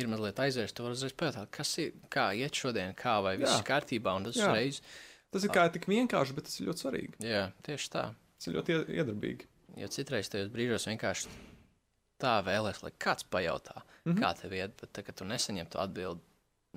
ir 0.00 0.08
mazliet 0.10 0.40
aizvērts, 0.42 0.74
tu 0.74 0.84
vari 0.86 0.96
uzreiz 0.96 1.14
pajautāt, 1.18 1.50
kas 1.54 1.76
ir, 1.82 1.92
kā 2.10 2.30
iet 2.40 2.56
šodien, 2.58 2.96
kā 2.98 3.18
vai 3.22 3.36
viss 3.38 3.52
Jā. 3.52 3.60
ir 3.60 3.68
kārtībā. 3.68 4.16
Un 4.18 4.26
tas 4.32 4.40
Jā. 4.40 4.48
Tas 5.34 5.46
ir 5.46 5.52
kā 5.54 5.64
tik 5.74 5.88
vienkārši, 5.90 6.36
bet 6.36 6.46
tas 6.48 6.60
ir 6.60 6.68
ļoti 6.70 6.84
svarīgi. 6.84 7.18
jā, 7.26 7.48
tieši 7.66 7.90
tā. 7.90 8.04
Tas 8.38 8.48
ir 8.50 8.56
ļoti 8.58 8.76
ie- 8.76 9.00
iedarbīgi. 9.00 9.50
Jo 9.80 9.90
citreiz 9.90 10.30
tajos 10.30 10.52
brīžos 10.54 10.86
vienkārši 10.86 11.32
tā 12.22 12.36
vēlēs, 12.46 12.82
lai 12.84 12.92
kāds 13.02 13.26
pajautā, 13.26 13.82
mm. 13.82 14.12
-hmm. 14.12 14.20
kā 14.22 14.32
tev 14.38 14.54
iet, 14.54 14.76
bet, 14.80 14.92
tā, 14.94 15.02
kad 15.06 15.18
tu 15.18 15.26
nesaņem 15.26 15.70
to 15.70 15.82
atbildi, 15.82 16.22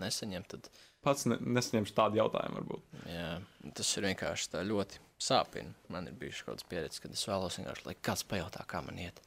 nesaņem, 0.02 0.46
tad 0.50 0.70
Pats 1.06 1.26
ne, 1.30 1.38
nesaņemšu 1.40 1.94
tādu 1.96 2.18
jautājumu, 2.20 2.58
varbūt. 2.58 2.98
jā, 3.08 3.30
tas 3.78 3.98
ir 3.98 4.04
vienkārši 4.10 4.64
ļoti 4.66 5.00
sāpīgi. 5.24 5.74
Man 5.94 6.10
ir 6.10 6.18
bijušas 6.20 6.44
kaut 6.44 6.58
kādas 6.58 6.70
pieredzes, 6.70 7.00
kad 7.00 7.14
es 7.14 7.24
vēlos 7.30 7.58
vienkārši, 7.60 7.86
lai 7.86 7.96
kāds 8.02 8.26
pajautā, 8.28 8.66
kā 8.68 8.82
man 8.86 9.00
iet. 9.00 9.22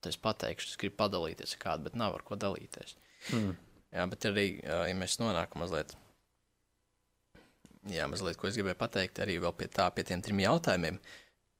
Tad 0.00 0.14
es 0.14 0.16
pateikšu, 0.22 0.70
es 0.70 0.80
gribu 0.80 0.96
padalīties 1.02 1.56
ar 1.56 1.62
kādu, 1.64 1.84
bet 1.88 1.98
nav 1.98 2.14
ar 2.14 2.24
ko 2.26 2.38
dalīties. 2.40 2.96
Mm. 3.34 3.56
Jā, 3.92 4.06
bet 4.12 4.26
arī, 4.28 4.46
ja 4.62 4.96
mēs 4.98 5.18
nonākam 5.20 5.62
mazliet, 5.62 5.96
jā, 7.92 8.08
mazliet, 8.10 8.38
ko 8.40 8.48
es 8.48 8.58
gribēju 8.58 8.78
pateikt, 8.80 9.22
arī 9.24 9.38
pie 9.58 9.68
tā, 9.72 9.88
pie 9.94 10.04
tiem 10.06 10.22
trim 10.24 10.42
jautājumiem, 10.42 10.98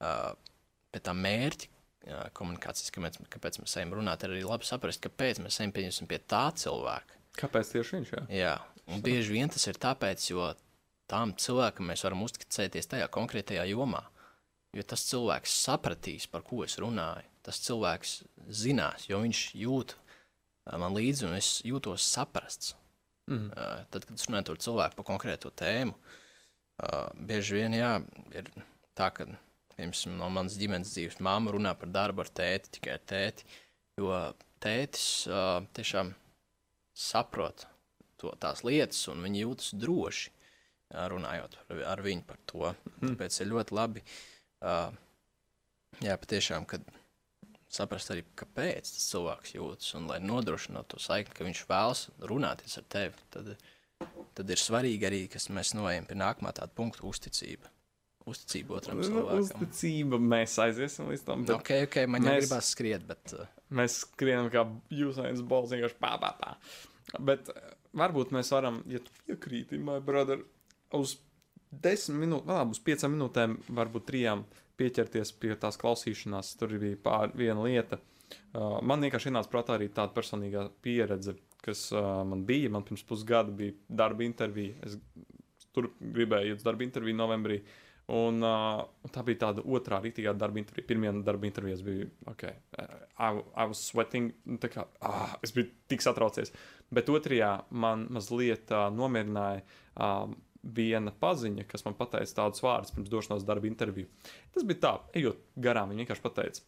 ā, 0.02 0.12
pie 0.94 1.02
tā 1.04 1.14
mērķa 1.16 1.68
jā, 2.06 2.22
komunikācijas, 2.36 2.92
kāpēc, 2.94 3.18
kāpēc 3.32 3.60
mēs 3.62 3.76
ejam 3.80 3.94
runāt, 3.98 4.24
ir 4.24 4.34
arī 4.34 4.44
labi 4.46 4.68
saprast, 4.68 5.02
kāpēc 5.04 5.42
mēs 5.44 5.60
ejam 5.60 5.74
pie 5.74 6.20
tā 6.22 6.46
cilvēka. 6.56 7.20
Kāpēc 7.36 7.72
tieši 7.74 7.98
viņš? 7.98 8.12
Jā? 8.14 8.22
Jā, 8.32 8.54
un 8.88 9.02
bieži 9.04 9.34
vien 9.36 9.50
tas 9.52 9.66
ir 9.68 9.78
tāpēc, 9.80 10.30
jo 10.30 10.48
tam 11.10 11.34
cilvēkam 11.38 11.90
mēs 11.90 12.04
varam 12.06 12.24
uzticēties 12.26 12.88
tajā 12.92 13.10
konkrētajā 13.12 13.66
jomā. 13.72 14.02
Jo 14.76 14.84
tas 14.84 15.06
cilvēks 15.08 15.52
sapratīs, 15.64 16.26
par 16.28 16.42
ko 16.44 16.62
es 16.64 16.76
runāju. 16.82 17.24
Tas 17.46 17.60
cilvēks 17.64 18.16
zinās, 18.50 19.06
jo 19.08 19.20
viņš 19.22 19.42
jūt 19.56 19.94
man 20.74 20.96
līdzi, 20.96 21.28
un 21.28 21.36
es 21.38 21.50
jūtos 21.64 22.04
saprasts. 22.10 22.74
Mm. 23.26 23.50
Uh, 23.50 23.82
tad, 23.90 24.06
kad 24.06 24.14
es 24.14 24.28
runāju 24.28 24.54
ar 24.54 24.62
cilvēku 24.62 24.98
par 25.00 25.06
konkrētu 25.08 25.50
tēmu, 25.58 25.96
uh, 25.96 27.08
bieži 27.28 27.58
vien 27.58 27.74
jā, 27.74 27.92
ir 28.38 28.50
tā, 28.96 29.10
ka 29.14 29.26
piemēram, 29.76 30.18
no 30.20 30.28
manas 30.32 30.58
ģimenes 30.60 30.92
dzīves 30.94 31.18
māma 31.24 31.54
runā 31.56 31.74
par 31.78 31.90
darbu 31.92 32.24
ar 32.24 32.30
tēti, 32.30 32.76
tikai 32.78 32.94
ar 32.96 33.02
tēti. 33.12 33.48
Jo 33.98 34.20
tētis 34.62 35.06
uh, 35.30 35.64
tiešām 35.76 36.12
saprot 36.96 37.66
to, 38.20 38.32
tās 38.40 38.62
lietas, 38.64 39.02
un 39.12 39.24
viņi 39.24 39.42
jūtas 39.42 39.72
droši 39.76 40.30
uh, 40.30 41.06
runājot 41.12 41.58
ar, 41.64 41.82
ar 41.94 42.04
viņu 42.04 42.26
par 42.28 42.40
to. 42.48 42.70
Mm. 43.00 43.08
Tāpēc 43.16 43.40
ir 43.42 43.50
ļoti 43.52 43.76
labi, 43.76 44.04
uh, 44.62 44.94
jā, 46.04 46.16
patiešām, 46.22 46.68
kad 46.68 46.84
saprast 47.76 48.10
arī, 48.14 48.24
kāpēc 48.38 48.88
tas 48.94 49.06
cilvēks 49.12 49.54
jūtas, 49.58 49.92
un 49.98 50.08
lai 50.10 50.18
nodrošinātu 50.24 50.96
to 50.96 51.02
saikni, 51.02 51.34
ka 51.36 51.46
viņš 51.46 51.62
vēlas 51.70 52.06
runāties 52.32 52.76
ar 52.80 52.86
tevi, 52.96 53.26
tad, 53.34 53.52
tad 54.36 54.52
ir 54.54 54.60
svarīgi 54.62 55.08
arī, 55.08 55.22
ka 55.32 55.40
mēs 55.56 55.74
noejam 55.76 56.08
pie 56.08 56.18
nākamā 56.20 56.52
tāda 56.56 56.72
punkta 56.76 57.04
uzticība. 57.08 57.70
Uzticība 58.26 58.74
otram 58.80 58.98
Nu, 58.98 59.04
cilvēkam. 59.06 59.42
Uzticība 59.44 60.18
mēs 60.18 60.56
aiziesim 60.58 61.12
līdz 61.12 61.22
tam. 61.28 61.44
Ok, 61.54 61.70
ok, 61.86 61.98
man 62.10 62.24
jau 62.26 62.32
mēs- 62.32 62.42
gribās 62.48 62.70
skriet, 62.74 63.04
bet 63.06 63.36
uh, 63.38 63.46
Mēs 63.70 64.00
skrienam 64.04 64.48
kā 64.50 64.62
jūsainas 64.94 65.40
balss, 65.46 65.72
vienkārši 65.74 65.96
pā, 66.02 66.12
pā, 66.22 66.32
pā. 66.38 66.52
Bet 67.26 67.48
eh, 67.50 67.70
varbūt 67.98 68.30
mēs 68.34 68.50
varam, 68.54 68.80
ja 68.90 68.98
tu 69.02 69.14
piekrīti, 69.26 69.78
my 69.82 69.96
brother, 70.02 70.42
uz 70.94 71.16
desmit 71.70 72.20
minūtēm, 72.24 72.50
vēl 72.50 72.74
uz 72.74 72.82
piecām 72.86 73.14
minūtēm, 73.16 73.56
varbūt 73.78 74.06
trijām 74.10 74.44
pieķerties 74.80 75.32
pie 75.40 75.54
tās 75.60 75.78
klausīšanās. 75.80 76.54
Tur 76.60 76.76
bija 76.80 77.00
pār 77.02 77.34
viena 77.36 77.62
lieta. 77.64 78.00
Uh, 78.56 78.78
man 78.82 79.02
vienkārši 79.04 79.30
ienāca 79.30 79.52
prātā 79.52 79.76
arī 79.76 79.88
tāda 79.94 80.14
personīgā 80.16 80.66
pieredze, 80.82 81.36
kas 81.62 81.88
uh, 81.94 82.22
man 82.26 82.44
bija. 82.48 82.72
Man 82.72 82.86
pirms 82.86 83.04
pusgada 83.06 83.54
bija 83.54 83.76
darba 83.88 84.26
intervija. 84.26 84.76
Es 84.86 84.98
tur 85.76 85.92
gribēju 86.00 86.54
iet 86.54 86.62
uz 86.62 86.66
darba 86.66 86.86
interviju 86.86 87.18
novembrī. 87.18 87.60
Un, 88.16 88.38
uh, 88.46 88.84
tā 89.10 89.24
bija 89.26 89.48
tāda 89.48 89.64
otrā 89.66 89.98
rītīgā 90.02 90.36
darba 90.38 90.60
intervija. 90.62 90.86
Pirmā 90.86 91.10
darba 91.26 91.48
intervija 91.48 91.74
es 91.74 91.82
biju, 91.82 92.06
ok, 92.30 92.44
uh, 92.78 92.92
I, 93.18 93.30
I 93.34 93.66
was 93.66 93.82
sweating. 93.82 94.30
nu, 94.46 94.58
kā, 94.62 94.86
ah, 95.02 95.34
es 95.42 95.54
biju 95.56 95.72
tik 95.90 96.04
satraucies. 96.04 96.54
Bet 96.94 97.10
otrajā 97.10 97.50
man 97.70 98.06
mazliet 98.14 98.70
uh, 98.70 98.86
nomierināja 98.94 99.64
uh, 99.64 100.30
viena 100.76 101.12
paziņa, 101.14 101.66
kas 101.70 101.84
man 101.86 101.94
pateica 101.98 102.42
tādus 102.42 102.64
vārdus 102.64 102.94
pirms 102.94 103.12
došanās 103.12 103.46
darba 103.46 103.68
interviju. 103.68 104.08
Tas 104.54 104.66
bija 104.66 104.82
tā, 104.82 104.94
ejot 105.18 105.44
garām, 105.62 105.92
viņa 105.92 106.04
vienkārši 106.04 106.24
pateica, 106.24 106.64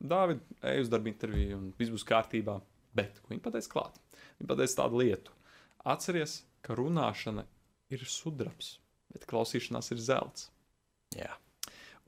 Dāvid, 0.00 0.40
ej 0.64 0.80
uz 0.80 0.88
darba 0.88 1.10
interviju, 1.10 1.58
un 1.58 1.72
viss 1.76 1.92
būs 1.92 2.06
kārtībā. 2.08 2.56
Bet, 2.96 3.20
ko 3.20 3.34
viņa 3.34 3.42
pateica 3.44 3.70
klāt? 3.70 3.98
Viņa 4.40 4.48
pateica 4.48 4.78
tādu 4.78 5.02
lietu. 5.02 5.34
Atceries, 5.92 6.40
ka 6.64 6.74
runāšana 6.78 7.44
ir 7.92 8.04
sudrabs, 8.08 8.78
bet 9.12 9.28
klausīšanās 9.28 9.92
ir 9.92 10.00
zelts. 10.00 10.48
jā. 11.16 11.30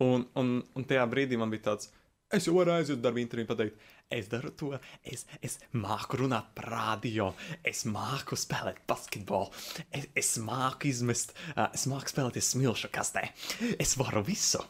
Un, 0.00 0.24
un, 0.34 0.54
un 0.74 0.86
tajā 0.88 1.04
brīdī 1.06 1.36
man 1.38 1.52
bija 1.52 1.68
tāds, 1.68 1.92
es 2.36 2.48
jau 2.48 2.54
varu 2.56 2.74
aiziet 2.74 2.96
uz 2.96 3.02
darba 3.04 3.22
interviju 3.22 3.46
un 3.46 3.50
pateikt, 3.52 3.88
es 4.12 4.28
daru 4.32 4.52
to, 4.58 4.70
es, 5.04 5.24
es 5.44 5.58
māku 5.76 6.20
runāt 6.22 6.52
par 6.56 6.68
radio, 6.72 7.30
es 7.64 7.84
māku 7.88 8.38
spēlēt 8.38 8.82
basketbolu, 8.88 9.50
es, 9.90 10.08
es 10.18 10.36
māku 10.42 10.90
izmest, 10.90 11.34
uh, 11.54 11.68
es 11.72 11.88
māku 11.90 12.12
spēlēties 12.12 12.52
smilšu 12.54 12.92
kastē, 12.92 13.26
es 13.78 13.96
varu 14.00 14.24
visu. 14.26 14.62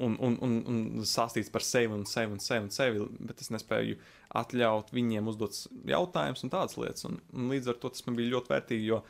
Un, 0.00 0.14
un, 0.16 0.38
un, 0.40 0.52
un 0.64 1.04
stāstīt 1.04 1.50
par 1.52 1.60
sevi 1.60 1.92
un 1.92 2.06
sevi 2.08 2.32
un 2.32 2.40
sevi 2.40 2.64
un 2.64 2.70
sevi, 2.72 3.02
bet 3.28 3.42
es 3.44 3.50
nespēju 3.52 3.98
atļaut 4.40 4.94
viņiem 4.96 5.28
uzdot 5.28 5.58
jautājumus 5.90 6.46
un 6.46 6.52
tādas 6.54 6.78
lietas. 6.80 7.04
Un, 7.04 7.18
un 7.36 7.50
līdz 7.52 7.68
ar 7.68 7.76
to 7.82 7.90
tas 7.92 8.06
man 8.06 8.16
bija 8.16 8.32
ļoti 8.32 8.54
vērtīgi, 8.54 8.88
jo 8.88 9.02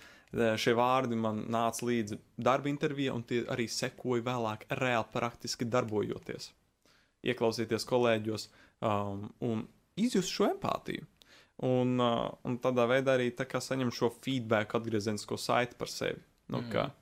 šie 0.59 0.75
vārdi 0.79 1.19
man 1.19 1.45
nāca 1.51 1.87
līdzi 1.87 2.19
darba 2.39 2.71
intervijā, 2.71 3.15
un 3.15 3.23
tie 3.27 3.45
arī 3.55 3.69
sekoja 3.71 4.27
vēlāk, 4.27 4.67
reāli 4.83 5.15
praktiski 5.15 5.71
darbojoties. 5.71 6.51
Ieklausīties 7.27 7.85
kolēģos 7.89 8.49
um, 8.81 9.27
un 9.45 9.65
izjust 10.01 10.33
šo 10.33 10.49
empātiju. 10.55 11.07
Un, 11.67 11.99
uh, 12.01 12.31
un 12.49 12.57
tādā 12.63 12.87
veidā 12.89 13.19
arī 13.19 13.29
tā 13.37 13.45
saņem 13.61 13.93
šo 13.93 14.09
feedback, 14.25 14.73
atgriezenisko 14.79 15.37
saiti 15.37 15.77
par 15.77 15.93
sevi. 15.93 16.23
Nu, 16.51 16.63
mm. 16.65 16.97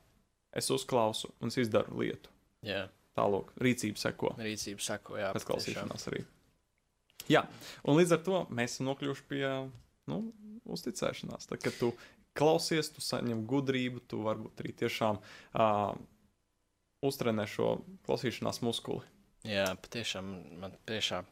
Es 0.59 0.67
uzklausu 0.73 1.29
un 1.39 1.53
es 1.53 1.59
izdaru 1.61 2.01
lietu. 2.01 2.31
jā. 2.65 2.87
Tālāk, 3.19 3.49
rīcība 3.59 3.99
seko. 3.99 4.33
Rīcība 4.39 4.83
sako, 4.83 5.17
jā. 5.19 5.31
Pēc 5.35 5.45
klausīšanās 5.49 6.07
arī. 6.11 6.23
Jā, 7.29 7.43
un 7.83 7.99
līdz 7.99 8.15
ar 8.15 8.21
to 8.25 8.37
mēs 8.55 8.77
esam 8.77 8.89
nokļuvuši 8.89 9.25
pie 9.29 9.43
nu, 10.09 10.19
uzticēšanās. 10.69 11.49
Tad, 11.49 11.59
kad 11.65 11.75
tu 11.77 11.91
klausies, 12.37 12.91
tu 12.95 13.03
saņem 13.03 13.43
gudrību, 13.49 14.05
tu 14.09 14.21
varbūt 14.25 14.63
arī 14.63 14.73
tiešām 14.83 15.19
uh, 15.19 15.91
uztrenē 17.05 17.45
šo 17.49 17.79
klausīšanās 18.07 18.61
muskuli. 18.65 19.03
Jā, 19.47 19.69
patiešām 19.79 20.31
man 20.59 20.75
tiešām 20.89 21.27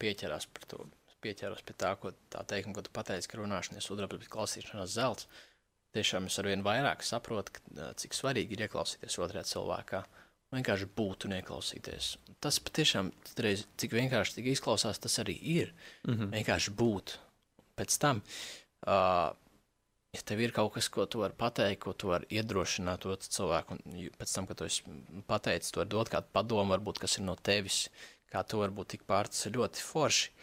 pieķerās 0.00 0.48
par 0.52 0.70
to. 0.70 0.86
Pieķeros 1.18 1.64
pie 1.66 1.74
tā, 1.74 1.96
ko 1.98 2.12
tā 2.30 2.44
teikuma, 2.46 2.76
ko 2.76 2.84
tu 2.86 2.92
pateici, 2.94 3.26
ka 3.26 3.40
runāšana 3.40 3.80
ir 3.80 3.82
sudraba, 3.82 4.20
bet 4.20 4.30
klausīšanās 4.30 4.92
zelts. 4.94 5.26
Tiešām 5.96 6.28
es 6.28 6.36
arvien 6.38 6.62
vairāk 6.62 7.02
saprotu, 7.02 7.58
cik 7.98 8.14
svarīgi 8.14 8.54
ir 8.54 8.62
ieklausīties 8.68 9.18
otrajā 9.24 9.42
cilvēkā. 9.50 10.04
Vienkārši 10.54 10.86
būt 10.96 11.26
un 11.26 11.34
ieklausīties. 11.40 12.12
Tas 12.44 12.60
patiešām, 12.62 13.10
reiz, 13.42 13.66
cik 13.82 13.96
vienkārši 13.98 14.38
tik 14.38 14.52
izklausās, 14.54 15.02
tas 15.02 15.18
arī 15.20 15.34
ir. 15.42 15.74
Mm 16.06 16.14
-hmm. 16.14 16.30
Vienkārši 16.38 16.76
būt. 16.78 17.18
Pēc 17.76 17.98
tam, 17.98 18.22
uh, 18.86 19.34
ja 20.18 20.24
tev 20.26 20.42
ir 20.42 20.52
kaut 20.56 20.74
kas, 20.74 20.88
ko 20.92 21.06
tu 21.10 21.22
vari 21.22 21.36
pateikt, 21.38 21.80
ko 21.84 21.94
tu 21.96 22.10
vari 22.12 22.28
iedrošināt 22.38 23.06
otru 23.08 23.32
cilvēku, 23.34 23.78
un 23.78 23.98
pēc 24.18 24.34
tam, 24.34 24.48
kad 24.48 24.60
tu 24.60 24.66
esi 24.68 24.98
pateicis, 25.30 25.72
tu 25.74 25.82
vari 25.82 25.92
dot 25.94 26.10
kādu 26.12 26.30
padomu, 26.34 26.74
varbūt 26.74 27.00
kas 27.04 27.18
ir 27.18 27.26
no 27.28 27.36
tevis, 27.48 27.86
kā 28.32 28.42
tu 28.44 28.60
vari 28.62 28.74
būt 28.74 28.92
tik 28.94 29.06
pār, 29.08 29.30
tas 29.30 29.46
ir 29.48 29.56
ļoti 29.56 29.86
forši. 29.86 30.34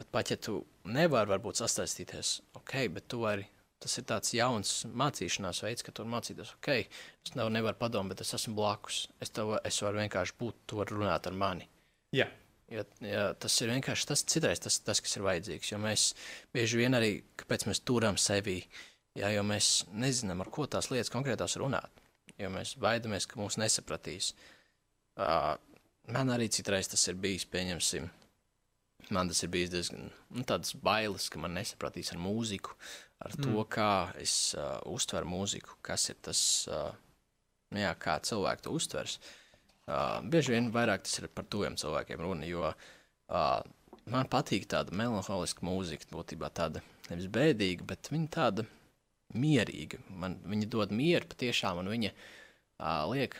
Bet 0.00 0.12
pat 0.14 0.32
ja 0.32 0.36
tu 0.40 0.62
nevari 0.88 1.28
varbūt 1.28 1.60
sasaistīties, 1.60 2.36
ok, 2.56 2.76
bet 2.96 3.08
tu 3.12 3.24
vari. 3.24 3.48
Tas 3.80 3.94
ir 3.96 4.04
tāds 4.04 4.34
jauns 4.36 4.70
mācīšanās 4.84 5.62
veids, 5.64 5.84
ka 5.84 5.92
tu 5.96 6.04
mācīties, 6.04 6.52
ok, 6.58 6.68
es 7.24 7.32
tev 7.32 7.48
nevaru 7.48 7.78
padomāt, 7.80 8.12
bet 8.12 8.26
es 8.26 8.34
esmu 8.36 8.52
blakus. 8.58 9.06
Es, 9.24 9.32
tev, 9.32 9.54
es 9.64 9.80
varu 9.80 10.02
vienkārši 10.02 10.36
būt, 10.40 10.58
tu 10.68 10.80
vari 10.82 10.98
runāt 10.98 11.28
ar 11.30 11.38
mani. 11.40 11.64
Jā, 12.12 12.26
Jo, 12.70 12.84
jo 13.02 13.22
tas 13.42 13.56
ir 13.64 13.72
vienkārši 13.72 14.06
tas, 14.06 14.22
citreiz 14.30 14.60
tas, 14.62 14.76
tas, 14.86 15.00
kas 15.02 15.16
ir 15.18 15.24
vajadzīgs. 15.26 15.72
Jo 15.72 15.80
mēs 15.82 16.04
bieži 16.54 16.78
vien 16.78 16.94
arī, 16.94 17.16
kāpēc 17.40 17.66
mēs 17.66 17.82
turam 17.82 18.18
sevi, 18.20 18.60
jā, 19.18 19.30
jo 19.34 19.42
mēs 19.46 19.70
nezinām, 19.92 20.42
ar 20.44 20.50
ko 20.52 20.66
tās 20.70 20.90
lietas 20.92 21.12
konkrētās 21.12 21.58
runāt. 21.60 22.02
Jo 22.40 22.50
mēs 22.52 22.76
baidamies, 22.80 23.26
ka 23.28 23.40
mūs 23.40 23.58
nesapratīs. 23.60 24.32
Uh, 25.20 25.54
man 26.14 26.32
arī 26.32 26.48
citreiz 26.52 26.88
tas 26.88 27.02
ir 27.10 27.18
bijis, 27.20 27.44
pieņemsim, 27.50 28.06
man 29.14 29.30
tas 29.30 29.42
ir 29.44 29.50
bijis 29.52 29.72
diezgan 29.72 30.08
nu, 30.08 30.44
tāds 30.48 30.72
bailes, 30.78 31.28
ka 31.32 31.40
man 31.42 31.56
nesapratīs 31.58 32.12
ar 32.14 32.20
mūziku, 32.22 32.76
ar 33.20 33.34
mm. 33.36 33.44
to, 33.44 33.66
kā 33.72 33.92
es 34.22 34.54
uh, 34.56 34.78
uztveru 34.88 35.28
mūziku, 35.28 35.76
kas 35.84 36.08
ir 36.12 36.20
tas, 36.24 36.40
uh, 36.70 36.94
jā, 37.76 37.92
kā 38.00 38.16
cilvēki 38.24 38.66
to 38.66 38.74
uztvers. 38.78 39.18
Uh, 39.90 40.20
bieži 40.30 40.54
vien 40.54 40.70
vairāk 40.72 41.04
tas 41.04 41.18
ir 41.18 41.28
par 41.34 41.48
tuviem 41.50 41.76
cilvēkiem 41.80 42.22
runa, 42.22 42.48
jo 42.48 42.68
uh, 42.70 43.60
man 44.10 44.30
patīk 44.30 44.68
tāda 44.70 44.94
melanholiska 44.96 45.66
mūzika, 45.66 46.08
būtībā 46.14 46.52
tāda 46.54 46.84
nevis 47.10 47.26
bēdīga, 47.32 47.88
bet 47.90 48.12
viņa 48.14 48.30
tāda 48.36 48.66
mierīga. 49.34 50.00
Man, 50.10 50.38
viņa 50.46 50.68
dod 50.70 50.94
mieru 50.94 51.28
patiešām, 51.30 51.82
un 51.82 51.90
viņa 51.92 52.10
uh, 52.12 53.04
liek 53.12 53.36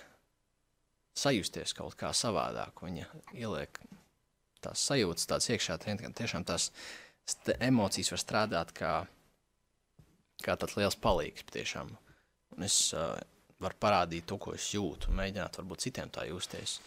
sajusties 1.17 1.75
kaut 1.77 1.97
kā 2.01 2.13
savādāk. 2.17 2.83
Viņa 2.87 3.09
ieliek 3.39 3.81
tās 4.65 4.85
sajūtas, 4.91 5.29
tās 5.31 5.49
iekšā, 5.51 5.79
tie- 5.83 6.13
tiešām 6.23 6.47
tās 6.49 6.71
emocijas 7.61 8.13
var 8.15 8.23
strādāt 8.23 8.73
kā, 8.77 8.95
kā 10.45 10.57
tāds 10.57 10.77
liels 10.79 10.99
palīgs 11.01 11.47
patiešām. 11.49 11.93
Un 12.57 12.67
es 12.67 12.79
uh, 12.95 13.15
varu 13.61 13.77
parādīt 13.81 14.27
to, 14.27 14.39
ko 14.41 14.55
es 14.57 14.71
jūtu, 14.75 15.11
un 15.11 15.21
mēģināt 15.21 15.61
varbūt 15.61 15.87
citiem 15.87 16.11
tā 16.13 16.27
justies. 16.29 16.81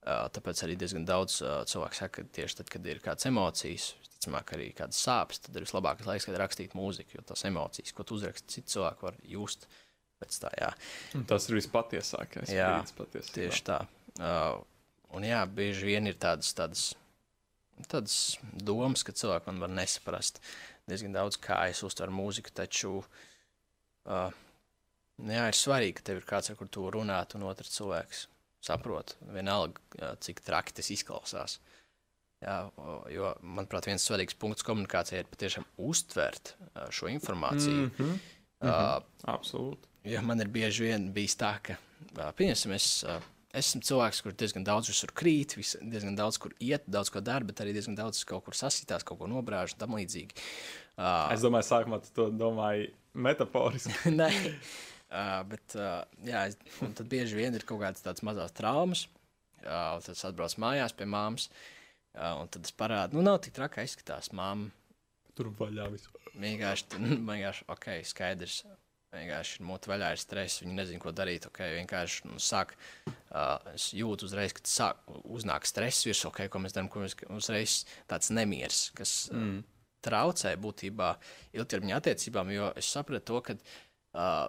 Uh, 0.00 0.28
tāpēc 0.32 0.62
arī 0.64 0.78
diezgan 0.80 1.04
daudz 1.04 1.40
uh, 1.44 1.60
cilvēku 1.68 1.98
saka, 1.98 2.22
ka 2.22 2.36
tieši 2.38 2.60
tad, 2.62 2.70
kad 2.72 2.86
ir 2.88 3.02
kādas 3.04 3.26
emocijas, 3.28 3.90
visticamāk, 4.20 4.52
arī 4.54 4.72
kādas 4.76 5.00
sāpes, 5.00 5.40
tad 5.40 5.56
ir 5.56 5.64
vislabākais 5.64 6.06
laiks, 6.06 6.26
kad 6.26 6.36
rakstīt 6.36 6.74
mūziku, 6.76 7.16
jo 7.16 7.22
tās 7.24 7.44
emocijas, 7.44 7.92
ko 7.92 8.04
tu 8.04 8.18
uzraksti, 8.18 8.52
citi 8.52 8.74
cilvēki 8.74 9.06
var 9.06 9.16
just 9.24 9.66
pēc 10.20 10.40
tā, 10.42 10.50
jā. 10.60 10.70
un 11.16 11.24
tas 11.24 11.48
ir 11.48 11.56
vispatiesākais. 11.56 12.52
Jā, 12.52 12.84
patiesībā. 12.96 13.34
Tieši 13.38 13.64
tā. 13.64 13.78
Uh, 14.20 14.60
un 15.16 15.24
jā, 15.24 15.40
bieži 15.48 15.88
vien 15.88 16.06
ir 16.06 16.18
tādas, 16.20 16.52
tādas, 16.52 16.90
tādas 17.88 18.18
domas, 18.52 19.02
ka 19.02 19.16
cilvēki 19.16 19.48
man 19.48 19.64
var 19.64 19.72
nesaprast 19.72 20.42
diezgan 20.90 21.16
daudz, 21.16 21.38
kā 21.40 21.62
es 21.70 21.80
uztveru 21.86 22.12
mūziku, 22.12 22.52
taču 22.52 22.98
uh, 23.00 24.28
jā, 25.16 25.48
ir 25.48 25.56
svarīgi, 25.56 25.96
ka 25.96 26.10
tev 26.10 26.20
ir 26.20 26.28
kāds, 26.28 26.52
ar 26.52 26.60
kur 26.60 26.68
tu 26.68 26.84
runāt, 26.92 27.38
un 27.38 27.48
otrs 27.48 27.72
cilvēks 27.78 28.26
saprot. 28.60 29.16
Vienalga, 29.32 29.80
jā, 29.96 30.12
cik 30.28 30.44
traki 30.44 30.76
tas 30.76 30.92
izklausās. 30.92 31.60
Jā, 32.40 32.56
jo, 33.12 33.30
manuprāt, 33.44 33.84
viens 33.90 34.04
svarīgs 34.08 34.36
punkts 34.40 34.64
komunikācijai 34.64 35.20
ir 35.20 35.28
patiešām 35.28 35.66
uztvert 35.90 36.54
uh, 36.56 36.86
šo 36.88 37.10
informāciju. 37.12 37.82
Mm 37.82 37.90
-hmm. 37.98 38.20
Uh, 38.60 39.02
Absolūti. 39.28 39.88
Jo 40.08 40.22
man 40.24 40.40
ir 40.40 40.48
bieži 40.48 40.84
vien 40.84 41.12
bijis 41.12 41.36
tā, 41.36 41.54
ka, 41.62 41.76
ā, 42.16 42.30
pieņemsim, 42.36 42.72
es 42.72 43.04
ā, 43.04 43.18
esmu 43.52 43.80
cilvēks, 43.84 44.22
kurš 44.24 44.36
diezgan 44.40 44.64
daudz 44.64 44.88
visur 44.88 45.12
krīt, 45.12 45.56
vis, 45.56 45.76
diezgan 45.82 46.16
daudz 46.16 46.38
kur 46.38 46.54
iet, 46.60 46.86
daudz 46.86 47.10
ko 47.10 47.20
dara, 47.20 47.44
bet 47.44 47.60
arī 47.60 47.72
diezgan 47.76 47.98
daudz 47.98 48.24
kaut 48.24 48.44
kur 48.44 48.56
sasitās, 48.56 49.04
kaut 49.04 49.18
ko 49.18 49.26
nobrāž 49.26 49.74
un 49.74 49.78
tam 49.78 49.96
līdzīgi. 49.98 50.36
Uh, 50.96 51.32
es 51.34 51.44
domāju, 51.44 51.68
sākumā 51.68 52.00
tu 52.00 52.08
to 52.14 52.30
domāji 52.30 52.94
metaforiski. 53.12 53.92
Nē, 54.20 54.30
uh, 55.10 55.42
bet 55.50 55.76
uh, 55.76 56.04
jā, 56.24 56.46
es, 56.48 56.56
tad 56.80 57.04
bieži 57.08 57.36
vien 57.36 57.54
ir 57.54 57.64
kaut 57.68 57.80
kādas 57.80 58.00
tādas 58.00 58.22
mazas 58.22 58.52
traumas. 58.52 59.08
Uh, 59.60 60.00
tad 60.00 60.14
es 60.14 60.24
atbraucu 60.24 60.60
mājās 60.60 60.96
pie 60.96 61.04
māmas, 61.04 61.50
uh, 61.50 61.79
un 62.14 62.50
tad 62.50 62.66
es 62.66 62.74
parādu, 62.76 63.18
nu, 63.18 63.24
nav 63.26 63.40
tik 63.44 63.56
traki, 63.56 63.86
izskatās 63.86 64.32
māma. 64.36 64.70
Tur 65.38 65.52
vaļā 65.56 65.88
visu. 65.92 66.12
Vienkārši, 66.40 67.00
vienkārši 67.30 67.66
ok, 67.70 67.90
skaidrs 68.06 68.62
vienkārši 69.14 69.58
ir 69.58 69.66
mūte 69.66 69.90
vaļā, 69.90 70.12
ir 70.14 70.22
stress, 70.22 70.60
viņi 70.62 70.76
nezina, 70.76 71.02
ko 71.02 71.12
darīt. 71.14 71.48
Okay, 71.50 71.74
vienkārši 71.80 72.30
nu, 72.30 72.38
sāk, 72.42 72.76
uh, 73.08 73.56
es 73.74 73.90
jūtu 73.96 74.28
uzreiz, 74.28 74.54
ka 74.56 74.64
sāk, 74.70 75.02
uznāk 75.24 75.66
stress 75.68 76.06
virs, 76.06 76.22
okay, 76.28 76.50
ko 76.50 76.62
mēs 76.62 76.76
darām, 76.76 76.90
mēs 77.02 77.16
uzreiz 77.34 77.80
tāds 78.10 78.30
nemieris, 78.34 78.88
kas 78.98 79.14
mm. 79.34 79.58
uh, 79.58 79.80
traucē 80.06 80.54
būtībā 80.60 81.12
ilgtermiņa 81.58 82.00
attiecībām, 82.00 82.52
jo 82.54 82.70
es 82.78 82.90
sapratu 82.94 83.32
to, 83.32 83.42
ka 83.48 83.56
uh, 83.58 84.44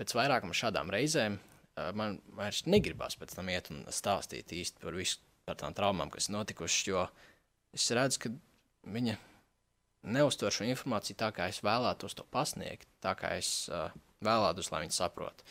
pēc 0.00 0.16
vairākām 0.18 0.54
šādām 0.56 0.90
reizēm 0.92 1.38
uh, 1.38 1.92
man 1.96 2.18
vairs 2.36 2.64
negribas 2.66 3.16
pēc 3.20 3.38
tam 3.38 3.52
iet 3.52 3.70
un 3.72 3.86
stāstīt 3.94 4.52
īsti 4.58 4.82
par 4.82 4.98
visu 4.98 5.22
par 5.46 5.58
tām 5.60 5.74
traumām, 5.76 6.10
kas 6.10 6.28
notikušas, 6.32 6.82
jo 6.88 7.06
es 7.76 7.86
redzu, 7.94 8.20
ka 8.24 8.32
viņa 8.90 9.16
neuztver 10.16 10.54
šo 10.54 10.66
informāciju 10.66 11.18
tā, 11.18 11.30
kā 11.34 11.48
es 11.50 11.62
vēlētos 11.66 12.16
to 12.18 12.26
pasniegt, 12.34 12.88
tā 13.02 13.14
kā 13.18 13.34
es 13.38 13.68
uh, 13.70 13.94
vēlētos, 14.26 14.70
lai 14.72 14.84
viņi 14.84 14.96
saprotu. 14.98 15.46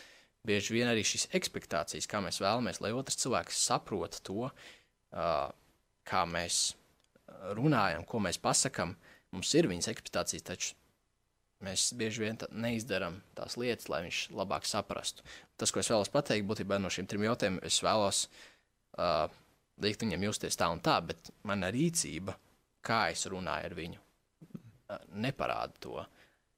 Bieži 0.46 0.76
vien 0.76 0.92
arī 0.92 1.04
šīs 1.08 1.30
expectācijas, 1.36 2.08
kā 2.10 2.22
mēs 2.22 2.40
vēlamies, 2.44 2.82
lai 2.84 2.94
otrs 2.96 3.18
cilvēks 3.24 3.62
saprot 3.66 4.20
to, 4.28 4.50
uh, 4.50 5.48
kā 6.06 6.24
mēs 6.30 6.76
runājam, 7.58 8.06
ko 8.08 8.22
mēs 8.24 8.40
pasakām, 8.42 8.96
mums 9.34 9.54
ir 9.58 9.70
viņas 9.72 9.90
expectācijas, 9.92 10.46
taču 10.46 10.76
mēs 11.66 11.88
bieži 11.98 12.26
vien 12.26 12.38
neizdarām 12.52 13.22
tās 13.38 13.56
lietas, 13.60 13.90
lai 13.90 14.04
viņš 14.06 14.20
labāk 14.36 14.68
saprastu. 14.70 15.26
Tas, 15.58 15.72
ko 15.72 15.82
es 15.82 15.90
vēlos 15.92 16.12
pateikt, 16.14 16.48
būtībā 16.48 16.78
no 16.82 16.92
šiem 16.94 17.08
trim 17.10 17.26
jautājumiem, 17.26 17.64
es 17.66 17.80
vēlos 17.84 18.26
uh, 19.00 19.32
likt 19.84 20.04
viņam 20.06 20.26
justies 20.30 20.58
tā 20.60 20.70
un 20.72 20.82
tā, 20.84 21.00
bet 21.06 21.32
mana 21.48 21.72
rīcība, 21.74 22.36
kā 22.86 23.10
es 23.14 23.26
runāju 23.32 23.70
ar 23.70 23.76
viņu, 23.78 24.02
neparāda 25.26 25.82
to. 25.82 26.04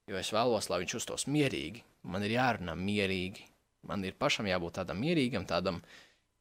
Jo 0.08 0.20
es 0.20 0.32
vēlos, 0.36 0.70
lai 0.72 0.82
viņš 0.84 0.98
uztos 1.00 1.28
mierīgi. 1.32 1.84
Man 2.08 2.24
ir 2.24 2.38
jārunā 2.38 2.76
mierīgi. 2.80 3.48
Man 3.88 4.04
ir 4.08 4.16
pašam 4.20 4.48
jābūt 4.48 4.80
tādam 4.80 5.00
mierīgam, 5.04 5.48
tādam 5.48 5.82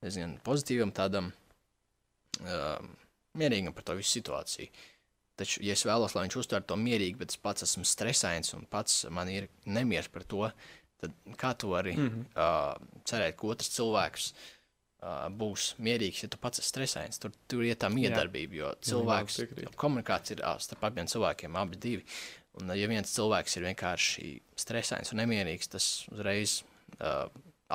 nezinu, 0.04 0.38
pozitīvam, 0.46 0.92
tādam 0.94 1.30
uh, 2.42 2.78
mierīgam 3.38 3.74
par 3.74 3.86
to 3.86 3.96
visu 3.98 4.18
situāciju. 4.18 4.70
Taču, 5.36 5.60
ja 5.66 5.74
es 5.76 5.84
vēlos, 5.84 6.14
lai 6.16 6.24
viņš 6.24 6.38
uztver 6.40 6.64
to 6.64 6.78
mierīgi, 6.80 7.18
bet 7.20 7.34
es 7.34 7.40
pats 7.40 7.66
esmu 7.66 7.84
stresains 7.86 8.54
un 8.56 8.64
pats 8.70 9.04
man 9.12 9.28
ir 9.28 9.50
nemieris 9.68 10.08
par 10.12 10.24
to, 10.24 10.46
tad 11.02 11.12
kā 11.36 11.52
tu 11.58 11.74
vari 11.74 11.92
mm 11.92 12.08
-hmm. 12.08 12.22
uh, 12.40 13.02
cerēt, 13.04 13.36
ka 13.36 13.46
otrs 13.46 13.74
cilvēks 13.76 14.30
uh, 14.32 14.55
uh, 15.02 15.26
būs 15.32 15.72
mierīgs, 15.82 16.24
ja 16.24 16.30
tu 16.32 16.40
pats 16.40 16.62
esi 16.62 16.70
stresains. 16.72 17.20
Tur, 17.22 17.34
tur 17.50 17.64
ir 17.66 17.78
tā 17.80 17.90
miedarbība, 17.92 18.58
jo 18.60 18.72
cilvēks, 18.90 19.40
jo 19.64 19.72
komunikācija 19.78 20.38
ir 20.38 20.62
starp 20.64 20.86
abiem 20.88 21.10
cilvēkiem, 21.10 21.58
abi 21.60 21.80
divi. 21.82 22.06
Un, 22.60 22.72
ja 22.72 22.88
viens 22.88 23.12
cilvēks 23.12 23.58
ir 23.58 23.66
vienkārši 23.68 24.30
stresains 24.56 25.12
un 25.12 25.20
nemierīgs, 25.20 25.68
tas 25.74 25.90
uzreiz 26.12 26.62
uh, 26.96 27.26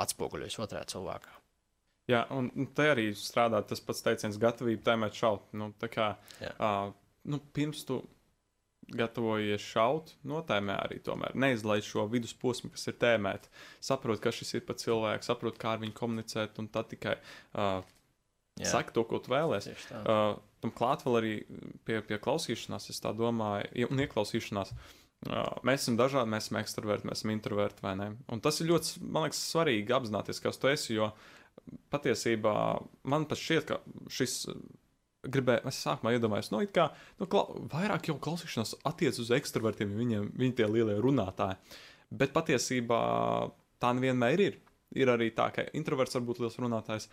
atspoguļojas 0.02 0.58
otrā 0.64 0.82
cilvēkā. 0.90 1.38
Jā, 2.10 2.24
un 2.34 2.50
te 2.74 2.88
arī 2.90 3.12
strādā 3.14 3.60
tas 3.66 3.80
pats 3.84 4.02
teiciens, 4.02 4.40
gatavība 4.42 4.82
tēmēt 4.90 5.14
šaut. 5.16 5.44
Nu, 5.54 5.70
kā, 5.92 6.16
uh, 6.50 6.90
nu, 7.30 7.38
pirms 7.54 7.84
tu 7.86 8.00
gatavojies 8.90 9.62
šaut, 9.62 10.14
notēmē 10.28 10.76
arī 10.84 10.98
tomēr. 11.04 11.36
Neizlaiž 11.38 11.86
šo 11.86 12.06
vidusposmu, 12.12 12.72
kas 12.74 12.88
ir 12.90 12.96
tēmēta. 13.02 13.50
Saprot, 13.84 14.20
kas 14.22 14.40
šis 14.40 14.56
ir 14.58 14.64
par 14.68 14.78
cilvēku, 14.80 15.26
saprot, 15.26 15.58
kā 15.60 15.76
ar 15.76 15.82
viņu 15.82 15.94
komunicēt, 15.96 16.58
un 16.60 16.68
tad 16.72 16.90
tikai 16.92 17.16
uh, 17.18 17.84
saka 18.60 18.94
to, 18.96 19.04
ko 19.08 19.20
tu 19.22 19.32
vēlēsies. 19.32 19.86
Uh, 20.02 20.40
tam 20.64 20.74
klāt 20.76 21.06
vēl 21.06 21.20
arī 21.20 21.36
pie, 21.86 22.00
pie 22.06 22.18
klausīšanās, 22.22 22.90
es 22.92 23.00
tā 23.02 23.14
domāju, 23.16 23.88
un 23.88 24.04
ieklausīšanās. 24.04 24.74
Uh, 25.22 25.52
mēs 25.66 25.84
esam 25.84 25.96
dažādi, 26.00 26.32
mēs 26.34 26.48
esam 26.48 26.58
ekstraverti, 26.62 27.08
mēs 27.08 27.22
esam 27.22 27.34
introverti, 27.36 27.84
vai 27.84 27.94
ne? 27.98 28.10
Un 28.32 28.42
tas 28.42 28.58
ir 28.60 28.72
ļoti, 28.72 29.04
man 29.06 29.28
liekas, 29.28 29.44
svarīgi 29.52 29.94
apzināties, 29.94 30.42
kas 30.42 30.58
tu 30.58 30.70
esi, 30.72 30.96
jo 30.98 31.12
patiesībā 31.92 32.54
man 33.12 33.28
pat 33.30 33.38
šķiet, 33.38 33.68
ka 33.68 33.78
šis 34.10 34.40
gribēju, 35.22 35.66
es 35.70 35.78
sākumā 35.84 36.14
iedomājos, 36.16 36.50
no 36.52 36.60
nu, 36.62 36.68
kā 36.74 36.88
nu, 37.20 37.28
kla, 37.30 37.44
vairāk 37.72 38.10
jau 38.10 38.18
klausīšanās 38.22 38.76
attiecas 38.88 39.22
uz 39.22 39.30
ekstravertiem, 39.36 39.94
viņiem, 39.98 40.28
viņi 40.38 40.56
tie 40.58 40.68
lielie 40.68 40.98
runātāji. 41.02 41.58
Bet 42.12 42.34
patiesībā 42.34 43.00
tā 43.82 43.92
nevienmēr 43.96 44.44
ir. 44.48 44.60
Ir 44.92 45.08
arī 45.08 45.30
tā, 45.32 45.46
ka 45.54 45.64
introverts 45.78 46.18
var 46.18 46.26
būt 46.28 46.42
liels 46.42 46.58
runātājs, 46.60 47.06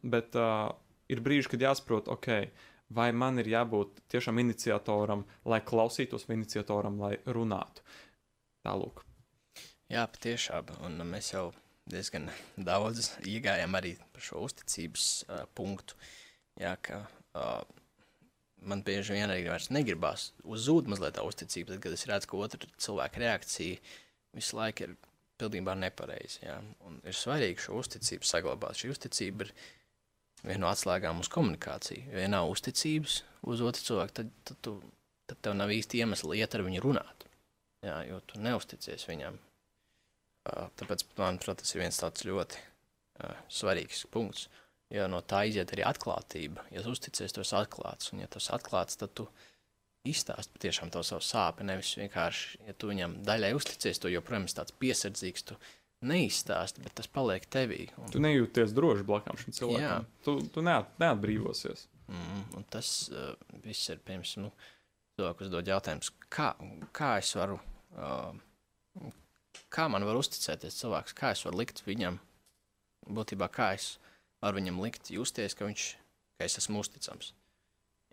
bet 0.00 0.38
uh, 0.40 0.70
ir 1.12 1.20
brīži, 1.24 1.50
kad 1.52 1.66
jāsaprot, 1.66 2.08
ok, 2.08 2.30
vai 2.96 3.10
man 3.12 3.42
ir 3.42 3.50
jābūt 3.52 4.00
tiešām 4.14 4.40
iniciatoram, 4.40 5.26
lai 5.44 5.60
klausītos, 5.66 6.24
vai 6.28 6.38
iniciatoram, 6.38 6.96
lai 7.02 7.12
runātu. 7.28 7.84
Tālūk. 8.64 9.04
Jā, 9.92 10.06
patiešām. 10.10 10.72
Un 10.86 10.96
mēs 11.10 11.34
jau 11.34 11.50
diezgan 11.90 12.30
daudz 12.56 13.12
iegājām 13.28 13.76
arī 13.78 13.94
par 14.14 14.24
šo 14.24 14.46
uzticības 14.48 15.10
uh, 15.28 15.44
punktu. 15.54 15.98
Jā, 16.56 16.72
ka 16.80 17.04
uh, 17.36 17.76
man 18.66 18.82
bieži 18.86 19.14
vien 19.16 19.30
arī 19.30 19.46
vairs 19.46 19.68
negribas 19.74 20.30
uzzūt 20.44 20.88
mazliet 20.90 21.16
tā 21.18 21.24
uzticība, 21.26 21.74
tad, 21.74 21.82
kad 21.84 21.94
es 21.96 22.06
redzu, 22.08 22.30
ka 22.30 22.42
otra 22.46 22.70
cilvēka 22.82 23.22
reakcija 23.22 23.78
visu 24.36 24.58
laiku 24.58 24.86
ir 24.86 24.96
pilnībā 25.40 25.76
nepareiza. 25.78 26.40
Ja? 26.42 26.58
Un 26.88 26.98
ir 27.06 27.16
svarīgi 27.16 27.66
šo 27.66 27.80
uzticību 27.82 28.26
saglabāt. 28.26 28.78
Šī 28.80 28.92
uzticība 28.94 29.46
ir 29.46 29.52
viena 30.42 30.62
no 30.64 30.70
atslēgām 30.70 31.20
uz 31.22 31.30
komunikāciju. 31.32 32.08
Ja 32.16 32.28
nav 32.32 32.50
uzticības 32.52 33.20
uz 33.46 33.64
otru 33.64 33.88
cilvēku, 33.90 34.16
tad, 34.20 34.32
tad, 34.48 34.60
tu, 34.64 34.76
tad 35.30 35.42
tev 35.44 35.58
nav 35.58 35.72
īsti 35.74 36.02
iemesla 36.02 36.38
iet 36.40 36.56
ar 36.56 36.64
viņu 36.66 36.84
runāt. 36.84 37.26
Jā, 37.84 38.00
jo 38.08 38.22
tu 38.26 38.40
neusticies 38.42 39.04
viņam. 39.08 39.36
Uh, 40.46 40.68
tāpēc, 40.78 41.02
manuprāt, 41.18 41.60
tas 41.60 41.74
ir 41.74 41.82
viens 41.82 41.98
tāds 42.00 42.24
ļoti 42.26 42.58
uh, 42.60 43.34
svarīgs 43.52 44.06
punkts. 44.14 44.46
Uh, 44.46 44.65
Jo 44.94 45.08
no 45.10 45.18
tā 45.18 45.42
iziet 45.48 45.72
arī 45.74 45.82
atklātība. 45.86 46.62
Ja 46.70 46.84
tu 46.84 46.92
uzticies, 46.94 47.34
tu 47.34 47.42
esi 47.42 47.56
atklāts. 47.58 48.12
Un, 48.12 48.22
ja 48.22 48.28
esi 48.30 48.52
atklāts, 48.54 48.98
tad 49.00 49.16
tu 49.18 49.26
izstāsti 50.06 50.54
patiešām 50.54 50.92
to 50.94 51.02
savu 51.06 51.24
sāpju. 51.26 51.66
Nevis 51.66 51.96
vienkārši, 51.98 52.60
ja 52.68 52.76
tu 52.78 52.92
viņam 52.92 53.18
daļai 53.26 53.50
uzticies, 53.56 53.98
to 53.98 54.12
joprojām 54.12 54.46
esi 54.46 54.60
tāds 54.60 54.76
piesardzīgs. 54.78 55.48
Tu 55.50 55.58
neizstāsti, 56.06 56.84
bet 56.84 56.94
tas 57.00 57.10
paliek 57.10 57.46
tevī. 57.50 57.88
Un... 57.98 58.12
Tu 58.14 58.22
nejūties 58.22 58.74
droši 58.76 59.06
blakus 59.08 59.42
šim 59.42 59.58
cilvēkam. 59.58 59.82
Jā. 59.82 60.24
Tu, 60.26 60.38
tu 60.54 60.64
neat, 60.64 60.92
neatbrīvosies. 61.02 61.88
Mm, 62.06 62.66
tas 62.70 62.90
uh, 63.10 63.32
viss 63.64 63.90
ir 63.90 63.98
pirms 64.06 64.36
nu, 64.38 64.52
cilvēku 65.18 65.48
uzdod 65.48 65.66
jautājumus, 65.66 66.12
kā, 66.30 66.52
kā 66.94 67.16
es 67.18 67.32
varu, 67.34 67.58
uh, 67.98 69.08
kā 69.72 69.88
man 69.90 70.06
var 70.06 70.18
uzticēties 70.20 70.78
cilvēks, 70.78 71.16
kā 71.18 71.32
es 71.34 71.42
varu 71.48 71.64
likt 71.64 71.82
viņam, 71.86 72.20
būtībā 73.16 73.48
kā 73.50 73.72
es 73.74 73.96
var 74.46 74.56
viņam 74.56 74.78
likt 74.84 75.10
justies, 75.12 75.56
ka, 75.58 75.68
viņš, 75.68 75.88
ka 76.38 76.46
es 76.46 76.58
esmu 76.62 76.80
uzticams. 76.84 77.32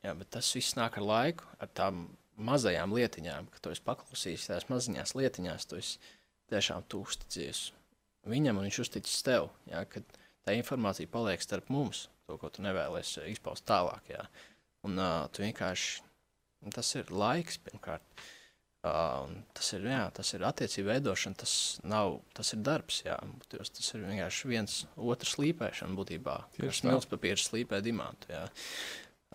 Jā, 0.03 0.15
bet 0.19 0.33
tas 0.35 0.49
viss 0.55 0.75
nāk 0.75 0.97
ar 0.99 1.07
laiku, 1.07 1.47
ar 1.63 1.71
tām 1.77 2.07
mazajām 2.35 2.95
lietiņām, 2.97 3.47
ka 3.53 3.61
tu 3.63 3.71
esi 3.71 3.85
paklausījis 3.85 4.49
tās 4.49 4.67
mazajās 4.71 5.15
lietiņās, 5.15 5.69
tu 5.69 5.79
esi 5.79 6.01
tiešām 6.51 6.83
tu 6.89 7.05
uzticies 7.05 7.69
viņam 8.29 8.59
un 8.59 8.67
viņš 8.67 8.79
uzticis 8.85 9.23
tev. 9.25 9.49
Jā, 9.69 9.83
kad 9.89 10.17
tā 10.47 10.55
informācija 10.57 11.11
paliek 11.11 11.43
starp 11.43 11.69
mums, 11.73 12.07
to, 12.27 12.37
ko 12.39 12.51
tu 12.51 12.63
nevēlies 12.65 13.17
izpaust 13.31 13.67
tālāk. 13.69 14.11
Jā. 14.11 14.25
Un 14.87 14.99
uh, 14.99 15.25
tu 15.31 15.43
vienkārši, 15.43 16.03
tas 16.75 16.89
ir 16.99 17.11
laiks 17.11 17.59
pirmkārt. 17.63 18.03
Uh, 18.03 18.42
tas, 18.83 19.69
ir, 19.77 19.85
jā, 19.87 20.03
tas 20.15 20.33
ir 20.35 20.43
attiecību 20.43 20.89
veidošana, 20.91 21.39
tas, 21.39 21.53
nav, 21.87 22.17
tas 22.35 22.51
ir 22.55 22.63
darbs. 22.65 22.99
Jā, 23.05 23.15
tas 23.49 23.89
ir 23.93 24.03
vienkārši 24.03 24.51
viens 24.51 24.77
otrs 24.99 25.37
slīpēšana 25.37 25.95
būtībā. 25.97 26.37
Tieši 26.57 26.83
smilts 26.83 27.09
papīrs 27.11 27.47
slīpē 27.47 27.79
dimantu. 27.85 28.33
Jā. 28.33 28.43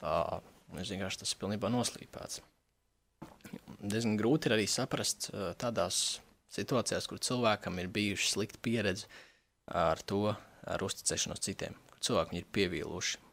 Uh, 0.03 0.39
es 0.79 0.93
vienkārši 0.93 1.25
tas 1.25 1.33
ir 1.33 1.41
pilnībā 1.41 1.71
noslīpēts. 1.73 2.43
Diezgan 3.81 4.19
grūti 4.21 4.51
ir 4.51 4.59
arī 4.59 4.67
saprast 4.69 5.31
uh, 5.33 5.53
tādās 5.59 6.19
situācijās, 6.53 7.09
kur 7.09 7.21
cilvēkam 7.25 7.81
ir 7.81 7.89
bijuši 7.93 8.35
slikta 8.35 8.61
pieredze 8.65 9.09
ar 9.69 10.01
to, 10.09 10.35
ar 10.69 10.85
uzticēšanos 10.85 11.43
citiem. 11.45 11.77
Kur 11.93 12.05
cilvēki 12.05 12.43
ir 12.43 12.53
pievīluši 12.53 13.25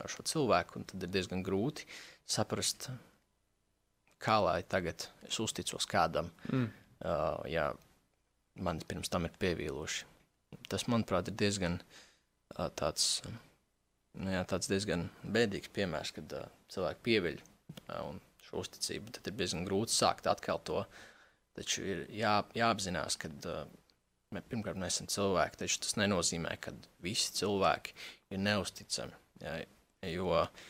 ar 0.00 0.10
šo 0.10 0.24
cilvēku, 0.26 0.80
un 0.80 0.86
tad 0.88 1.06
ir 1.06 1.14
diezgan 1.14 1.44
grūti 1.46 1.86
saprast, 2.30 2.88
kā 4.20 4.36
lai 4.44 4.60
tagad 4.68 5.08
es 5.26 5.38
uzticos 5.42 5.86
kādam, 5.90 6.30
mm. 6.50 6.66
uh, 7.04 7.40
ja 7.50 7.70
man 8.60 8.80
pirms 8.88 9.12
tam 9.12 9.26
ir 9.28 9.36
pievīluši. 9.40 10.06
Tas, 10.70 10.86
manuprāt, 10.90 11.30
ir 11.30 11.38
diezgan 11.38 11.78
uh, 11.80 12.68
tāds, 12.76 13.22
nu, 14.18 14.32
jā, 14.34 14.42
tāds 14.50 14.70
diezgan 14.70 15.06
bēdīgs 15.22 15.72
piemērs, 15.76 16.14
kad 16.16 16.34
uh, 16.36 16.48
cilvēki 16.72 17.06
pieviļ 17.06 17.38
uh, 17.40 18.00
un 18.08 18.20
šo 18.44 18.64
uzticību. 18.64 19.14
Tad 19.16 19.30
ir 19.30 19.38
diezgan 19.38 19.66
grūti 19.68 19.94
sākt 19.94 20.28
atkal 20.30 20.60
to. 20.66 20.82
Taču 21.56 21.84
ir 21.86 22.02
jā, 22.14 22.40
jāapzinās, 22.56 23.16
ka 23.20 23.30
uh, 23.30 23.62
pirmkārt 24.40 24.78
mēs 24.80 24.98
esam 24.98 25.10
cilvēki, 25.10 25.62
taču 25.62 25.80
tas 25.86 25.96
nenozīmē, 25.98 26.56
ka 26.62 26.74
visi 27.04 27.32
cilvēki 27.40 27.96
ir 28.34 28.42
neusticami. 28.42 29.16
Jā, 29.40 29.56
jo 30.10 30.34
uh, 30.34 30.68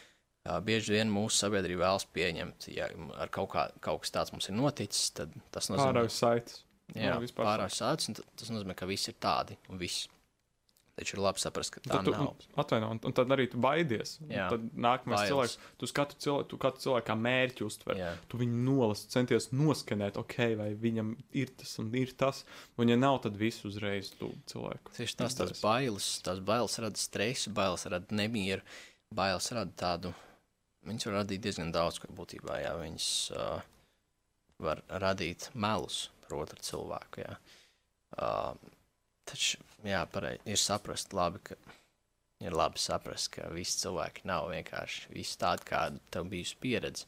bieži 0.64 0.97
vien 0.97 1.12
mūsu 1.12 1.45
sabiedrība 1.45 1.86
vēlas 1.86 2.07
pieņemt, 2.14 2.70
ja 2.72 2.88
ar 3.20 3.32
kaut, 3.32 3.53
kā, 3.55 3.68
kaut 3.84 4.05
kas 4.05 4.14
tāds 4.14 4.34
mums 4.34 4.49
ir 4.49 4.57
noticis, 4.57 5.11
tad 5.16 5.34
tas 5.53 5.68
nozīmē, 5.72 5.93
Pārāk 5.93 6.14
saites. 6.14 6.62
Jā, 6.97 7.18
vispār 7.22 7.47
pārāk 7.47 7.74
sācis, 7.74 8.11
un 8.11 8.16
tas 8.18 8.51
nozīmē, 8.51 8.74
ka 8.78 8.88
visi 8.88 9.12
ir 9.12 9.20
tādi 9.22 9.59
un 9.70 9.78
viss. 9.80 10.09
Taču 10.99 11.14
ir 11.16 11.22
labi 11.22 11.41
saprast, 11.41 11.72
ka 11.72 11.80
tā 11.80 12.01
tu, 12.05 12.12
nav. 12.12 12.43
atvaino, 12.61 12.91
un, 12.93 12.99
un 13.09 13.14
tad 13.16 13.30
arī 13.32 13.47
tu 13.49 13.61
baidies. 13.62 14.18
Jā. 14.28 14.51
Tad 14.53 14.66
nākamais 14.74 15.22
Bailes. 15.22 15.30
cilvēks, 15.30 15.55
tu 15.80 15.88
katru 15.97 16.18
cilvēku, 16.24 16.49
tu 16.51 16.59
katru 16.61 16.84
cilvēku 16.84 17.07
kā 17.07 17.16
mērķi 17.16 17.64
uztver. 17.64 18.01
Jā. 18.03 18.11
Tu 18.28 18.41
viņu 18.43 18.61
nolasi, 18.66 19.07
centies 19.14 19.49
noskanēt, 19.55 20.18
ok, 20.20 20.36
vai 20.61 20.68
viņam 20.82 21.14
ir 21.41 21.55
tas 21.62 21.72
un 21.80 21.88
ir 21.97 22.12
tas. 22.20 22.43
Un, 22.76 22.93
ja 22.93 22.99
nav, 23.01 23.22
tad 23.24 23.38
viss 23.41 23.64
uzreiz 23.70 24.12
tu 24.18 24.28
cilvēku. 24.51 24.93
Tieši 24.99 25.16
tas, 25.22 25.38
tas 25.38 25.55
bailes, 25.62 26.11
tās 26.26 26.43
bailes 26.45 26.76
rada 26.84 27.01
stresu, 27.01 27.55
bailes 27.57 27.86
rada 27.88 28.20
nemieru, 28.20 28.66
bailes 29.16 29.49
rada 29.57 29.72
tādu. 29.80 30.12
Viņas 30.89 31.07
var 31.09 31.18
radīt 31.20 31.43
diezgan 31.45 31.72
daudz, 31.74 31.99
ko 32.01 32.09
būtībā, 32.16 32.57
jā, 32.62 32.72
viņas 32.81 33.09
uh, 33.37 33.64
var 34.64 34.81
radīt 35.03 35.51
melus 35.55 36.07
par 36.24 36.39
otru 36.41 36.62
cilvēku, 36.64 37.24
jā. 37.24 37.35
Uh, 38.16 38.55
taču, 39.28 39.61
jā, 39.87 40.01
pareizi, 40.11 40.41
ir 40.49 40.61
saprast 40.61 41.12
labi, 41.16 41.43
ka 41.45 41.59
ir 42.41 42.57
labi 42.57 42.81
saprast, 42.81 43.28
ka 43.37 43.51
visi 43.53 43.83
cilvēki 43.83 44.24
nav 44.31 44.49
vienkārši 44.55 45.12
visi 45.12 45.37
tādi, 45.41 45.68
kāda 45.68 46.01
tev 46.14 46.31
bijusi 46.33 46.57
pieredze. 46.62 47.07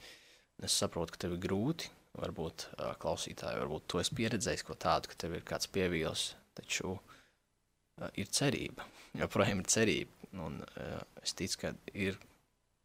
Es 0.62 0.76
saprotu, 0.78 1.14
ka 1.14 1.24
tev 1.24 1.36
ir 1.38 1.42
grūti, 1.42 1.88
varbūt 2.20 2.66
uh, 2.68 2.92
klausītāji, 3.00 3.62
varbūt 3.64 3.88
tu 3.88 4.02
esi 4.02 4.14
pieredzējis 4.18 4.66
ko 4.68 4.76
tādu, 4.78 5.10
ka 5.10 5.18
tev 5.24 5.38
ir 5.38 5.46
kāds 5.48 5.70
pievīls, 5.72 6.26
taču 6.58 6.92
uh, 6.92 8.10
ir 8.20 8.28
cerība. 8.28 8.84
Joprojām 9.18 9.64
ir 9.64 9.72
cerība. 9.72 10.28
Un, 10.44 10.60
uh, 10.60 11.00
es 11.24 11.34
ticu, 11.36 11.64
ka 11.64 11.72
ir 11.96 12.20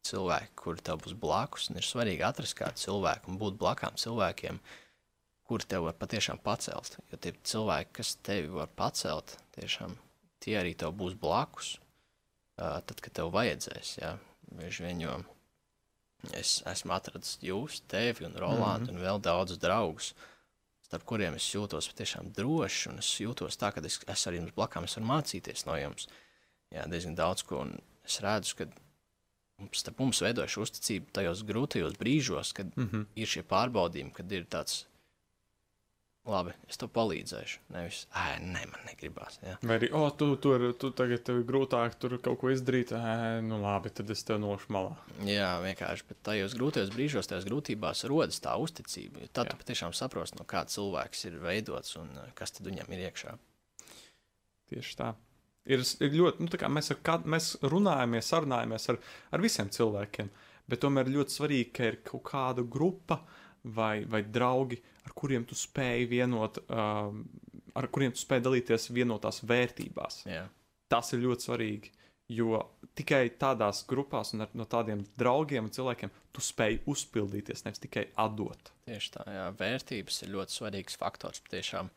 cilvēki, 0.08 0.52
kuri 0.58 0.84
tev 0.84 1.00
būs 1.04 1.16
blakus. 1.18 1.68
un 1.70 1.80
Ir 1.80 1.86
svarīgi 1.86 2.24
atrast 2.26 2.56
kādu 2.58 2.80
cilvēku 2.82 3.32
un 3.32 3.40
būt 3.40 3.58
blakām 3.60 3.96
cilvēkiem, 4.00 4.60
kuri 5.48 5.68
tev 5.68 5.88
var 5.88 5.96
patiešām 6.00 6.40
pacelt. 6.44 6.98
Jo 7.12 7.20
tie 7.20 7.32
cilvēki, 7.52 7.94
kas 8.00 8.16
tevi 8.26 8.52
var 8.52 8.70
pacelt, 8.76 9.36
tiešām 9.56 9.96
tie 10.44 10.58
arī 10.60 10.74
tev 10.78 10.94
būs 10.98 11.16
blakus. 11.18 11.76
Uh, 12.58 12.80
tad, 12.82 12.98
kad 12.98 13.14
tev 13.14 13.28
vajadzēs, 13.30 13.98
jā, 14.00 14.16
bieži 14.58 14.82
vien, 14.82 15.04
jo 15.04 15.12
es 16.34 16.56
esmu 16.66 16.96
atradzis 16.96 17.38
jūs, 17.46 17.82
tevi 17.86 18.26
un 18.26 18.34
Rolandu 18.34 18.90
mm 18.90 18.96
-hmm. 18.96 18.98
un 18.98 19.06
vēl 19.06 19.20
daudzus 19.22 19.60
draugus, 19.62 20.14
starp 20.82 21.04
kuriem 21.04 21.34
es 21.34 21.54
jūtos 21.54 21.88
patiešām 21.92 22.32
droši, 22.32 22.88
un 22.88 22.98
es 22.98 23.20
jūtos 23.20 23.58
tā, 23.60 23.72
ka 23.72 23.80
es, 23.84 24.00
es 24.06 24.26
arī 24.26 24.40
jums 24.40 24.54
blakām 24.56 24.84
es 24.84 24.96
varu 24.96 25.06
mācīties 25.06 25.66
no 25.66 25.76
jums. 25.76 26.08
Jā, 26.70 26.88
diezgan 26.90 27.14
daudz 27.14 27.42
ko, 27.42 27.60
un 27.60 27.78
es 28.04 28.20
redzu, 28.20 28.56
ka 28.56 28.66
starp 29.74 30.02
mums 30.02 30.20
veidojas 30.22 30.54
šī 30.54 30.62
uzticība 30.64 31.16
tajos 31.20 31.42
grūtajos 31.48 31.98
brīžos, 31.98 32.52
kad 32.54 32.70
mm. 32.76 32.86
-hmm. 32.92 33.08
ir 33.16 33.26
šie 33.26 33.42
pārbaudījumi, 33.42 34.14
kad 34.14 34.32
ir 34.32 34.46
tāds, 34.50 34.84
labi, 36.28 36.52
es 36.68 36.78
tev 36.78 36.90
palīdzēšu. 36.94 37.60
Nevis, 37.74 38.04
ah, 38.12 38.36
nē, 38.38 38.64
man 38.70 38.86
negribās. 38.86 39.40
Jā. 39.42 39.56
Vai 39.62 39.78
arī, 39.80 39.90
oh, 39.96 40.08
tu 40.14 40.30
tur 40.36 40.68
tu 40.78 40.90
tagad 40.94 41.24
tev 41.26 41.40
ir 41.40 41.46
grūtāk 41.48 41.98
tur 41.98 42.18
kaut 42.22 42.38
ko 42.40 42.52
izdarīt. 42.54 42.92
Ē, 42.94 43.40
nu 43.44 43.60
labi, 43.62 43.90
tad 43.90 44.10
es 44.14 44.22
tev 44.28 44.40
nošu 44.42 44.72
malā. 44.74 44.96
Jā, 45.26 45.56
vienkārši, 45.64 46.08
bet 46.08 46.22
tajos 46.30 46.56
grūtajos 46.58 46.92
brīžos, 46.94 47.30
tajās 47.30 47.48
grūtībās 47.48 48.04
rodas 48.10 48.40
tā 48.44 48.54
uzticība. 48.60 49.26
Tad 49.32 49.48
Jā. 49.48 49.54
tu 49.54 49.62
patiešām 49.64 49.96
saprosti, 49.96 50.38
no 50.38 50.46
kā 50.48 50.64
cilvēks 50.68 51.24
ir 51.30 51.40
veidots 51.42 51.96
un 52.00 52.12
kas 52.38 52.54
tad 52.54 52.70
viņam 52.70 52.92
ir 52.94 53.08
iekšā. 53.08 53.38
Tieši 54.68 55.00
tā. 55.00 55.14
Ir, 55.68 55.82
ir 56.04 56.14
ļoti, 56.16 56.46
nu, 56.46 56.60
kā 56.60 56.70
mēs, 56.72 56.92
ar, 56.94 57.00
kād, 57.04 57.26
mēs 57.28 57.50
runājamies, 57.68 58.30
sarunājamies 58.32 58.88
ar, 58.92 59.00
ar 59.36 59.44
visiem 59.44 59.68
cilvēkiem, 59.74 60.30
bet 60.68 60.80
tomēr 60.84 61.10
ir 61.10 61.18
ļoti 61.18 61.36
svarīgi, 61.36 61.68
ka 61.76 61.90
ir 61.90 62.00
kaut 62.06 62.24
kāda 62.30 62.64
grupa 62.64 63.20
vai, 63.76 64.04
vai 64.08 64.22
draugi, 64.24 64.80
ar 65.04 65.12
kuriem 65.16 65.44
tu 65.48 65.56
spēj 65.58 66.06
vienot, 66.08 66.62
um, 66.72 67.22
ar 67.76 67.88
kuriem 67.92 68.14
tu 68.16 68.22
spēj 68.22 68.42
dalīties 68.46 68.88
vienotās 68.96 69.42
vērtībās. 69.48 70.22
Jā, 70.28 70.46
Tas 70.88 71.12
ir 71.12 71.20
ļoti 71.20 71.44
svarīgi, 71.44 71.90
jo 72.32 72.62
tikai 72.96 73.26
tādās 73.40 73.82
grupās 73.88 74.32
un 74.32 74.46
ar, 74.46 74.52
no 74.56 74.64
tādiem 74.68 75.02
draugiem 75.20 75.68
un 75.68 75.74
cilvēkiem 75.74 76.12
tu 76.32 76.44
spēj 76.44 76.80
uzpildīties, 76.88 77.66
nevis 77.66 77.82
tikai 77.84 78.06
atdot. 78.20 78.72
tieši 78.88 79.12
tā. 79.16 79.26
Jā. 79.32 79.44
Vērtības 79.58 80.22
ir 80.24 80.32
ļoti 80.32 80.56
svarīgs 80.56 80.96
faktors 81.00 81.44
patiešām 81.44 81.92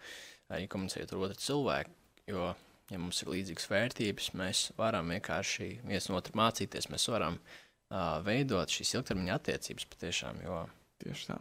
arī 0.52 0.68
komunicējot 0.72 1.14
ar 1.16 1.24
otru 1.28 1.40
cilvēku. 1.40 1.96
Jo, 2.32 2.52
ja 2.92 3.00
mums 3.00 3.22
ir 3.24 3.32
līdzīgas 3.32 3.70
vērtības, 3.72 4.32
mēs 4.40 4.66
varam 4.80 5.12
vienkārši 5.14 5.70
viens 5.88 6.10
no 6.10 6.20
otra 6.20 6.36
mācīties, 6.38 6.90
mēs 6.92 7.08
varam 7.12 7.40
uh, 7.40 8.20
veidot 8.26 8.72
šīs 8.72 8.98
ilgtermiņa 8.98 9.38
attiecības 9.40 9.88
patiešām. 9.94 10.44
Jo 10.46 10.62
Tieši 11.02 11.32
tā. 11.32 11.40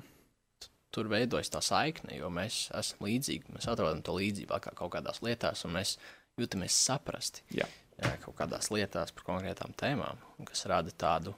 tur 0.95 1.11
veidojas 1.13 1.53
tā 1.53 1.61
saikne, 1.65 2.17
jo 2.17 2.31
mēs 2.33 2.69
esam 2.79 3.05
līdzīgi. 3.07 3.53
Mēs 3.57 3.69
atrodam 3.71 4.01
to 4.07 4.17
līdzību 4.17 4.57
atkal 4.57 4.79
kaut 4.79 4.95
kādās 4.97 5.21
lietās, 5.27 5.67
un 5.67 5.77
mēs 5.77 5.97
jūtamies 6.41 6.79
saprasti 6.87 7.45
Jā. 7.59 7.69
jā, 7.99 8.15
kaut 8.25 8.39
kādās 8.39 8.71
lietās 8.73 9.13
par 9.17 9.27
konkrētām 9.27 9.75
tēmām, 9.77 10.23
kas 10.49 10.65
rada 10.71 10.95
tādu 10.97 11.35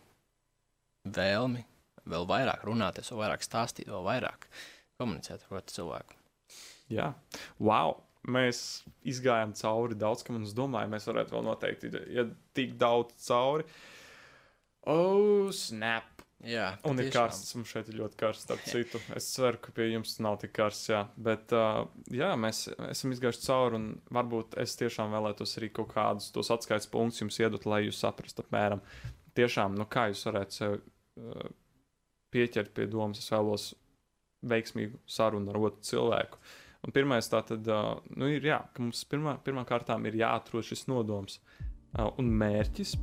vēlmi 1.03 1.65
vēl 2.07 2.27
vairāk 2.29 2.65
runāties, 2.67 3.11
vēl 3.13 3.25
vairāk 3.25 3.45
stāstīt, 3.47 3.91
vēl 3.91 4.07
vairāk 4.07 4.47
komunicēt 5.01 5.47
ar 5.51 5.67
cilvēku. 5.67 6.19
Jā, 6.93 7.13
wow! 7.59 7.97
Mēs 8.31 8.83
izgājām 9.09 9.55
cauri 9.59 9.97
daudz, 9.99 10.23
kam 10.23 10.39
es 10.43 10.55
domāju, 10.55 10.93
mēs 10.93 11.09
varētu 11.11 11.35
vēl 11.35 11.47
noteikti, 11.49 11.91
ja 12.15 12.27
tik 12.55 12.77
daudz 12.79 13.17
cauri. 13.27 13.67
Oh, 14.87 15.51
snap! 15.55 16.23
Jā, 16.43 16.73
Un 16.91 16.99
ir 16.99 17.07
karsts, 17.15 17.53
mums 17.55 17.71
šeit 17.71 17.87
ir 17.93 18.01
ļoti 18.01 18.19
karsts, 18.19 18.49
starp 18.49 18.65
citu. 18.67 18.99
Es 19.15 19.29
ceru, 19.31 19.61
ka 19.63 19.71
pie 19.77 19.87
jums 19.93 20.17
nav 20.25 20.41
tik 20.43 20.51
karsts, 20.57 20.89
jā. 20.91 21.05
Bet, 21.15 21.53
uh, 21.55 21.85
jā, 22.11 22.33
mēs 22.35 22.65
esam 22.89 23.15
izgājuši 23.15 23.45
cauri, 23.45 23.79
un 23.79 23.85
varbūt 24.17 24.57
es 24.63 24.75
tiešām 24.81 25.15
vēlētos 25.15 25.55
arī 25.61 25.71
kaut 25.77 25.93
kādus 25.95 26.33
tos 26.35 26.51
atskaites 26.51 26.91
punktus 26.91 27.23
jums 27.23 27.39
iedot, 27.39 27.69
lai 27.71 27.85
jūs 27.85 28.03
saprastu 28.03 28.43
apmēram. 28.43 28.83
Tiešām, 29.39 29.79
nu 29.79 29.87
kā 29.87 30.09
jūs 30.11 30.25
varētu 30.27 30.59
sev 30.59 30.75
uh, 30.81 31.47
pieķert 32.35 32.75
pie 32.75 32.89
domas, 32.91 33.23
es 33.23 33.31
vēlos 33.31 33.69
veiksmīgu 34.43 34.99
sarunu 35.07 35.55
ar 35.55 35.63
otru 35.69 35.87
cilvēku. 35.93 36.43
Un 36.83 36.95
pirmais 36.95 37.29
tā 37.31 37.43
tad, 37.47 37.69
uh, 37.71 38.01
nu 38.19 38.31
ir 38.33 38.43
jā, 38.47 38.59
ka 38.75 38.83
mums 38.83 39.05
pirmā, 39.07 39.37
pirmā 39.47 39.63
kārtām 39.69 40.09
ir 40.11 40.19
jāatrod 40.19 40.67
šis 40.67 40.89
nodoms 40.91 41.39
uh, 41.39 42.09
un 42.19 42.33
mērķis, 42.43 42.97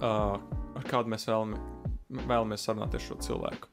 uh, 0.00 0.34
ar 0.74 0.90
kādu 0.90 1.14
mēs 1.14 1.28
vēlamies 1.30 1.70
vēlamies 2.22 2.64
sarunāties 2.66 3.00
ar 3.00 3.06
šo 3.08 3.18
cilvēku. 3.24 3.70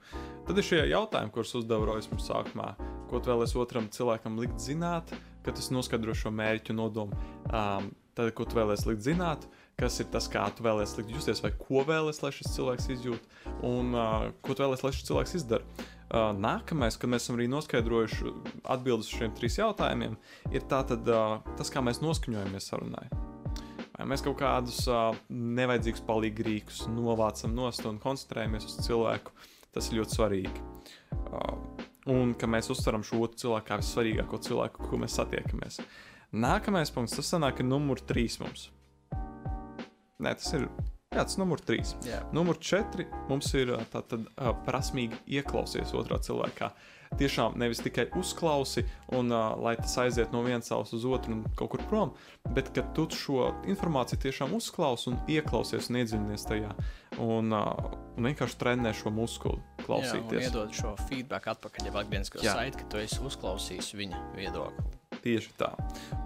Tad 0.47 0.58
ir 0.58 0.66
šie 0.66 0.80
jautājumi, 0.89 1.34
kurus 1.34 1.54
uzdeva 1.60 1.88
Rojas 1.88 2.10
mums 2.12 2.28
sākumā. 2.30 2.74
Ko 3.10 3.20
tu 3.20 3.32
vēlēsi 3.32 3.60
otram 3.60 3.89
cilvēkam 3.91 4.39
likt 4.41 4.62
zināt, 4.64 5.12
kad 5.45 5.58
tas 5.58 5.72
noskaidro 5.74 6.16
šo 6.18 6.32
mērķu 6.34 6.76
nodomu? 6.78 7.18
Um, 7.52 7.91
tad, 8.18 8.32
ko 8.38 8.47
tu 8.47 8.58
vēlēsi 8.58 8.89
likt 8.89 9.06
zināt, 9.06 9.47
kas 9.80 9.99
ir 10.02 10.10
tas, 10.14 10.30
kā 10.32 10.47
tu 10.56 10.66
vēlēsi 10.66 11.02
likt 11.02 11.16
justies, 11.16 11.43
vai 11.43 11.54
ko 11.60 11.86
vēlēsi, 11.88 12.24
lai 12.26 12.34
šis 12.36 12.54
cilvēks 12.56 12.91
izjūt, 12.97 13.34
un 13.68 13.95
uh, 13.95 14.30
ko 14.43 14.56
tu 14.56 14.66
vēlēsi, 14.66 14.88
lai 14.88 14.93
šis 14.95 15.10
cilvēks 15.12 15.38
izdara. 15.41 15.89
Uh, 16.12 16.34
nākamais, 16.36 16.97
kad 16.99 17.07
mēs 17.07 17.24
esam 17.24 17.38
arī 17.38 17.45
noskaidrojuši 17.47 18.32
atbildus 18.74 19.07
uz 19.07 19.20
šiem 19.22 19.36
trim 19.38 19.53
jautājumiem, 19.55 20.18
ir 20.51 20.66
tātad, 20.68 21.07
uh, 21.07 21.38
tas, 21.55 21.72
kā 21.72 21.80
mēs 21.80 22.01
noskaņojamies 22.03 22.68
sarunai. 22.68 23.05
Vai 23.95 24.09
mēs 24.12 24.24
kaut 24.26 24.36
kādus 24.41 24.82
uh, 24.91 25.16
nevajadzīgus 25.32 26.03
palīgrīkus 26.09 26.82
novācam 26.91 27.55
nost 27.55 27.88
un 27.88 28.01
koncentrējamies 28.03 28.68
uz 28.68 28.76
cilvēku, 28.89 29.32
tas 29.72 29.88
ir 29.88 30.01
ļoti 30.01 30.18
svarīgi. 30.18 30.68
Uh, 31.32 31.88
un 32.12 32.36
ka 32.36 32.49
mēs 32.49 32.68
uztveram 32.76 33.07
šo 33.07 33.24
otru 33.24 33.45
cilvēku 33.45 33.72
kā 33.72 33.80
vissvarīgāko 33.80 34.43
cilvēku, 34.49 34.91
ko 34.91 34.99
mēs 34.99 35.16
satiekamies. 35.16 35.80
Nākamais 36.32 36.91
punkts, 36.91 37.16
tas 37.22 37.32
sanāk, 37.38 37.64
ir 37.64 37.72
numur 37.72 38.03
trīs 38.03 38.41
mums. 38.43 38.68
Nē, 40.20 40.36
tas 40.36 40.57
ir. 40.59 40.68
Jā, 41.12 41.26
tas 41.28 41.34
ir 41.36 41.41
numur 41.41 41.59
trīs. 41.59 41.89
Jā. 42.07 42.22
Numur 42.32 42.55
četri 42.64 43.03
mums 43.28 43.49
ir 43.59 43.74
tātad 43.91 44.30
ā, 44.39 44.53
prasmīgi 44.64 45.18
ieklausīties 45.41 45.91
otrā 45.99 46.16
cilvēkā. 46.24 46.70
Tiešām 47.20 47.57
nevis 47.59 47.82
tikai 47.84 48.05
uzklausi, 48.16 48.86
un 49.18 49.34
uh, 49.36 49.49
lai 49.59 49.74
tas 49.76 49.97
aiziet 49.99 50.32
no 50.32 50.39
vienas 50.45 50.70
savas 50.72 50.93
uz 50.95 51.03
otru 51.03 51.36
un 51.36 51.41
kaut 51.59 51.74
kur 51.74 51.84
prom, 51.89 52.14
bet 52.55 52.72
ka 52.72 52.86
tu 52.95 53.09
šo 53.12 53.49
informāciju 53.68 54.22
tiešām 54.24 54.55
uzklausi 54.55 55.12
un 55.12 55.20
ieklausies 55.28 55.91
un 55.91 55.99
iedziļinies 55.99 56.47
tajā. 56.47 56.72
Un, 57.20 57.51
uh, 57.51 57.91
un 58.16 58.32
vienkārši 58.32 58.62
trenē 58.64 58.95
šo 58.95 59.12
muskuli, 59.12 59.59
Jā, 59.59 59.89
klausīties. 59.89 60.47
iedod 60.47 60.72
šo 60.80 60.95
feedback 61.12 61.51
atpakaļ, 61.57 61.91
ja 61.91 61.97
atgrieznisko 62.05 62.45
Jā. 62.47 62.55
saiti, 62.55 62.86
ka 62.86 62.88
tu 62.95 63.03
esi 63.03 63.20
uzklausījis 63.20 63.91
viņa 63.99 64.24
viedokli. 64.39 64.88
Tieši 65.28 65.51
tā. 65.59 65.74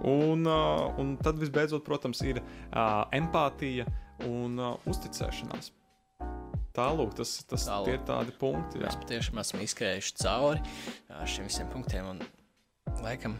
Un, 0.06 0.46
uh, 0.46 0.94
un 1.02 1.16
tad 1.18 1.42
visbeidzot, 1.42 1.82
protams, 1.84 2.22
ir 2.22 2.38
uh, 2.38 3.02
empātija 3.10 3.90
un 4.24 4.56
uh, 4.58 4.76
uzticēšanās. 4.88 5.72
Tālāk, 6.76 7.14
tas, 7.16 7.30
tas 7.48 7.64
Tālūk. 7.70 7.88
ir 7.94 8.02
tādi 8.04 8.34
punkti. 8.36 8.80
Jā. 8.82 8.90
Mēs 8.90 8.98
patiešām 9.00 9.40
esam 9.40 9.62
izskrējuši 9.64 10.16
cauri 10.20 10.60
ā, 11.08 11.22
šiem 11.24 11.46
visiem 11.48 11.70
punktiem. 11.72 12.10
Un, 12.12 12.20
laikam, 13.00 13.38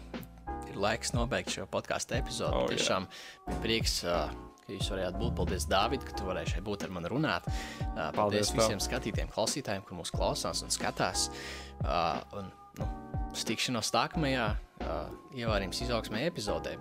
ir 0.70 0.78
laiks 0.80 1.12
nobeigt 1.16 1.52
šo 1.52 1.66
podkāstu 1.68 2.16
epizodi. 2.16 2.56
Oh, 2.62 2.68
tiešām 2.70 3.08
bija 3.48 3.60
prieks, 3.64 3.98
ā, 4.08 4.22
ka 4.64 4.72
jūs 4.72 4.88
varējāt 4.92 5.18
būt. 5.20 5.34
Paldies, 5.36 5.68
Dārvid, 5.68 6.06
ka 6.08 6.16
tu 6.16 6.24
varēji 6.30 6.54
šeit 6.54 6.64
būt 6.64 6.86
ar 6.88 6.94
mani 6.96 7.12
runāt. 7.12 7.44
Ā, 7.50 8.08
Paldies 8.16 8.16
Paldies 8.16 8.52
tev. 8.54 8.62
visiem 8.62 8.80
skatītājiem, 8.88 9.32
klausītājiem, 9.36 9.84
kur 9.84 10.00
mūs 10.00 10.14
klausās 10.16 10.64
un 10.64 10.72
skatās. 10.72 11.28
Ā, 11.84 12.00
Un, 12.40 12.48
nu, 12.80 12.88
uz 13.32 13.44
tikšanos 13.46 13.92
nākamajā 13.94 14.46
uh, 14.54 15.12
ievārījums 15.36 15.82
izaugsmē 15.84 16.24
epizodē. 16.30 16.76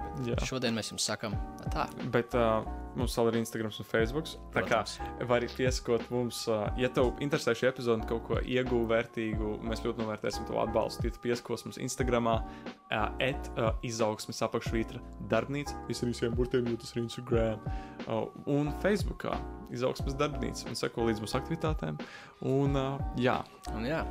Šodien 0.48 0.76
mēs 0.76 0.91
jums 0.93 1.06
sakam 1.08 1.36
tā. 1.74 1.88
Bet 2.14 2.36
uh, 2.38 2.66
mums 2.96 3.16
vēl 3.20 3.32
ir 3.32 3.39
Instagram 3.41 3.74
un 3.74 3.88
Facebook. 3.88 4.30
Tā 4.54 4.64
kā 4.64 4.82
Protams. 4.84 5.26
vari 5.30 5.50
pieskot 5.52 6.06
mums, 6.14 6.46
uh, 6.52 6.68
ja 6.80 6.89
tev 6.93 7.14
interesē 7.24 7.56
šī 7.58 7.70
epizode 7.72 8.08
kaut 8.10 8.24
ko 8.30 8.39
iegūtu 8.39 8.88
vērtīgu, 8.91 9.56
mēs 9.68 9.84
ļoti 9.86 10.04
novērtēsim 10.04 10.48
tavu 10.48 10.62
atbalstu. 10.64 11.10
Tu 11.10 11.24
pieskos 11.26 11.66
mums 11.68 11.82
Instagram, 11.82 12.32
uh, 12.32 13.10
et, 13.24 13.52
uh, 13.56 13.74
izaugsmes 13.86 14.39
apakšvītra 14.48 15.02
darbnīca, 15.32 15.76
visiem 15.89 16.14
visiem 16.14 16.38
burtiem, 16.38 16.72
jo 16.72 16.80
tas 16.82 16.96
ir 16.96 17.04
Instagram, 17.04 17.68
uh, 18.06 18.24
un 18.52 18.72
Facebook, 18.86 19.28
izaugsmes 19.76 20.16
darbnīca, 20.20 20.70
un 20.70 20.80
seko 20.80 21.10
līdz 21.10 21.26
mūsu 21.26 21.39
aktivitātēm. 21.41 22.00
Un, 22.48 22.80
uh, 22.80 23.14
jā, 23.20 23.41
Un 23.74 23.88
jā, 23.88 24.04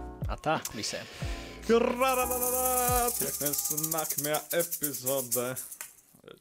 tā 0.43 0.59
visiem. 0.74 1.07
Tiekamies 1.65 3.61
nākamajā 3.89 4.41
epizodē. 4.61 5.47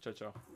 Čau, 0.03 0.13
čau! 0.19 0.52